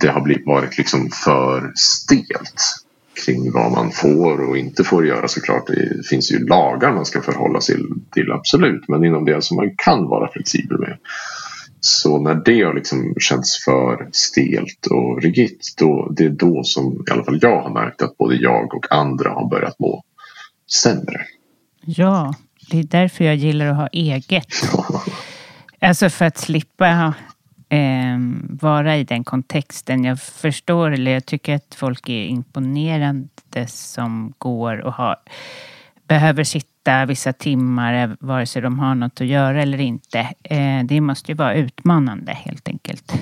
det 0.00 0.08
har 0.08 0.20
blivit, 0.20 0.46
varit 0.46 0.78
liksom 0.78 1.10
för 1.24 1.72
stelt 1.74 2.83
kring 3.24 3.52
vad 3.52 3.72
man 3.72 3.90
får 3.90 4.48
och 4.48 4.58
inte 4.58 4.84
får 4.84 5.06
göra 5.06 5.28
såklart. 5.28 5.66
Det 5.66 6.06
finns 6.06 6.32
ju 6.32 6.46
lagar 6.46 6.92
man 6.92 7.04
ska 7.04 7.20
förhålla 7.20 7.60
sig 7.60 7.76
till, 8.12 8.32
absolut. 8.32 8.88
Men 8.88 9.04
inom 9.04 9.24
det 9.24 9.44
som 9.44 9.56
man 9.56 9.70
kan 9.76 10.08
vara 10.08 10.30
flexibel 10.32 10.78
med. 10.78 10.98
Så 11.80 12.18
när 12.18 12.34
det 12.34 12.62
har 12.62 12.74
liksom 12.74 13.14
känts 13.18 13.64
för 13.64 14.08
stelt 14.12 14.86
och 14.90 15.22
rigitt 15.22 15.74
då, 15.78 16.12
det 16.16 16.24
är 16.24 16.30
då 16.30 16.64
som 16.64 17.04
i 17.08 17.12
alla 17.12 17.24
fall 17.24 17.38
jag 17.42 17.62
har 17.62 17.70
märkt 17.70 18.02
att 18.02 18.16
både 18.16 18.36
jag 18.36 18.74
och 18.74 18.92
andra 18.92 19.30
har 19.30 19.48
börjat 19.50 19.78
må 19.78 20.02
sämre. 20.82 21.20
Ja, 21.80 22.34
det 22.70 22.78
är 22.78 22.82
därför 22.82 23.24
jag 23.24 23.36
gillar 23.36 23.66
att 23.66 23.76
ha 23.76 23.86
eget. 23.86 24.48
Alltså 25.80 26.10
för 26.10 26.24
att 26.24 26.38
slippa 26.38 27.14
eh, 27.74 28.18
vara 28.48 28.96
i 28.96 29.04
den 29.04 29.24
kontexten. 29.24 30.04
Jag 30.04 30.20
förstår, 30.20 30.90
eller 30.90 31.10
jag 31.10 31.26
tycker 31.26 31.54
att 31.54 31.74
folk 31.76 32.08
är 32.08 32.24
imponerande 32.24 33.66
som 33.66 34.32
går 34.38 34.78
och 34.78 34.92
har, 34.92 35.16
behöver 36.08 36.44
sitta 36.44 37.06
vissa 37.06 37.32
timmar 37.32 38.16
vare 38.20 38.46
sig 38.46 38.62
de 38.62 38.78
har 38.78 38.94
något 38.94 39.20
att 39.20 39.26
göra 39.26 39.62
eller 39.62 39.80
inte. 39.80 40.18
Eh, 40.42 40.84
det 40.84 41.00
måste 41.00 41.32
ju 41.32 41.36
vara 41.36 41.54
utmanande 41.54 42.32
helt 42.32 42.68
enkelt. 42.68 43.12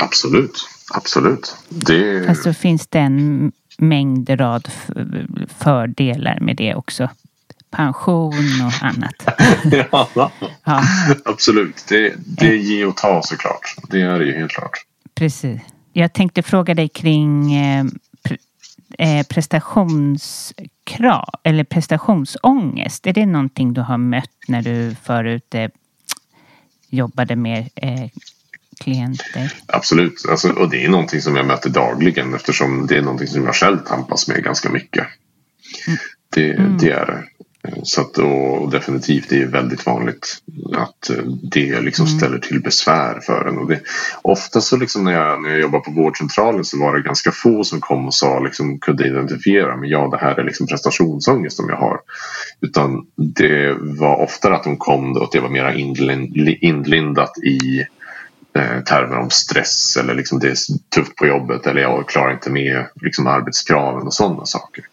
Absolut, 0.00 0.68
absolut. 0.94 1.56
Det... 1.68 2.28
Alltså 2.28 2.52
finns 2.52 2.86
det 2.86 2.98
en 2.98 3.52
mängd 3.78 4.40
rad 4.40 4.68
fördelar 5.58 6.40
med 6.40 6.56
det 6.56 6.74
också 6.74 7.08
pension 7.76 8.62
och 8.66 8.72
annat. 8.82 9.14
ja, 9.90 10.30
ja, 10.64 10.82
absolut. 11.24 11.84
Det, 11.88 12.14
det 12.16 12.46
är 12.46 12.56
ge 12.56 12.84
och 12.84 12.96
ta 12.96 13.22
såklart. 13.22 13.76
Det 13.90 14.00
är 14.00 14.18
det 14.18 14.24
ju 14.24 14.38
helt 14.38 14.52
klart. 14.52 14.84
Precis. 15.14 15.60
Jag 15.92 16.12
tänkte 16.12 16.42
fråga 16.42 16.74
dig 16.74 16.88
kring 16.88 17.54
eh, 17.54 17.84
eh, 18.98 19.26
prestationskrav 19.26 21.28
eller 21.44 21.64
prestationsångest. 21.64 23.06
Är 23.06 23.12
det 23.12 23.26
någonting 23.26 23.72
du 23.72 23.80
har 23.80 23.98
mött 23.98 24.30
när 24.48 24.62
du 24.62 24.96
förut 25.02 25.54
eh, 25.54 25.70
jobbade 26.88 27.36
med 27.36 27.68
eh, 27.74 28.10
klienter? 28.80 29.52
Absolut, 29.66 30.26
alltså, 30.28 30.52
och 30.52 30.70
det 30.70 30.84
är 30.84 30.88
någonting 30.88 31.20
som 31.20 31.36
jag 31.36 31.46
möter 31.46 31.70
dagligen 31.70 32.34
eftersom 32.34 32.86
det 32.86 32.96
är 32.96 33.02
någonting 33.02 33.28
som 33.28 33.44
jag 33.44 33.54
själv 33.54 33.78
tampas 33.78 34.28
med 34.28 34.44
ganska 34.44 34.70
mycket. 34.70 35.06
Mm. 35.86 35.98
Det, 36.34 36.52
mm. 36.52 36.78
det, 36.78 36.90
är 36.90 37.06
det. 37.06 37.24
Så 37.82 38.00
att, 38.00 38.18
och 38.18 38.70
definitivt 38.70 39.28
det 39.28 39.42
är 39.42 39.46
väldigt 39.46 39.86
vanligt 39.86 40.42
att 40.76 41.10
eh, 41.10 41.24
det 41.42 41.80
liksom 41.80 42.06
mm. 42.06 42.18
ställer 42.18 42.38
till 42.38 42.62
besvär 42.62 43.20
för 43.20 43.44
en. 43.48 43.58
Och 43.58 43.68
det, 43.68 43.80
ofta 44.22 44.60
så 44.60 44.76
liksom 44.76 45.04
när, 45.04 45.12
jag, 45.12 45.42
när 45.42 45.50
jag 45.50 45.60
jobbade 45.60 45.84
på 45.84 45.90
vårdcentralen 45.90 46.64
så 46.64 46.78
var 46.78 46.96
det 46.96 47.02
ganska 47.02 47.32
få 47.32 47.64
som 47.64 47.80
kom 47.80 48.06
och 48.06 48.14
sa, 48.14 48.38
liksom, 48.38 48.78
kunde 48.78 49.06
identifiera 49.06 49.76
men 49.76 49.88
ja 49.88 50.08
det 50.08 50.16
här 50.16 50.40
är 50.40 50.44
liksom 50.44 50.66
prestationsångest 50.66 51.56
som 51.56 51.68
jag 51.68 51.76
har. 51.76 52.00
Utan 52.60 53.06
det 53.16 53.76
var 53.80 54.16
oftare 54.16 54.54
att 54.54 54.64
de 54.64 54.76
kom 54.76 55.16
och 55.16 55.28
det 55.32 55.40
var 55.40 55.48
mer 55.48 55.70
inlindat 56.60 57.38
i 57.38 57.84
eh, 58.54 58.80
termer 58.84 59.18
om 59.18 59.30
stress 59.30 59.96
eller 59.96 60.14
liksom 60.14 60.38
det 60.38 60.48
är 60.48 60.56
tufft 60.94 61.16
på 61.16 61.26
jobbet 61.26 61.66
eller 61.66 61.82
jag 61.82 62.08
klarar 62.08 62.32
inte 62.32 62.50
med 62.50 62.86
liksom 63.00 63.26
arbetskraven 63.26 64.06
och 64.06 64.14
sådana 64.14 64.46
saker. 64.46 64.84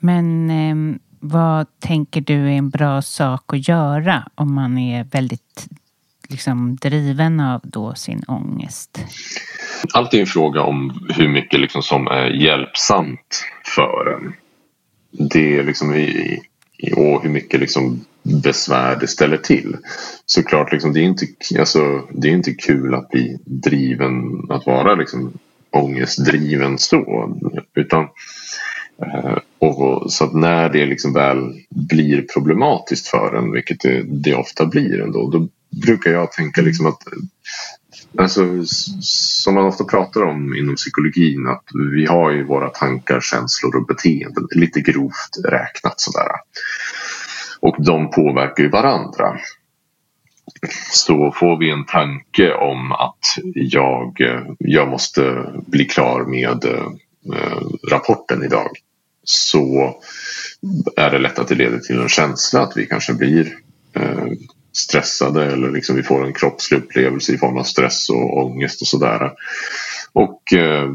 Men 0.00 0.50
eh 0.50 0.96
vad 1.28 1.66
tänker 1.80 2.20
du 2.20 2.34
är 2.34 2.58
en 2.58 2.70
bra 2.70 3.02
sak 3.02 3.54
att 3.54 3.68
göra 3.68 4.28
om 4.34 4.54
man 4.54 4.78
är 4.78 5.04
väldigt 5.04 5.66
liksom, 6.28 6.76
driven 6.76 7.40
av 7.40 7.60
då 7.64 7.94
sin 7.94 8.22
ångest? 8.28 8.98
Allt 9.94 10.14
är 10.14 10.20
en 10.20 10.26
fråga 10.26 10.62
om 10.62 11.08
hur 11.08 11.28
mycket 11.28 11.60
liksom 11.60 11.82
som 11.82 12.06
är 12.06 12.26
hjälpsamt 12.26 13.44
för 13.74 14.12
en. 14.14 14.32
Det 15.30 15.58
är 15.58 15.64
liksom 15.64 15.94
i, 15.94 16.40
och 16.96 17.22
hur 17.22 17.30
mycket 17.30 17.60
liksom 17.60 18.04
besvär 18.22 18.96
det 19.00 19.06
ställer 19.06 19.36
till. 19.36 19.76
Såklart, 20.26 20.72
liksom, 20.72 20.92
det, 20.92 21.00
är 21.00 21.04
inte, 21.04 21.26
alltså, 21.58 22.08
det 22.10 22.28
är 22.28 22.32
inte 22.32 22.54
kul 22.54 22.94
att 22.94 23.08
bli 23.08 23.38
driven, 23.44 24.46
att 24.50 24.66
vara 24.66 24.94
liksom, 24.94 25.32
ångestdriven 25.70 26.78
så. 26.78 27.34
Utan 27.74 28.08
Eh, 29.02 29.38
och, 29.58 30.12
så 30.12 30.24
att 30.24 30.34
när 30.34 30.68
det 30.68 30.86
liksom 30.86 31.12
väl 31.12 31.60
blir 31.70 32.22
problematiskt 32.22 33.08
för 33.08 33.36
en, 33.36 33.52
vilket 33.52 33.80
det, 33.80 34.02
det 34.02 34.34
ofta 34.34 34.66
blir 34.66 35.00
ändå, 35.00 35.30
då 35.30 35.48
brukar 35.82 36.10
jag 36.10 36.32
tänka 36.32 36.62
liksom 36.62 36.86
att 36.86 37.02
Alltså, 38.18 38.62
som 39.00 39.54
man 39.54 39.64
ofta 39.64 39.84
pratar 39.84 40.22
om 40.22 40.54
inom 40.54 40.74
psykologin 40.74 41.46
att 41.46 41.64
vi 41.92 42.06
har 42.06 42.30
ju 42.30 42.44
våra 42.44 42.68
tankar, 42.68 43.20
känslor 43.20 43.76
och 43.76 43.86
beteenden 43.86 44.48
lite 44.50 44.80
grovt 44.80 45.30
räknat 45.44 46.00
sådär. 46.00 46.28
Och 47.60 47.76
de 47.78 48.10
påverkar 48.10 48.62
ju 48.62 48.68
varandra. 48.68 49.38
Så 50.92 51.32
får 51.32 51.58
vi 51.58 51.70
en 51.70 51.84
tanke 51.84 52.54
om 52.54 52.92
att 52.92 53.24
jag, 53.54 54.16
jag 54.58 54.88
måste 54.88 55.52
bli 55.66 55.84
klar 55.84 56.24
med 56.24 56.64
eh, 56.64 57.60
rapporten 57.90 58.42
idag 58.42 58.68
så 59.28 59.96
är 60.96 61.10
det 61.10 61.18
lätt 61.18 61.38
att 61.38 61.48
det 61.48 61.54
leder 61.54 61.78
till 61.78 62.00
en 62.00 62.08
känsla 62.08 62.60
att 62.60 62.76
vi 62.76 62.86
kanske 62.86 63.14
blir 63.14 63.58
eh, 63.92 64.26
stressade 64.72 65.52
eller 65.52 65.70
liksom 65.70 65.96
vi 65.96 66.02
får 66.02 66.26
en 66.26 66.32
kroppslig 66.32 66.78
upplevelse 66.78 67.32
i 67.32 67.38
form 67.38 67.56
av 67.56 67.62
stress 67.62 68.10
och 68.10 68.46
ångest 68.46 68.80
och 68.80 68.86
sådär. 68.86 69.32
Och 70.12 70.52
eh, 70.52 70.90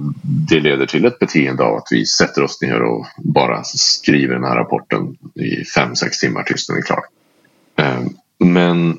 det 0.50 0.60
leder 0.60 0.86
till 0.86 1.06
ett 1.06 1.20
beteende 1.20 1.64
av 1.64 1.76
att 1.76 1.88
vi 1.92 2.06
sätter 2.06 2.44
oss 2.44 2.62
ner 2.62 2.82
och 2.82 3.06
bara 3.18 3.64
skriver 3.64 4.34
den 4.34 4.44
här 4.44 4.56
rapporten 4.56 5.18
i 5.36 5.66
fem 5.66 5.96
sex 5.96 6.20
timmar 6.20 6.44
tills 6.44 6.68
den 6.68 6.78
är 6.78 6.82
klar. 6.82 7.04
Eh, 7.80 8.02
men 8.40 8.98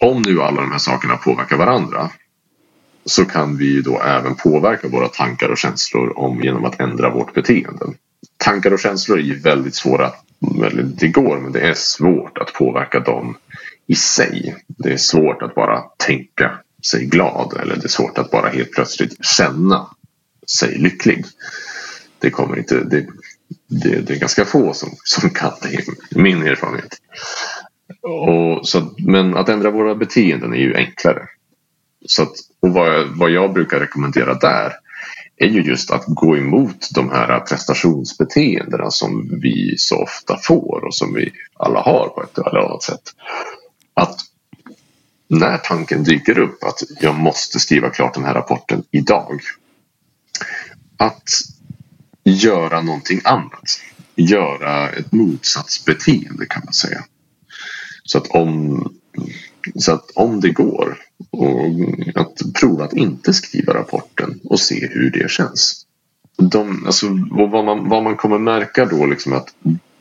om 0.00 0.22
nu 0.22 0.42
alla 0.42 0.60
de 0.60 0.70
här 0.72 0.78
sakerna 0.78 1.16
påverkar 1.16 1.56
varandra 1.56 2.10
så 3.04 3.24
kan 3.24 3.56
vi 3.56 3.64
ju 3.64 3.82
då 3.82 4.00
även 4.00 4.34
påverka 4.34 4.88
våra 4.88 5.08
tankar 5.08 5.48
och 5.48 5.58
känslor 5.58 6.18
om, 6.18 6.40
genom 6.40 6.64
att 6.64 6.80
ändra 6.80 7.10
vårt 7.10 7.34
beteende. 7.34 7.86
Tankar 8.36 8.72
och 8.72 8.80
känslor 8.80 9.18
är 9.18 9.22
ju 9.22 9.38
väldigt 9.38 9.74
svåra, 9.74 10.12
eller 10.64 10.82
det 10.82 11.08
går 11.08 11.38
men 11.38 11.52
det 11.52 11.60
är 11.60 11.74
svårt 11.74 12.38
att 12.38 12.52
påverka 12.52 13.00
dem 13.00 13.36
i 13.86 13.94
sig. 13.94 14.56
Det 14.66 14.92
är 14.92 14.96
svårt 14.96 15.42
att 15.42 15.54
bara 15.54 15.80
tänka 15.96 16.58
sig 16.86 17.06
glad 17.06 17.56
eller 17.60 17.76
det 17.76 17.84
är 17.84 17.88
svårt 17.88 18.18
att 18.18 18.30
bara 18.30 18.48
helt 18.48 18.72
plötsligt 18.72 19.24
känna 19.24 19.86
sig 20.58 20.78
lycklig. 20.78 21.24
Det 22.18 22.30
kommer 22.30 22.58
inte, 22.58 22.84
det, 22.84 23.06
det, 23.66 24.00
det 24.00 24.14
är 24.14 24.18
ganska 24.18 24.44
få 24.44 24.72
som, 24.72 24.90
som 25.04 25.30
kan 25.30 25.52
det, 25.62 25.84
min 26.18 26.42
erfarenhet. 26.42 26.98
Och 28.02 28.68
så, 28.68 28.94
men 28.98 29.36
att 29.36 29.48
ändra 29.48 29.70
våra 29.70 29.94
beteenden 29.94 30.52
är 30.52 30.58
ju 30.58 30.74
enklare. 30.76 31.28
Så 32.06 32.22
att, 32.22 32.32
och 32.60 32.72
vad 32.72 32.88
jag, 32.88 33.06
vad 33.06 33.30
jag 33.30 33.52
brukar 33.52 33.80
rekommendera 33.80 34.34
där 34.34 34.72
är 35.36 35.46
ju 35.46 35.62
just 35.62 35.90
att 35.90 36.04
gå 36.06 36.36
emot 36.36 36.88
de 36.94 37.10
här 37.10 37.40
prestationsbeteendena 37.40 38.90
som 38.90 39.40
vi 39.42 39.74
så 39.78 40.02
ofta 40.02 40.38
får 40.42 40.84
och 40.86 40.94
som 40.94 41.14
vi 41.14 41.32
alla 41.56 41.80
har 41.80 42.08
på 42.08 42.22
ett 42.22 42.38
eller 42.38 42.58
annat 42.58 42.82
sätt. 42.82 43.02
Att 43.94 44.16
när 45.28 45.58
tanken 45.58 46.04
dyker 46.04 46.38
upp 46.38 46.64
att 46.64 46.82
jag 47.00 47.14
måste 47.14 47.60
skriva 47.60 47.90
klart 47.90 48.14
den 48.14 48.24
här 48.24 48.34
rapporten 48.34 48.82
idag. 48.90 49.40
Att 50.96 51.28
göra 52.24 52.80
någonting 52.80 53.20
annat. 53.24 53.80
Göra 54.16 54.90
ett 54.90 55.12
motsatsbeteende 55.12 56.46
kan 56.46 56.62
man 56.64 56.72
säga. 56.72 57.04
Så 58.04 58.18
att 58.18 58.26
om, 58.26 58.88
så 59.74 59.92
att 59.92 60.10
om 60.14 60.40
det 60.40 60.50
går 60.50 60.98
och 61.30 61.70
att 62.14 62.52
prova 62.60 62.84
att 62.84 62.92
inte 62.92 63.32
skriva 63.32 63.74
rapporten 63.74 64.40
och 64.44 64.60
se 64.60 64.86
hur 64.86 65.10
det 65.10 65.30
känns. 65.30 65.86
De, 66.38 66.86
alltså, 66.86 67.06
vad, 67.30 67.64
man, 67.64 67.88
vad 67.88 68.02
man 68.02 68.16
kommer 68.16 68.38
märka 68.38 68.84
då 68.84 69.06
liksom 69.06 69.32
att 69.32 69.48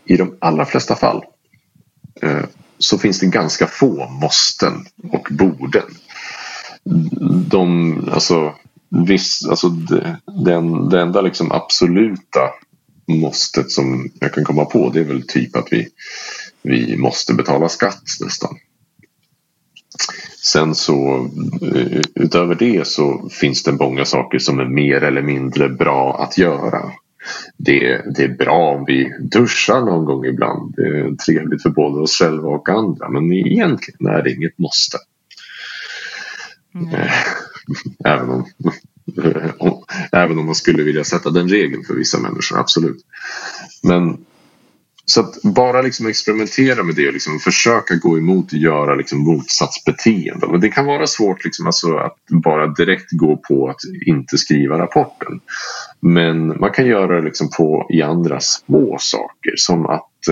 i 0.06 0.18
de 0.18 0.36
allra 0.40 0.66
flesta 0.66 0.96
fall 0.96 1.24
eh, 2.22 2.44
så 2.78 2.98
finns 2.98 3.20
det 3.20 3.26
ganska 3.26 3.68
få 3.68 4.10
måsten 4.10 4.86
och 5.12 5.28
borden. 5.32 5.90
De, 7.48 8.10
alltså, 8.12 8.54
viss, 9.08 9.48
alltså 9.50 9.70
det, 9.70 10.18
den, 10.46 10.90
det 10.90 11.02
enda 11.02 11.22
liksom 11.22 11.52
absoluta 11.52 12.40
måstet 13.08 13.72
som 13.72 14.12
jag 14.20 14.34
kan 14.34 14.44
komma 14.44 14.66
på 14.66 14.90
det 14.90 15.00
är 15.00 15.04
väl 15.04 15.28
typ 15.28 15.56
att 15.56 15.68
vi, 15.72 15.88
vi 16.62 16.98
måste 16.98 17.34
betala 17.34 17.70
skatt 17.70 18.04
nästan. 18.22 18.58
Sen 20.44 20.76
så 20.76 21.30
eh, 21.62 22.02
utöver 22.16 22.56
det 22.56 22.88
så 22.88 23.30
finns 23.32 23.64
det 23.64 23.72
många 23.72 24.06
saker 24.06 24.40
som 24.40 24.60
är 24.60 24.66
mer 24.66 25.04
eller 25.04 25.22
mindre 25.22 25.70
bra 25.70 26.24
att 26.24 26.38
göra. 26.38 26.92
Det, 27.58 28.02
det 28.16 28.24
är 28.24 28.38
bra 28.38 28.76
om 28.76 28.86
vi 28.86 29.14
duschar 29.20 29.82
någon 29.82 30.06
gång 30.06 30.26
ibland. 30.26 30.74
Det 30.76 30.88
är 30.88 31.16
trevligt 31.16 31.62
för 31.62 31.70
både 31.70 32.02
oss 32.02 32.20
själva 32.20 32.50
och 32.50 32.70
andra 32.70 33.10
men 33.10 33.34
egentligen 33.34 34.08
är 34.08 34.24
det 34.24 34.32
inget 34.32 34.58
måste. 34.58 34.98
Mm. 36.76 37.10
Även 38.06 38.30
om 38.30 38.46
Även 40.12 40.40
om 40.40 40.46
man 40.46 40.56
skulle 40.56 40.84
vilja 40.84 41.04
sätta 41.04 41.30
den 41.30 41.48
regeln 41.48 41.84
för 41.84 41.94
vissa 41.94 42.20
människor, 42.20 42.60
absolut. 42.60 43.06
Men 43.84 44.18
så 45.12 45.22
att 45.22 45.42
bara 45.42 45.82
liksom 45.82 46.08
experimentera 46.08 46.84
med 46.84 46.96
det 46.96 47.08
och 47.08 47.14
liksom 47.14 47.40
försöka 47.40 47.96
gå 47.96 48.18
emot 48.18 48.54
och 48.54 48.58
göra 48.58 48.96
liksom 48.96 49.20
motsatsbeteenden. 49.20 50.60
det 50.60 50.70
kan 50.70 50.86
vara 50.86 51.08
svårt 51.08 51.46
liksom 51.46 51.66
alltså 51.66 51.98
att 51.98 52.18
bara 52.28 52.68
direkt 52.68 53.12
gå 53.12 53.38
på 53.38 53.70
att 53.70 53.80
inte 54.06 54.38
skriva 54.38 54.80
rapporten. 54.80 55.40
Men 56.00 56.48
man 56.48 56.72
kan 56.72 56.86
göra 56.86 57.16
det 57.16 57.22
liksom 57.22 57.50
på, 57.58 57.88
i 57.90 58.02
andra 58.02 58.40
små 58.40 58.98
saker 59.00 59.54
som 59.56 59.86
att 59.86 60.28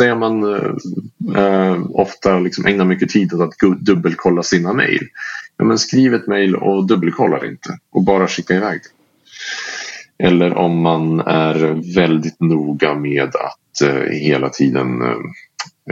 eh, 0.00 0.16
man 0.16 0.54
eh, 0.54 1.44
eh, 1.44 1.82
ofta 1.90 2.38
liksom 2.38 2.66
ägnar 2.66 2.84
mycket 2.84 3.08
tid 3.08 3.32
åt 3.32 3.40
att 3.40 3.78
dubbelkolla 3.80 4.42
sina 4.42 4.72
mejl. 4.72 5.08
Ja, 5.56 5.64
men 5.64 5.78
skriv 5.78 6.14
ett 6.14 6.26
mejl 6.26 6.56
och 6.56 6.86
dubbelkolla 6.86 7.38
det 7.38 7.46
inte 7.46 7.78
och 7.92 8.04
bara 8.04 8.28
skicka 8.28 8.54
iväg 8.54 8.80
det. 8.82 8.99
Eller 10.22 10.54
om 10.54 10.82
man 10.82 11.20
är 11.20 11.94
väldigt 11.94 12.40
noga 12.40 12.94
med 12.94 13.36
att 13.36 13.82
eh, 13.82 14.12
hela 14.12 14.48
tiden 14.48 15.02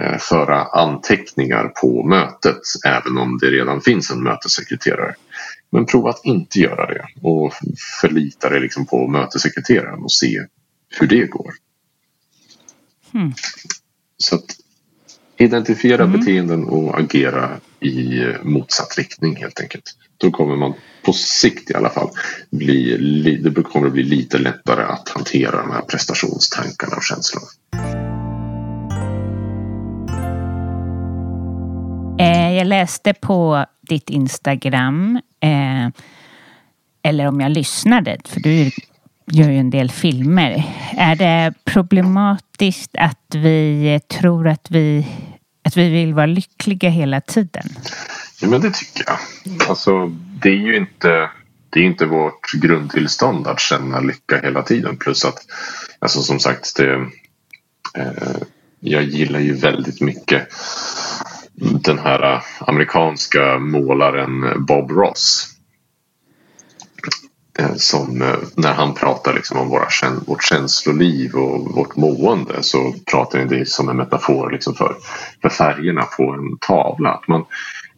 eh, 0.00 0.18
föra 0.18 0.64
anteckningar 0.64 1.68
på 1.68 2.02
mötet 2.08 2.60
även 2.86 3.18
om 3.18 3.38
det 3.38 3.46
redan 3.46 3.80
finns 3.80 4.10
en 4.10 4.22
mötessekreterare. 4.22 5.14
Men 5.70 5.86
prova 5.86 6.10
att 6.10 6.24
inte 6.24 6.58
göra 6.58 6.86
det 6.86 7.04
och 7.22 7.52
förlita 8.00 8.48
dig 8.48 8.60
liksom 8.60 8.86
på 8.86 9.08
mötessekreteraren 9.08 10.02
och 10.02 10.12
se 10.12 10.46
hur 11.00 11.06
det 11.06 11.26
går. 11.26 11.52
Mm. 13.14 13.32
Så 14.16 14.34
att 14.34 14.56
identifiera 15.36 16.04
mm. 16.04 16.20
beteenden 16.20 16.64
och 16.64 16.98
agera 16.98 17.50
i 17.80 18.24
motsatt 18.42 18.98
riktning 18.98 19.36
helt 19.36 19.60
enkelt. 19.60 19.84
Då 20.16 20.30
kommer 20.30 20.56
man 20.56 20.74
på 21.02 21.12
sikt 21.12 21.70
i 21.70 21.74
alla 21.74 21.90
fall 21.90 22.10
bli, 22.50 23.36
det 23.36 23.62
kommer 23.62 23.86
att 23.86 23.92
bli 23.92 24.02
lite 24.02 24.38
lättare 24.38 24.82
att 24.82 25.08
hantera 25.08 25.62
de 25.62 25.70
här 25.70 25.82
prestationstankarna 25.82 26.96
och 26.96 27.02
känslorna. 27.02 27.46
Eh, 32.20 32.52
jag 32.52 32.66
läste 32.66 33.14
på 33.14 33.66
ditt 33.88 34.10
Instagram, 34.10 35.20
eh, 35.40 35.88
eller 37.02 37.26
om 37.26 37.40
jag 37.40 37.50
lyssnade, 37.50 38.16
för 38.24 38.40
du 38.40 38.70
gör 39.32 39.50
ju 39.50 39.58
en 39.58 39.70
del 39.70 39.90
filmer. 39.90 40.64
Är 40.96 41.16
det 41.16 41.54
problematiskt 41.64 42.90
att 42.98 43.34
vi 43.34 44.00
tror 44.08 44.48
att 44.48 44.70
vi, 44.70 45.06
att 45.68 45.76
vi 45.76 45.88
vill 45.88 46.14
vara 46.14 46.26
lyckliga 46.26 46.90
hela 46.90 47.20
tiden? 47.20 47.68
Ja, 48.40 48.48
men 48.48 48.60
det 48.60 48.70
tycker 48.70 49.04
jag. 49.06 49.18
Alltså, 49.68 50.06
det 50.42 50.48
är 50.48 50.56
ju 50.56 50.76
inte, 50.76 51.30
det 51.70 51.80
är 51.80 51.84
inte 51.84 52.06
vårt 52.06 52.52
grundtillstånd 52.52 53.46
att 53.46 53.60
känna 53.60 54.00
lycka 54.00 54.40
hela 54.40 54.62
tiden. 54.62 54.96
Plus 54.96 55.24
att, 55.24 55.38
alltså 55.98 56.22
som 56.22 56.40
sagt, 56.40 56.76
det, 56.76 56.92
eh, 57.98 58.36
jag 58.80 59.02
gillar 59.02 59.40
ju 59.40 59.54
väldigt 59.54 60.00
mycket 60.00 60.48
den 61.60 61.98
här 61.98 62.34
eh, 62.34 62.42
amerikanska 62.60 63.58
målaren 63.58 64.64
Bob 64.66 64.90
Ross. 64.90 65.57
Eh, 67.58 67.74
som 67.74 68.22
eh, 68.22 68.36
när 68.54 68.72
han 68.72 68.94
pratar 68.94 69.34
liksom 69.34 69.58
om 69.58 69.68
våra, 69.68 69.86
vårt 70.26 70.42
känsloliv 70.42 71.34
och 71.34 71.74
vårt 71.74 71.96
mående 71.96 72.62
så 72.62 72.94
pratar 73.10 73.38
han 73.38 73.48
det 73.48 73.68
som 73.68 73.88
en 73.88 73.96
metafor 73.96 74.50
liksom 74.50 74.74
för, 74.74 74.96
för 75.42 75.48
färgerna 75.48 76.02
på 76.02 76.22
en 76.22 76.58
tavla. 76.60 77.10
Att 77.10 77.28
man, 77.28 77.44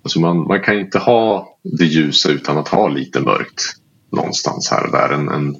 alltså 0.02 0.20
man, 0.20 0.36
man 0.36 0.60
kan 0.60 0.78
inte 0.78 0.98
ha 0.98 1.56
det 1.62 1.84
ljusa 1.84 2.30
utan 2.30 2.58
att 2.58 2.68
ha 2.68 2.88
lite 2.88 3.20
mörkt 3.20 3.62
någonstans 4.12 4.70
här 4.70 4.84
och 4.84 4.92
där. 4.92 5.08
En, 5.08 5.28
en, 5.28 5.56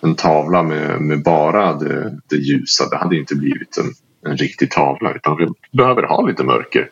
en 0.00 0.14
tavla 0.14 0.62
med, 0.62 1.00
med 1.00 1.22
bara 1.22 1.74
det, 1.74 2.18
det 2.28 2.36
ljusa, 2.36 2.88
det 2.88 2.96
hade 2.96 3.16
inte 3.16 3.34
blivit 3.34 3.78
en, 3.78 3.94
en 4.30 4.36
riktig 4.36 4.70
tavla 4.70 5.12
utan 5.12 5.36
vi 5.36 5.46
behöver 5.78 6.02
ha 6.02 6.26
lite 6.26 6.44
mörker 6.44 6.88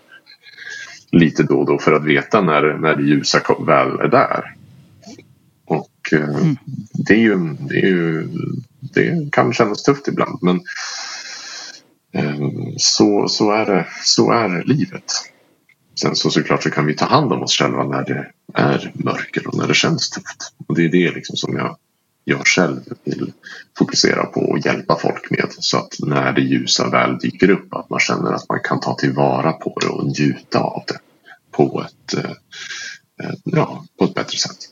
lite 1.13 1.43
då 1.43 1.59
och 1.59 1.67
då 1.67 1.79
för 1.79 1.93
att 1.93 2.05
veta 2.05 2.41
när, 2.41 2.79
när 2.79 2.97
det 2.97 3.03
ljusa 3.03 3.41
väl 3.67 4.01
är 4.01 4.09
där. 4.09 4.55
Och 6.03 6.13
eh, 6.13 6.29
mm. 6.29 6.57
det, 6.93 7.15
är 7.15 7.19
ju, 7.19 7.39
det, 7.59 7.77
är 7.77 7.87
ju, 7.87 8.29
det 8.81 9.33
kan 9.33 9.53
kännas 9.53 9.83
tufft 9.83 10.09
ibland 10.09 10.39
men 10.43 10.61
eh, 12.13 12.49
så, 12.77 13.29
så, 13.29 13.51
är 13.51 13.67
det, 13.67 13.87
så 14.05 14.33
är 14.33 14.65
livet. 14.65 15.13
Sen 16.01 16.17
så 16.17 16.31
såklart 16.31 16.63
så 16.63 16.71
kan 16.71 16.87
vi 16.87 16.95
ta 16.95 17.05
hand 17.05 17.33
om 17.33 17.43
oss 17.43 17.59
själva 17.59 17.85
när 17.85 18.05
det 18.05 18.31
är 18.55 18.93
mörker 18.95 19.47
och 19.47 19.57
när 19.57 19.69
det 19.69 19.75
känns 19.75 20.11
tufft. 20.11 20.55
Och 20.67 20.77
det 20.77 20.85
är 20.85 20.89
det 20.89 21.15
liksom 21.15 21.37
som 21.37 21.57
jag, 21.57 21.77
jag 22.25 22.47
själv 22.47 22.81
vill 23.05 23.33
fokusera 23.79 24.27
på 24.27 24.41
och 24.41 24.59
hjälpa 24.59 24.99
folk 24.99 25.31
med. 25.31 25.47
Så 25.49 25.79
att 25.79 25.95
när 25.99 26.33
det 26.33 26.43
ljusa 26.43 26.91
väl 26.91 27.19
dyker 27.19 27.51
upp 27.51 27.75
att 27.75 27.91
man 27.91 28.01
känner 28.01 28.33
att 28.33 28.49
man 28.49 28.61
kan 28.65 28.81
ta 28.81 28.95
tillvara 28.95 29.53
på 29.53 29.79
det 29.81 29.87
och 29.87 30.07
njuta 30.07 30.59
av 30.61 30.83
det 30.87 30.99
på 31.51 31.85
ett, 31.87 32.25
eh, 32.25 32.31
ja, 33.45 33.85
på 33.99 34.05
ett 34.05 34.15
bättre 34.15 34.39
sätt. 34.39 34.72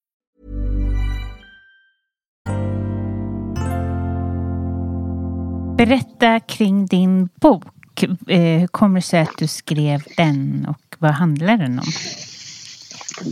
Berätta 5.85 6.39
kring 6.39 6.85
din 6.85 7.29
bok. 7.41 8.03
Eh, 8.27 8.39
hur 8.59 8.67
kommer 8.67 8.95
det 8.95 9.05
sig 9.05 9.19
att 9.19 9.37
du 9.37 9.47
skrev 9.47 10.03
den 10.17 10.65
och 10.69 10.95
vad 10.99 11.11
handlar 11.11 11.57
den 11.57 11.79
om? 11.79 11.85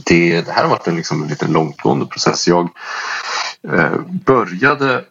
Det, 0.06 0.42
det 0.42 0.52
här 0.52 0.64
har 0.64 0.70
varit 0.70 0.88
en, 0.88 0.96
liksom, 0.96 1.24
en 1.24 1.28
liten 1.28 1.52
långtgående 1.52 2.06
process. 2.06 2.48
Jag 2.48 2.70
eh, 3.74 4.02
började 4.26 5.06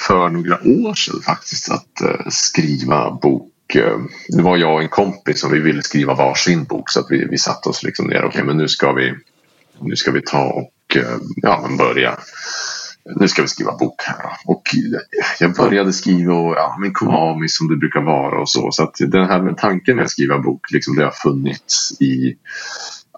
för 0.00 0.28
några 0.28 0.54
år 0.54 0.94
sedan 0.94 1.20
faktiskt 1.22 1.70
att 1.70 2.00
eh, 2.00 2.28
skriva 2.30 3.10
bok. 3.10 3.74
Eh, 3.74 3.98
det 4.28 4.42
var 4.42 4.56
jag 4.56 4.74
och 4.74 4.82
en 4.82 4.88
kompis 4.88 5.40
som 5.40 5.52
vi 5.52 5.60
ville 5.60 5.82
skriva 5.82 6.14
varsin 6.14 6.64
bok 6.64 6.90
så 6.90 7.00
att 7.00 7.06
vi, 7.10 7.24
vi 7.24 7.38
satte 7.38 7.68
oss 7.68 7.82
liksom 7.82 8.06
ner. 8.06 8.18
Okej, 8.18 8.28
okay, 8.28 8.44
men 8.44 8.56
nu 8.56 8.68
ska 8.68 8.92
vi, 8.92 9.14
nu 9.80 9.96
ska 9.96 10.10
vi 10.10 10.22
ta 10.22 10.44
och 10.44 10.96
eh, 10.96 11.18
ja, 11.36 11.60
men 11.68 11.76
börja 11.76 12.18
nu 13.04 13.28
ska 13.28 13.42
vi 13.42 13.48
skriva 13.48 13.76
bok 13.76 14.02
här. 14.02 14.30
Och 14.46 14.62
jag 15.40 15.54
började 15.54 15.92
skriva 15.92 16.34
och 16.34 16.54
ja, 16.56 16.76
men 16.80 16.92
Konami 16.92 17.48
som 17.48 17.68
det 17.68 17.76
brukar 17.76 18.00
vara 18.00 18.40
och 18.40 18.50
så. 18.50 18.70
Så 18.70 18.82
att 18.82 18.94
den 18.98 19.26
här 19.26 19.42
med 19.42 19.56
tanken 19.56 19.96
med 19.96 20.04
att 20.04 20.10
skriva 20.10 20.38
bok, 20.38 20.72
liksom 20.72 20.96
det 20.96 21.04
har 21.04 21.10
funnits 21.10 22.00
i 22.00 22.36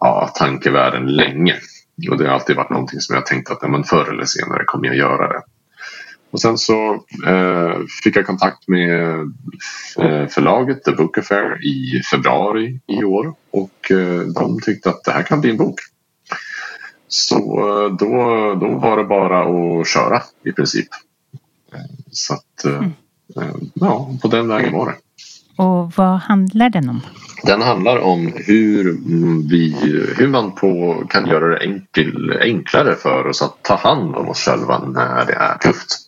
ja, 0.00 0.32
tankevärlden 0.34 1.06
länge. 1.06 1.54
Och 2.10 2.18
det 2.18 2.26
har 2.26 2.34
alltid 2.34 2.56
varit 2.56 2.70
någonting 2.70 3.00
som 3.00 3.14
jag 3.14 3.26
tänkt 3.26 3.50
att 3.50 3.58
ja, 3.62 3.68
men 3.68 3.84
förr 3.84 4.12
eller 4.12 4.24
senare 4.24 4.64
kommer 4.64 4.86
jag 4.86 4.96
göra 4.96 5.28
det. 5.28 5.42
Och 6.30 6.40
sen 6.40 6.58
så 6.58 6.94
eh, 7.26 7.78
fick 8.04 8.16
jag 8.16 8.26
kontakt 8.26 8.68
med 8.68 9.20
eh, 9.98 10.26
förlaget 10.26 10.84
The 10.84 10.92
Book 10.92 11.18
Affair 11.18 11.66
i 11.66 12.02
februari 12.10 12.80
i 12.86 13.04
år. 13.04 13.34
Och 13.50 13.90
eh, 13.90 14.20
de 14.20 14.60
tyckte 14.60 14.90
att 14.90 15.04
det 15.04 15.12
här 15.12 15.22
kan 15.22 15.40
bli 15.40 15.50
en 15.50 15.56
bok. 15.56 15.80
Så 17.14 17.36
eh, 17.36 17.96
då, 17.96 18.14
då 18.60 18.78
var 18.78 18.96
det 18.96 19.04
bara 19.04 19.40
att 19.40 19.88
köra 19.88 20.22
i 20.44 20.52
princip. 20.52 20.88
Så 22.10 22.34
att, 22.34 22.64
mm. 22.64 22.92
ja, 23.74 24.10
på 24.22 24.28
den 24.28 24.48
vägen 24.48 24.72
var 24.72 24.86
det. 24.86 24.96
Och 25.62 25.92
vad 25.96 26.18
handlar 26.18 26.70
den 26.70 26.88
om? 26.88 27.00
Den 27.42 27.62
handlar 27.62 27.98
om 27.98 28.32
hur, 28.36 28.98
vi, 29.48 29.76
hur 30.16 30.28
man 30.28 30.54
på, 30.54 31.02
kan 31.08 31.26
göra 31.26 31.48
det 31.48 31.64
enkel, 31.64 32.38
enklare 32.40 32.94
för 32.94 33.26
oss 33.26 33.42
att 33.42 33.62
ta 33.62 33.76
hand 33.76 34.16
om 34.16 34.28
oss 34.28 34.38
själva 34.38 34.78
när 34.78 35.26
det 35.26 35.34
är 35.34 35.58
tufft. 35.58 35.98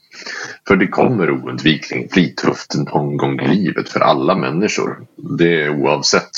För 0.68 0.76
det 0.76 0.86
kommer 0.86 1.30
oundvikligen 1.30 2.08
bli 2.12 2.34
tufft 2.34 2.74
någon 2.74 3.16
gång 3.16 3.40
i 3.40 3.48
livet 3.48 3.88
för 3.88 4.00
alla 4.00 4.34
människor. 4.34 4.98
Det 5.38 5.62
är 5.62 5.70
oavsett 5.70 6.30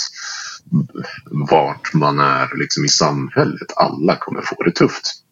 vart 1.51 1.95
man 1.95 2.21
är 2.21 2.59
liksom 2.59 2.85
i 2.85 2.89
samhället. 2.89 3.73
Alla 3.77 4.17
kommer 4.17 4.43
få 4.43 4.63
det 4.63 4.73
tufft. 4.73 5.25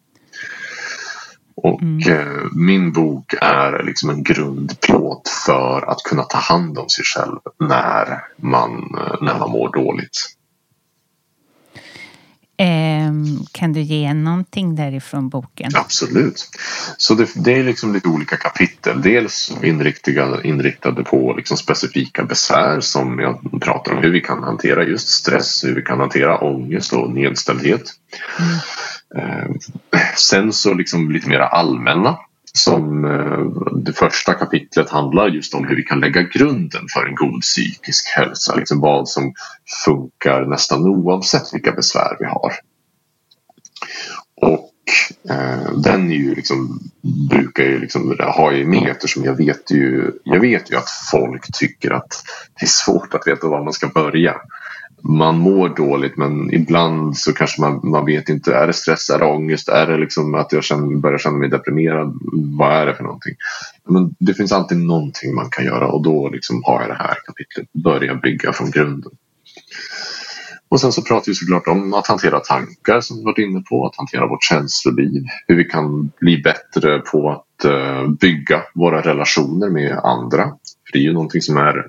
Och 1.55 1.81
mm. 1.81 2.13
eh, 2.13 2.43
min 2.51 2.91
bok 2.91 3.33
är 3.41 3.83
liksom 3.83 4.09
en 4.09 4.23
grundplåt 4.23 5.29
för 5.45 5.91
att 5.91 6.03
kunna 6.03 6.23
ta 6.23 6.37
hand 6.37 6.77
om 6.77 6.89
sig 6.89 7.05
själv 7.05 7.39
när 7.59 8.23
man, 8.37 8.71
eh, 8.97 9.15
när 9.21 9.39
man 9.39 9.51
mår 9.51 9.73
dåligt. 9.73 10.36
Um, 12.59 13.45
kan 13.51 13.73
du 13.73 13.81
ge 13.81 14.13
någonting 14.13 14.75
därifrån 14.75 15.29
boken? 15.29 15.71
Absolut. 15.75 16.49
Så 16.97 17.13
det, 17.13 17.29
det, 17.35 17.53
är 17.53 17.63
liksom 17.63 17.93
lite 17.93 18.07
olika 18.07 18.37
kapitel. 18.37 19.01
Dels 19.01 19.51
inriktade, 19.63 20.47
inriktade 20.47 21.03
på 21.03 21.33
liksom 21.33 21.57
specifika 21.57 22.23
besvär 22.23 22.79
som 22.79 23.19
jag 23.19 23.61
pratar 23.61 23.93
om. 23.93 24.03
Hur 24.03 24.11
vi 24.11 24.21
kan 24.21 24.43
hantera 24.43 24.83
just 24.83 25.07
stress, 25.09 25.63
hur 25.63 25.75
vi 25.75 25.81
kan 25.81 25.99
hantera 25.99 26.37
ångest 26.37 26.93
och 26.93 27.11
nedställdhet. 27.11 27.83
Mm. 28.39 29.49
Um, 29.49 29.59
sen 30.15 30.53
så 30.53 30.73
liksom 30.73 31.11
lite 31.11 31.29
mer 31.29 31.39
allmänna 31.39 32.17
som 32.57 33.05
eh, 33.05 33.63
det 33.77 33.93
första 33.93 34.33
kapitlet 34.33 34.89
handlar 34.89 35.27
just 35.27 35.53
om 35.53 35.67
hur 35.67 35.75
vi 35.75 35.83
kan 35.83 35.99
lägga 35.99 36.21
grunden 36.21 36.85
för 36.93 37.05
en 37.05 37.15
god 37.15 37.41
psykisk 37.41 38.07
hälsa. 38.15 38.55
Liksom 38.55 38.79
vad 38.79 39.09
som 39.09 39.33
funkar 39.85 40.45
nästan 40.45 40.81
oavsett 40.87 41.53
vilka 41.53 41.71
besvär 41.71 42.17
vi 42.19 42.25
har. 42.25 42.53
Och 44.41 44.73
eh, 45.29 45.71
den 45.71 46.11
är 46.11 46.15
ju 46.15 46.35
liksom, 46.35 46.79
brukar 47.29 47.63
ju 47.63 47.79
liksom 47.79 48.17
ha 48.19 48.51
i 48.51 48.65
med 48.65 48.89
eftersom 48.89 49.23
jag 49.23 49.35
vet, 49.35 49.71
ju, 49.71 50.11
jag 50.23 50.39
vet 50.39 50.71
ju 50.71 50.75
att 50.75 50.89
folk 51.11 51.57
tycker 51.57 51.91
att 51.91 52.23
det 52.59 52.65
är 52.65 52.69
svårt 52.69 53.13
att 53.13 53.27
veta 53.27 53.47
var 53.47 53.63
man 53.63 53.73
ska 53.73 53.87
börja 53.87 54.35
man 55.07 55.37
mår 55.37 55.69
dåligt 55.69 56.17
men 56.17 56.53
ibland 56.53 57.17
så 57.17 57.33
kanske 57.33 57.61
man, 57.61 57.79
man 57.83 58.05
vet 58.05 58.29
inte. 58.29 58.55
Är 58.55 58.67
det 58.67 58.73
stress? 58.73 59.09
Är 59.09 59.19
det 59.19 59.25
ångest? 59.25 59.69
Är 59.69 59.87
det 59.87 59.97
liksom 59.97 60.35
att 60.35 60.51
jag 60.51 60.63
känner, 60.63 60.95
börjar 60.95 61.17
känna 61.17 61.37
mig 61.37 61.49
deprimerad? 61.49 62.19
Vad 62.31 62.73
är 62.73 62.85
det 62.85 62.95
för 62.95 63.03
någonting? 63.03 63.35
Men 63.89 64.15
det 64.19 64.33
finns 64.33 64.51
alltid 64.51 64.77
någonting 64.77 65.35
man 65.35 65.49
kan 65.49 65.65
göra 65.65 65.87
och 65.87 66.03
då 66.03 66.29
liksom 66.29 66.63
har 66.65 66.81
jag 66.81 66.89
det 66.89 66.95
här 66.95 67.15
kapitlet. 67.25 67.67
Börja 67.83 68.15
bygga 68.15 68.53
från 68.53 68.71
grunden. 68.71 69.11
Och 70.69 70.81
sen 70.81 70.91
så 70.91 71.01
pratar 71.01 71.25
vi 71.27 71.35
såklart 71.35 71.67
om 71.67 71.93
att 71.93 72.07
hantera 72.07 72.39
tankar 72.39 73.01
som 73.01 73.17
vi 73.17 73.23
varit 73.23 73.37
inne 73.37 73.63
på. 73.69 73.85
Att 73.85 73.95
hantera 73.95 74.27
vårt 74.27 74.43
känsloliv. 74.43 75.23
Hur 75.47 75.55
vi 75.55 75.63
kan 75.63 76.11
bli 76.19 76.37
bättre 76.37 76.99
på 76.99 77.29
att 77.31 77.65
eh, 77.65 78.07
bygga 78.07 78.63
våra 78.73 79.01
relationer 79.01 79.69
med 79.69 79.99
andra. 80.03 80.43
För 80.43 80.93
det 80.93 80.99
är 80.99 81.03
ju 81.03 81.13
någonting 81.13 81.41
som 81.41 81.57
är 81.57 81.87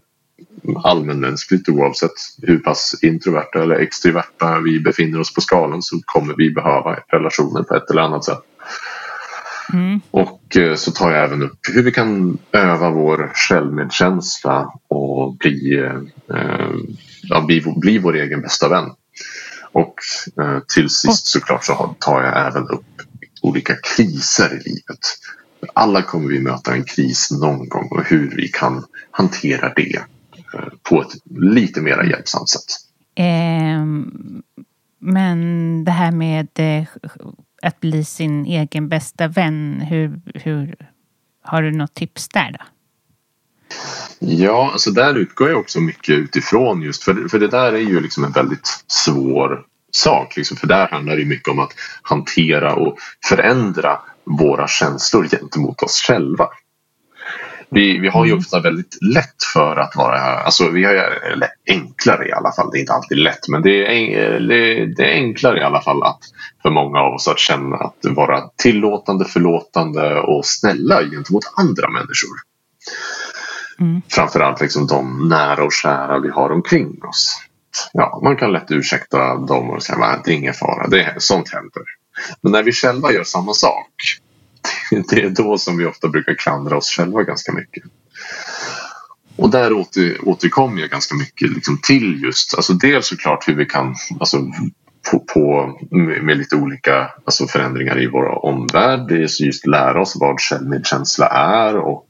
allmänmänskligt 0.77 1.69
oavsett 1.69 2.11
hur 2.43 2.59
pass 2.59 2.95
introverta 3.03 3.63
eller 3.63 3.75
extroverta 3.75 4.61
vi 4.61 4.81
befinner 4.81 5.21
oss 5.21 5.35
på 5.35 5.41
skalan 5.41 5.83
så 5.83 6.01
kommer 6.05 6.35
vi 6.35 6.51
behöva 6.51 6.97
relationer 7.09 7.63
på 7.63 7.75
ett 7.75 7.91
eller 7.91 8.03
annat 8.03 8.25
sätt. 8.25 8.43
Mm. 9.73 10.01
Och 10.11 10.57
eh, 10.57 10.75
så 10.75 10.91
tar 10.91 11.11
jag 11.11 11.25
även 11.25 11.43
upp 11.43 11.59
hur 11.73 11.83
vi 11.83 11.93
kan 11.93 12.39
öva 12.53 12.91
vår 12.91 13.33
självmedkänsla 13.35 14.73
och 14.89 15.37
bli, 15.37 15.79
eh, 16.31 16.73
ja, 17.23 17.45
bli, 17.47 17.75
bli 17.77 17.99
vår 17.99 18.17
egen 18.17 18.41
bästa 18.41 18.69
vän. 18.69 18.91
Och 19.73 19.95
eh, 20.41 20.59
till 20.75 20.91
sist 20.91 21.27
såklart 21.27 21.65
så 21.65 21.97
tar 21.99 22.23
jag 22.23 22.47
även 22.47 22.69
upp 22.69 22.85
olika 23.43 23.75
kriser 23.75 24.55
i 24.55 24.69
livet. 24.69 24.99
Alla 25.75 26.03
kommer 26.03 26.29
vi 26.29 26.41
möta 26.41 26.73
en 26.73 26.85
kris 26.85 27.31
någon 27.31 27.69
gång 27.69 27.89
och 27.91 28.05
hur 28.05 28.37
vi 28.37 28.49
kan 28.49 28.85
hantera 29.11 29.73
det 29.77 30.03
på 30.83 31.03
ett 31.03 31.13
lite 31.31 31.81
mer 31.81 32.05
hjälpsamt 32.11 32.49
sätt. 32.49 32.65
Eh, 33.15 33.85
men 35.01 35.85
det 35.85 35.91
här 35.91 36.13
med 36.13 36.49
eh, 36.55 36.85
att 37.63 37.81
bli 37.81 38.05
sin 38.05 38.47
egen 38.47 38.89
bästa 38.89 39.29
vän, 39.29 39.81
hur, 39.81 40.21
hur 40.35 40.77
har 41.43 41.63
du 41.63 41.71
något 41.71 41.95
tips 41.95 42.29
där 42.29 42.57
då? 42.59 42.65
Ja, 44.19 44.71
alltså 44.73 44.91
där 44.91 45.15
utgår 45.15 45.49
jag 45.49 45.59
också 45.59 45.81
mycket 45.81 46.19
utifrån 46.19 46.83
just 46.83 47.03
för, 47.03 47.29
för 47.29 47.39
det 47.39 47.49
där 47.49 47.73
är 47.73 47.79
ju 47.79 48.01
liksom 48.01 48.25
en 48.25 48.33
väldigt 48.33 48.85
svår 48.87 49.65
sak. 49.91 50.37
Liksom, 50.37 50.57
för 50.57 50.67
där 50.67 50.89
handlar 50.89 51.17
det 51.17 51.25
mycket 51.25 51.49
om 51.49 51.59
att 51.59 51.73
hantera 52.03 52.75
och 52.75 52.99
förändra 53.29 53.99
våra 54.25 54.69
känslor 54.69 55.29
gentemot 55.29 55.83
oss 55.83 56.03
själva. 56.07 56.49
Vi, 57.71 57.99
vi 57.99 58.09
har 58.09 58.25
ju 58.25 58.31
mm. 58.31 58.39
ofta 58.39 58.61
väldigt 58.61 58.99
lätt 59.15 59.43
för 59.55 59.77
att 59.77 59.97
vara, 59.97 60.21
alltså 60.21 60.71
vi 60.71 60.85
har 60.85 60.95
eller 61.33 61.49
enklare 61.67 62.29
i 62.29 62.33
alla 62.33 62.53
fall, 62.53 62.71
det 62.73 62.79
är 62.79 62.81
inte 62.81 62.93
alltid 62.93 63.19
lätt 63.19 63.49
men 63.49 63.63
det 63.63 63.71
är, 63.71 64.41
det 64.97 65.05
är 65.05 65.15
enklare 65.15 65.61
i 65.61 65.63
alla 65.63 65.81
fall 65.81 66.03
att 66.03 66.21
för 66.63 66.71
många 66.71 66.99
av 66.99 67.15
oss 67.15 67.29
att 67.29 67.39
känna 67.39 67.77
att 67.77 67.99
vara 68.03 68.51
tillåtande, 68.57 69.25
förlåtande 69.25 70.21
och 70.21 70.47
snälla 70.47 71.03
gentemot 71.03 71.45
andra 71.57 71.91
människor. 71.91 72.37
Mm. 73.81 74.03
Framförallt 74.09 74.61
liksom 74.61 74.87
de 74.87 75.29
nära 75.29 75.65
och 75.65 75.73
kära 75.73 76.19
vi 76.19 76.29
har 76.29 76.53
omkring 76.53 77.05
oss. 77.05 77.43
Ja, 77.93 78.21
man 78.23 78.37
kan 78.37 78.53
lätt 78.53 78.71
ursäkta 78.71 79.37
dem 79.37 79.71
och 79.71 79.83
säga 79.83 80.05
att 80.05 80.25
det 80.25 80.33
är 80.33 80.37
ingen 80.37 80.55
fara, 80.55 80.87
det 80.89 81.03
är, 81.03 81.15
sånt 81.19 81.53
händer. 81.53 81.83
Men 82.41 82.53
när 82.53 82.63
vi 82.63 82.73
själva 82.73 83.13
gör 83.13 83.25
samma 83.25 83.55
sak 83.55 83.93
det 85.11 85.23
är 85.23 85.31
då 85.31 85.59
som 85.59 85.77
vi 85.77 85.87
ofta 85.87 86.09
brukar 86.09 86.35
klandra 86.35 86.77
oss 86.77 86.91
själva 86.91 87.23
ganska 87.23 87.53
mycket. 87.53 87.83
Och 89.37 89.51
där 89.51 89.73
åter, 89.73 90.29
återkommer 90.29 90.81
jag 90.81 90.91
ganska 90.91 91.15
mycket 91.15 91.51
liksom 91.51 91.79
till 91.83 92.23
just, 92.23 92.55
alltså 92.55 92.73
dels 92.73 93.07
såklart 93.07 93.49
hur 93.49 93.55
vi 93.55 93.67
kan 93.67 93.95
alltså, 94.21 94.47
på, 95.11 95.19
på 95.35 95.79
med, 95.91 96.37
lite 96.37 96.57
olika 96.57 97.11
alltså 97.25 97.47
förändringar 97.47 98.03
i 98.03 98.07
vår 98.07 98.45
omvärld. 98.45 99.09
Det 99.09 99.15
är 99.15 99.45
just 99.45 99.67
lära 99.67 100.01
oss 100.01 100.17
vad 100.21 100.41
självmedkänsla 100.41 101.27
är 101.29 101.77
och 101.77 102.07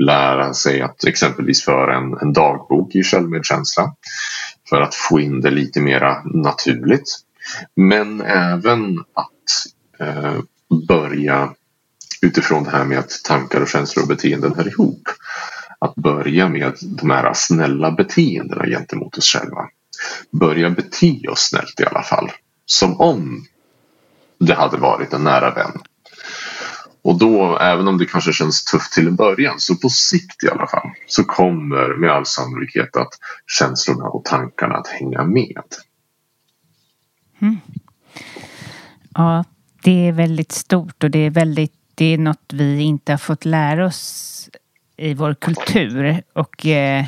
lära 0.00 0.54
sig 0.54 0.80
att 0.80 1.04
exempelvis 1.04 1.64
föra 1.64 1.96
en, 1.96 2.18
en 2.22 2.32
dagbok 2.32 2.94
i 2.94 3.02
självmedkänsla 3.02 3.94
för 4.68 4.80
att 4.80 4.94
få 4.94 5.20
in 5.20 5.40
det 5.40 5.50
lite 5.50 5.80
mera 5.80 6.22
naturligt. 6.24 7.18
Men 7.76 8.20
även 8.20 8.98
att 8.98 10.06
eh, 10.08 10.38
börja 10.88 11.54
utifrån 12.22 12.64
det 12.64 12.70
här 12.70 12.84
med 12.84 12.98
att 12.98 13.24
tankar 13.24 13.60
och 13.60 13.68
känslor 13.68 14.02
och 14.02 14.08
beteenden 14.08 14.54
hör 14.54 14.68
ihop. 14.68 15.08
Att 15.78 15.94
börja 15.94 16.48
med 16.48 16.76
de 16.80 17.10
här 17.10 17.32
snälla 17.34 17.90
beteendena 17.90 18.66
gentemot 18.66 19.18
oss 19.18 19.24
själva. 19.24 19.68
Börja 20.30 20.70
bete 20.70 21.28
oss 21.28 21.40
snällt 21.40 21.80
i 21.80 21.84
alla 21.84 22.02
fall. 22.02 22.30
Som 22.66 23.00
om 23.00 23.46
det 24.38 24.54
hade 24.54 24.76
varit 24.76 25.12
en 25.12 25.24
nära 25.24 25.54
vän. 25.54 25.80
Och 27.02 27.18
då, 27.18 27.58
även 27.58 27.88
om 27.88 27.98
det 27.98 28.06
kanske 28.06 28.32
känns 28.32 28.64
tufft 28.64 28.92
till 28.92 29.06
en 29.06 29.16
början, 29.16 29.60
så 29.60 29.76
på 29.76 29.88
sikt 29.88 30.44
i 30.44 30.48
alla 30.48 30.66
fall, 30.66 30.90
så 31.06 31.24
kommer 31.24 31.96
med 31.96 32.10
all 32.10 32.26
sannolikhet 32.26 32.96
att 32.96 33.12
känslorna 33.46 34.04
och 34.04 34.24
tankarna 34.24 34.74
att 34.74 34.88
hänga 34.88 35.24
med. 35.24 35.62
Mm. 37.40 37.56
Ja, 39.14 39.44
det 39.82 40.08
är 40.08 40.12
väldigt 40.12 40.52
stort 40.52 41.04
och 41.04 41.10
det 41.10 41.18
är 41.18 41.30
väldigt 41.30 41.79
det 42.00 42.14
är 42.14 42.18
något 42.18 42.52
vi 42.52 42.82
inte 42.82 43.12
har 43.12 43.18
fått 43.18 43.44
lära 43.44 43.86
oss 43.86 44.50
i 44.96 45.14
vår 45.14 45.34
kultur. 45.34 46.22
Och 46.32 46.66
eh, 46.66 47.04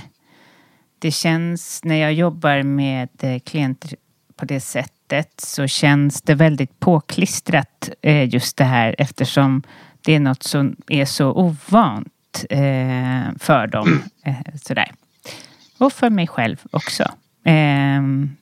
det 0.99 1.11
känns 1.11 1.85
när 1.85 1.95
jag 1.95 2.13
jobbar 2.13 2.63
med 2.63 3.09
eh, 3.21 3.39
klienter 3.39 3.95
på 4.37 4.45
det 4.45 4.61
sättet 4.61 5.41
så 5.41 5.67
känns 5.67 6.23
det 6.23 6.35
väldigt 6.35 6.81
påklistrat 6.81 7.91
eh, 8.03 8.35
just 8.35 8.57
det 8.57 8.65
här 8.65 8.95
eftersom 8.99 9.63
det 10.01 10.15
är 10.15 10.21
något 10.21 10.43
som 10.43 10.77
är 10.87 11.05
så 11.05 11.33
ovant 11.33 12.45
eh, 12.51 13.23
för 13.39 13.67
dem. 13.67 14.03
Sådär. 14.63 14.93
Och 15.79 15.93
för 15.93 16.11
mig 16.11 16.27
själv 16.27 16.61
också. 16.71 17.05
Ehm, 17.45 18.37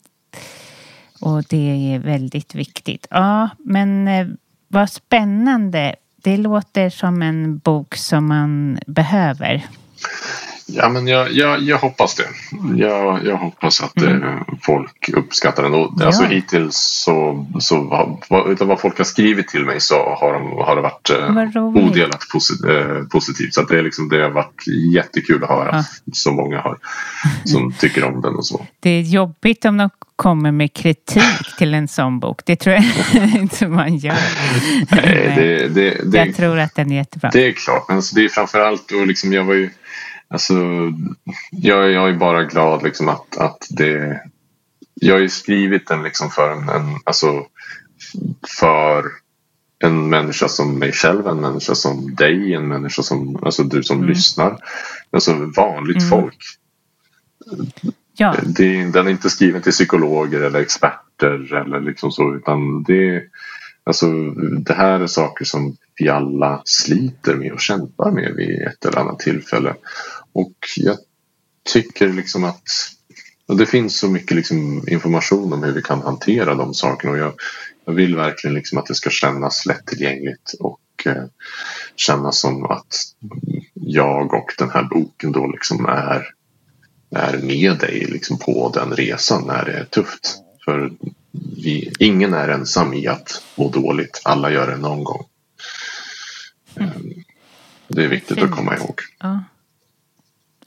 och 1.21 1.43
det 1.43 1.93
är 1.93 1.99
väldigt 1.99 2.55
viktigt. 2.55 3.07
Ja, 3.09 3.49
men 3.59 4.09
vad 4.67 4.89
spännande. 4.89 5.95
Det 6.23 6.37
låter 6.37 6.89
som 6.89 7.21
en 7.21 7.57
bok 7.57 7.95
som 7.95 8.27
man 8.27 8.79
behöver. 8.87 9.65
Ja, 10.65 10.89
men 10.89 11.07
jag, 11.07 11.31
jag, 11.31 11.61
jag 11.61 11.77
hoppas 11.77 12.15
det. 12.15 12.27
Jag, 12.75 13.25
jag 13.25 13.37
hoppas 13.37 13.81
att 13.81 13.97
mm. 13.97 14.23
eh, 14.23 14.39
folk 14.61 15.09
uppskattar 15.13 15.63
den. 15.63 15.73
Och, 15.73 15.93
ja. 15.97 16.05
alltså, 16.05 16.23
hittills 16.23 16.77
så, 17.05 17.45
så 17.59 17.83
vad, 18.29 18.51
utan 18.51 18.67
vad 18.67 18.79
folk 18.79 18.97
har 18.97 19.05
skrivit 19.05 19.47
till 19.47 19.65
mig 19.65 19.81
så 19.81 19.95
har, 19.95 20.33
de, 20.33 20.51
har 20.51 20.75
det 20.75 20.81
varit 20.81 21.09
eh, 21.09 21.63
odelat 21.65 22.27
posit, 22.31 22.65
eh, 22.65 23.03
positivt. 23.11 23.53
Så 23.53 23.61
det, 23.61 23.79
är 23.79 23.83
liksom, 23.83 24.09
det 24.09 24.23
har 24.23 24.29
varit 24.29 24.67
jättekul 24.93 25.43
att 25.43 25.49
höra 25.49 25.69
ja. 25.71 25.83
så 26.13 26.31
många 26.31 26.61
har 26.61 26.77
som 27.45 27.73
tycker 27.79 28.03
om 28.03 28.21
den 28.21 28.35
och 28.35 28.45
så. 28.45 28.65
Det 28.79 28.89
är 28.89 29.01
jobbigt 29.01 29.65
om 29.65 29.77
de 29.77 29.89
kommer 30.15 30.51
med 30.51 30.73
kritik 30.73 31.57
till 31.57 31.73
en 31.73 31.87
sån 31.87 32.19
bok. 32.19 32.41
Det 32.45 32.55
tror 32.55 32.75
jag 32.75 32.83
inte 33.41 33.67
man 33.67 33.97
gör. 33.97 34.15
Nej, 34.91 35.33
det, 35.35 35.67
det, 35.67 36.11
det, 36.11 36.17
jag 36.17 36.35
tror 36.35 36.59
att 36.59 36.75
den 36.75 36.91
är 36.91 36.95
jättebra. 36.95 37.29
Det 37.33 37.47
är 37.47 37.51
klart, 37.51 37.85
men 37.87 37.97
alltså, 37.97 38.15
det 38.15 38.25
är 38.25 38.29
framförallt 38.29 38.91
och 38.91 39.07
liksom, 39.07 39.33
jag 39.33 39.43
var 39.43 39.53
ju 39.53 39.69
Alltså, 40.31 40.53
jag, 41.51 41.91
jag 41.91 42.09
är 42.09 42.13
bara 42.13 42.43
glad 42.43 42.83
liksom 42.83 43.09
att, 43.09 43.37
att 43.37 43.67
det... 43.69 44.21
Jag 44.93 45.15
har 45.15 45.21
ju 45.21 45.29
skrivit 45.29 45.87
den 45.87 46.03
liksom 46.03 46.29
för 46.29 46.51
en, 46.51 46.69
en 46.69 46.99
alltså, 47.05 47.45
för 48.59 49.05
en 49.83 50.09
människa 50.09 50.47
som 50.47 50.79
mig 50.79 50.91
själv, 50.91 51.27
en 51.27 51.41
människa 51.41 51.75
som 51.75 52.15
dig, 52.15 52.53
en 52.53 52.67
människa 52.67 53.03
som 53.03 53.39
alltså 53.43 53.63
du 53.63 53.83
som 53.83 53.97
mm. 53.97 54.09
lyssnar. 54.09 54.57
Alltså 55.11 55.33
vanligt 55.55 56.01
mm. 56.01 56.09
folk. 56.09 56.37
Ja. 58.17 58.35
Det, 58.43 58.85
den 58.85 59.07
är 59.07 59.11
inte 59.11 59.29
skriven 59.29 59.61
till 59.61 59.71
psykologer 59.71 60.41
eller 60.41 60.59
experter 60.59 61.53
eller 61.53 61.81
liksom 61.81 62.11
så 62.11 62.35
utan 62.35 62.83
det, 62.83 63.23
alltså, 63.83 64.11
det 64.59 64.73
här 64.73 64.99
är 64.99 65.07
saker 65.07 65.45
som 65.45 65.77
vi 65.95 66.09
alla 66.09 66.61
sliter 66.65 67.35
med 67.35 67.51
och 67.51 67.61
kämpar 67.61 68.11
med 68.11 68.33
vid 68.35 68.61
ett 68.61 68.85
eller 68.85 68.99
annat 68.99 69.19
tillfälle. 69.19 69.75
Och 70.33 70.55
jag 70.77 70.97
tycker 71.63 72.13
liksom 72.13 72.43
att 72.43 72.63
det 73.57 73.65
finns 73.65 73.99
så 73.99 74.09
mycket 74.09 74.37
liksom 74.37 74.87
information 74.87 75.53
om 75.53 75.63
hur 75.63 75.71
vi 75.71 75.81
kan 75.81 76.01
hantera 76.01 76.55
de 76.55 76.73
sakerna 76.73 77.11
och 77.11 77.19
jag, 77.19 77.33
jag 77.85 77.93
vill 77.93 78.15
verkligen 78.15 78.53
liksom 78.53 78.77
att 78.77 78.85
det 78.85 78.95
ska 78.95 79.09
kännas 79.09 79.65
lättillgängligt 79.65 80.53
och 80.59 80.81
eh, 81.05 81.23
kännas 81.95 82.39
som 82.39 82.65
att 82.65 82.95
jag 83.73 84.33
och 84.33 84.51
den 84.57 84.69
här 84.69 84.83
boken 84.83 85.31
då 85.31 85.47
liksom 85.47 85.85
är, 85.85 86.25
är 87.15 87.37
med 87.37 87.77
dig 87.77 88.05
liksom 88.09 88.39
på 88.39 88.71
den 88.73 88.95
resan 88.95 89.47
när 89.47 89.65
det 89.65 89.73
är 89.73 89.85
tufft. 89.85 90.37
För 90.65 90.91
vi, 91.31 91.93
ingen 91.99 92.33
är 92.33 92.49
ensam 92.49 92.93
i 92.93 93.07
att 93.07 93.43
må 93.55 93.69
dåligt, 93.69 94.21
alla 94.23 94.51
gör 94.51 94.71
det 94.71 94.77
någon 94.77 95.03
gång. 95.03 95.25
Mm. 96.75 97.23
Det 97.87 98.03
är 98.03 98.07
viktigt 98.07 98.37
Fint. 98.37 98.51
att 98.51 98.57
komma 98.57 98.77
ihåg. 98.77 98.99
Ja. 99.19 99.43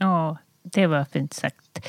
Ja, 0.05 0.39
det 0.63 0.87
var 0.87 1.05
fint 1.13 1.35
sagt. 1.35 1.87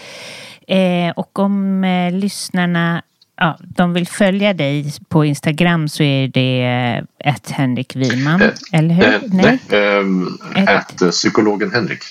Eh, 0.68 1.12
och 1.16 1.40
om 1.40 1.84
eh, 1.84 2.12
lyssnarna 2.12 3.02
ja, 3.38 3.58
de 3.62 3.94
vill 3.94 4.08
följa 4.08 4.54
dig 4.54 4.94
på 5.10 5.26
Instagram 5.26 5.90
så 5.90 6.04
är 6.04 6.28
det 6.28 7.04
ett 7.20 7.52
Henrik 7.52 7.96
Wiman, 7.96 8.42
äh, 8.42 8.50
eller 8.72 8.96
hur? 8.96 9.14
Äh, 9.14 9.22
nej, 9.24 9.60
nej 9.70 10.66
äh, 10.68 10.76
ett 10.76 11.12
psykologen 11.12 11.72
Henrik. 11.72 12.04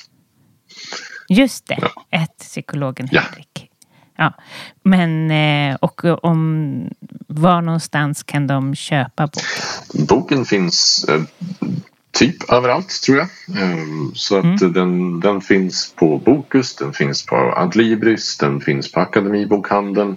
Just 1.29 1.67
det, 1.67 1.79
ja. 1.81 1.89
ett 2.11 2.39
psykologen 2.39 3.09
ja. 3.11 3.21
Henrik. 3.21 3.71
Ja, 4.17 4.33
men 4.83 5.31
och 5.81 6.05
om 6.05 6.91
var 7.29 7.63
någonstans 7.63 8.23
kan 8.23 8.47
de 8.47 8.75
köpa 8.75 9.27
boken? 9.27 10.07
Boken 10.07 10.45
finns 10.45 11.07
typ 12.15 12.51
överallt 12.53 13.03
tror 13.03 13.19
jag. 13.19 13.29
Ehm, 13.63 14.15
så 14.15 14.39
att 14.39 14.61
mm. 14.61 14.73
den, 14.73 15.21
den 15.21 15.41
finns 15.41 15.95
på 15.97 16.19
Bokus, 16.19 16.77
den 16.77 16.93
finns 16.93 17.27
på 17.27 17.37
Adlibris, 17.37 18.39
den 18.39 18.61
finns 18.61 18.93
på 18.93 19.01
Akademibokhandeln 19.01 20.17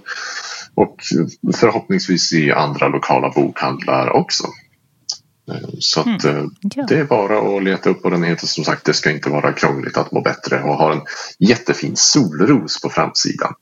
och 0.75 0.97
förhoppningsvis 1.55 2.33
i 2.33 2.51
andra 2.51 2.87
lokala 2.87 3.29
bokhandlar 3.29 4.09
också. 4.09 4.47
Ehm, 5.51 5.71
så 5.79 5.99
att 5.99 6.23
mm. 6.23 6.37
Eh, 6.37 6.45
ja. 6.75 6.85
det 6.89 6.99
är 6.99 7.05
bara 7.05 7.57
att 7.57 7.63
leta 7.63 7.89
upp 7.89 8.05
och 8.05 8.11
den 8.11 8.23
heter 8.23 8.47
som 8.47 8.63
sagt 8.63 8.85
Det 8.85 8.93
ska 8.93 9.11
inte 9.11 9.29
vara 9.29 9.53
krångligt 9.53 9.97
att 9.97 10.11
må 10.11 10.21
bättre 10.21 10.63
och 10.63 10.75
har 10.75 10.91
en 10.91 11.01
jättefin 11.39 11.93
solros 11.95 12.81
på 12.81 12.89
framsidan. 12.89 13.53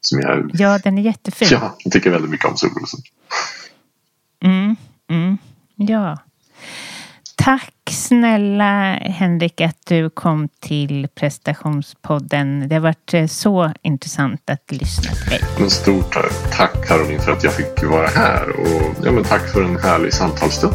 Som 0.00 0.20
jag, 0.20 0.50
ja, 0.54 0.78
den 0.84 0.98
är 0.98 1.02
jättefin. 1.02 1.48
Ja, 1.50 1.76
jag 1.84 1.92
tycker 1.92 2.10
väldigt 2.10 2.30
mycket 2.30 2.46
om 2.46 2.56
solrosen. 2.56 3.00
Mm, 4.44 4.76
mm, 5.10 5.38
ja. 5.76 6.18
Tack 7.38 7.74
snälla 7.90 8.94
Henrik 8.94 9.60
att 9.60 9.86
du 9.86 10.10
kom 10.10 10.48
till 10.60 11.08
prestationspodden. 11.14 12.68
Det 12.68 12.74
har 12.74 12.80
varit 12.80 13.14
eh, 13.14 13.26
så 13.26 13.72
intressant 13.82 14.50
att 14.50 14.72
lyssna 14.72 15.12
till 15.12 15.30
dig. 15.30 15.40
Men 15.58 15.70
stort 15.70 16.16
tack 16.52 16.88
Caroline 16.88 17.20
för 17.20 17.32
att 17.32 17.44
jag 17.44 17.52
fick 17.52 17.84
vara 17.84 18.06
här 18.06 18.50
och 18.50 18.94
ja, 19.04 19.12
men 19.12 19.24
tack 19.24 19.48
för 19.52 19.62
en 19.62 19.76
härlig 19.76 20.12
samtalsstund. 20.12 20.74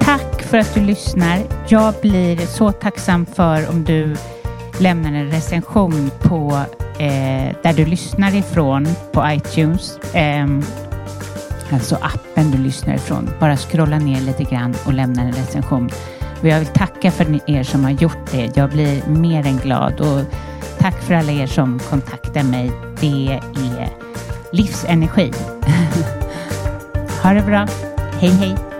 Tack 0.00 0.42
för 0.42 0.58
att 0.58 0.74
du 0.74 0.80
lyssnar. 0.80 1.38
Jag 1.68 1.94
blir 2.02 2.36
så 2.36 2.72
tacksam 2.72 3.26
för 3.26 3.68
om 3.70 3.84
du 3.84 4.16
lämnar 4.80 5.12
en 5.12 5.30
recension 5.30 6.10
på 6.22 6.64
eh, 6.98 7.56
där 7.62 7.72
du 7.76 7.86
lyssnar 7.86 8.34
ifrån 8.34 8.88
på 9.12 9.24
iTunes. 9.30 9.98
Eh, 9.98 10.46
alltså 11.72 11.98
appen 12.00 12.50
du 12.50 12.58
lyssnar 12.58 12.94
ifrån. 12.94 13.30
Bara 13.40 13.56
scrolla 13.56 13.98
ner 13.98 14.20
lite 14.20 14.44
grann 14.44 14.74
och 14.86 14.92
lämna 14.92 15.22
en 15.22 15.32
recension. 15.32 15.90
Och 16.40 16.48
jag 16.48 16.58
vill 16.58 16.68
tacka 16.68 17.10
för 17.10 17.50
er 17.50 17.62
som 17.62 17.84
har 17.84 17.90
gjort 17.90 18.32
det. 18.32 18.56
Jag 18.56 18.70
blir 18.70 19.06
mer 19.06 19.46
än 19.46 19.56
glad 19.56 20.00
och 20.00 20.20
tack 20.78 21.02
för 21.02 21.14
alla 21.14 21.32
er 21.32 21.46
som 21.46 21.78
kontaktar 21.78 22.42
mig. 22.42 22.72
Det 23.00 23.40
är 23.56 23.88
livsenergi. 24.52 25.32
ha 27.22 27.32
det 27.32 27.42
bra. 27.42 27.66
Hej 28.20 28.30
hej! 28.30 28.73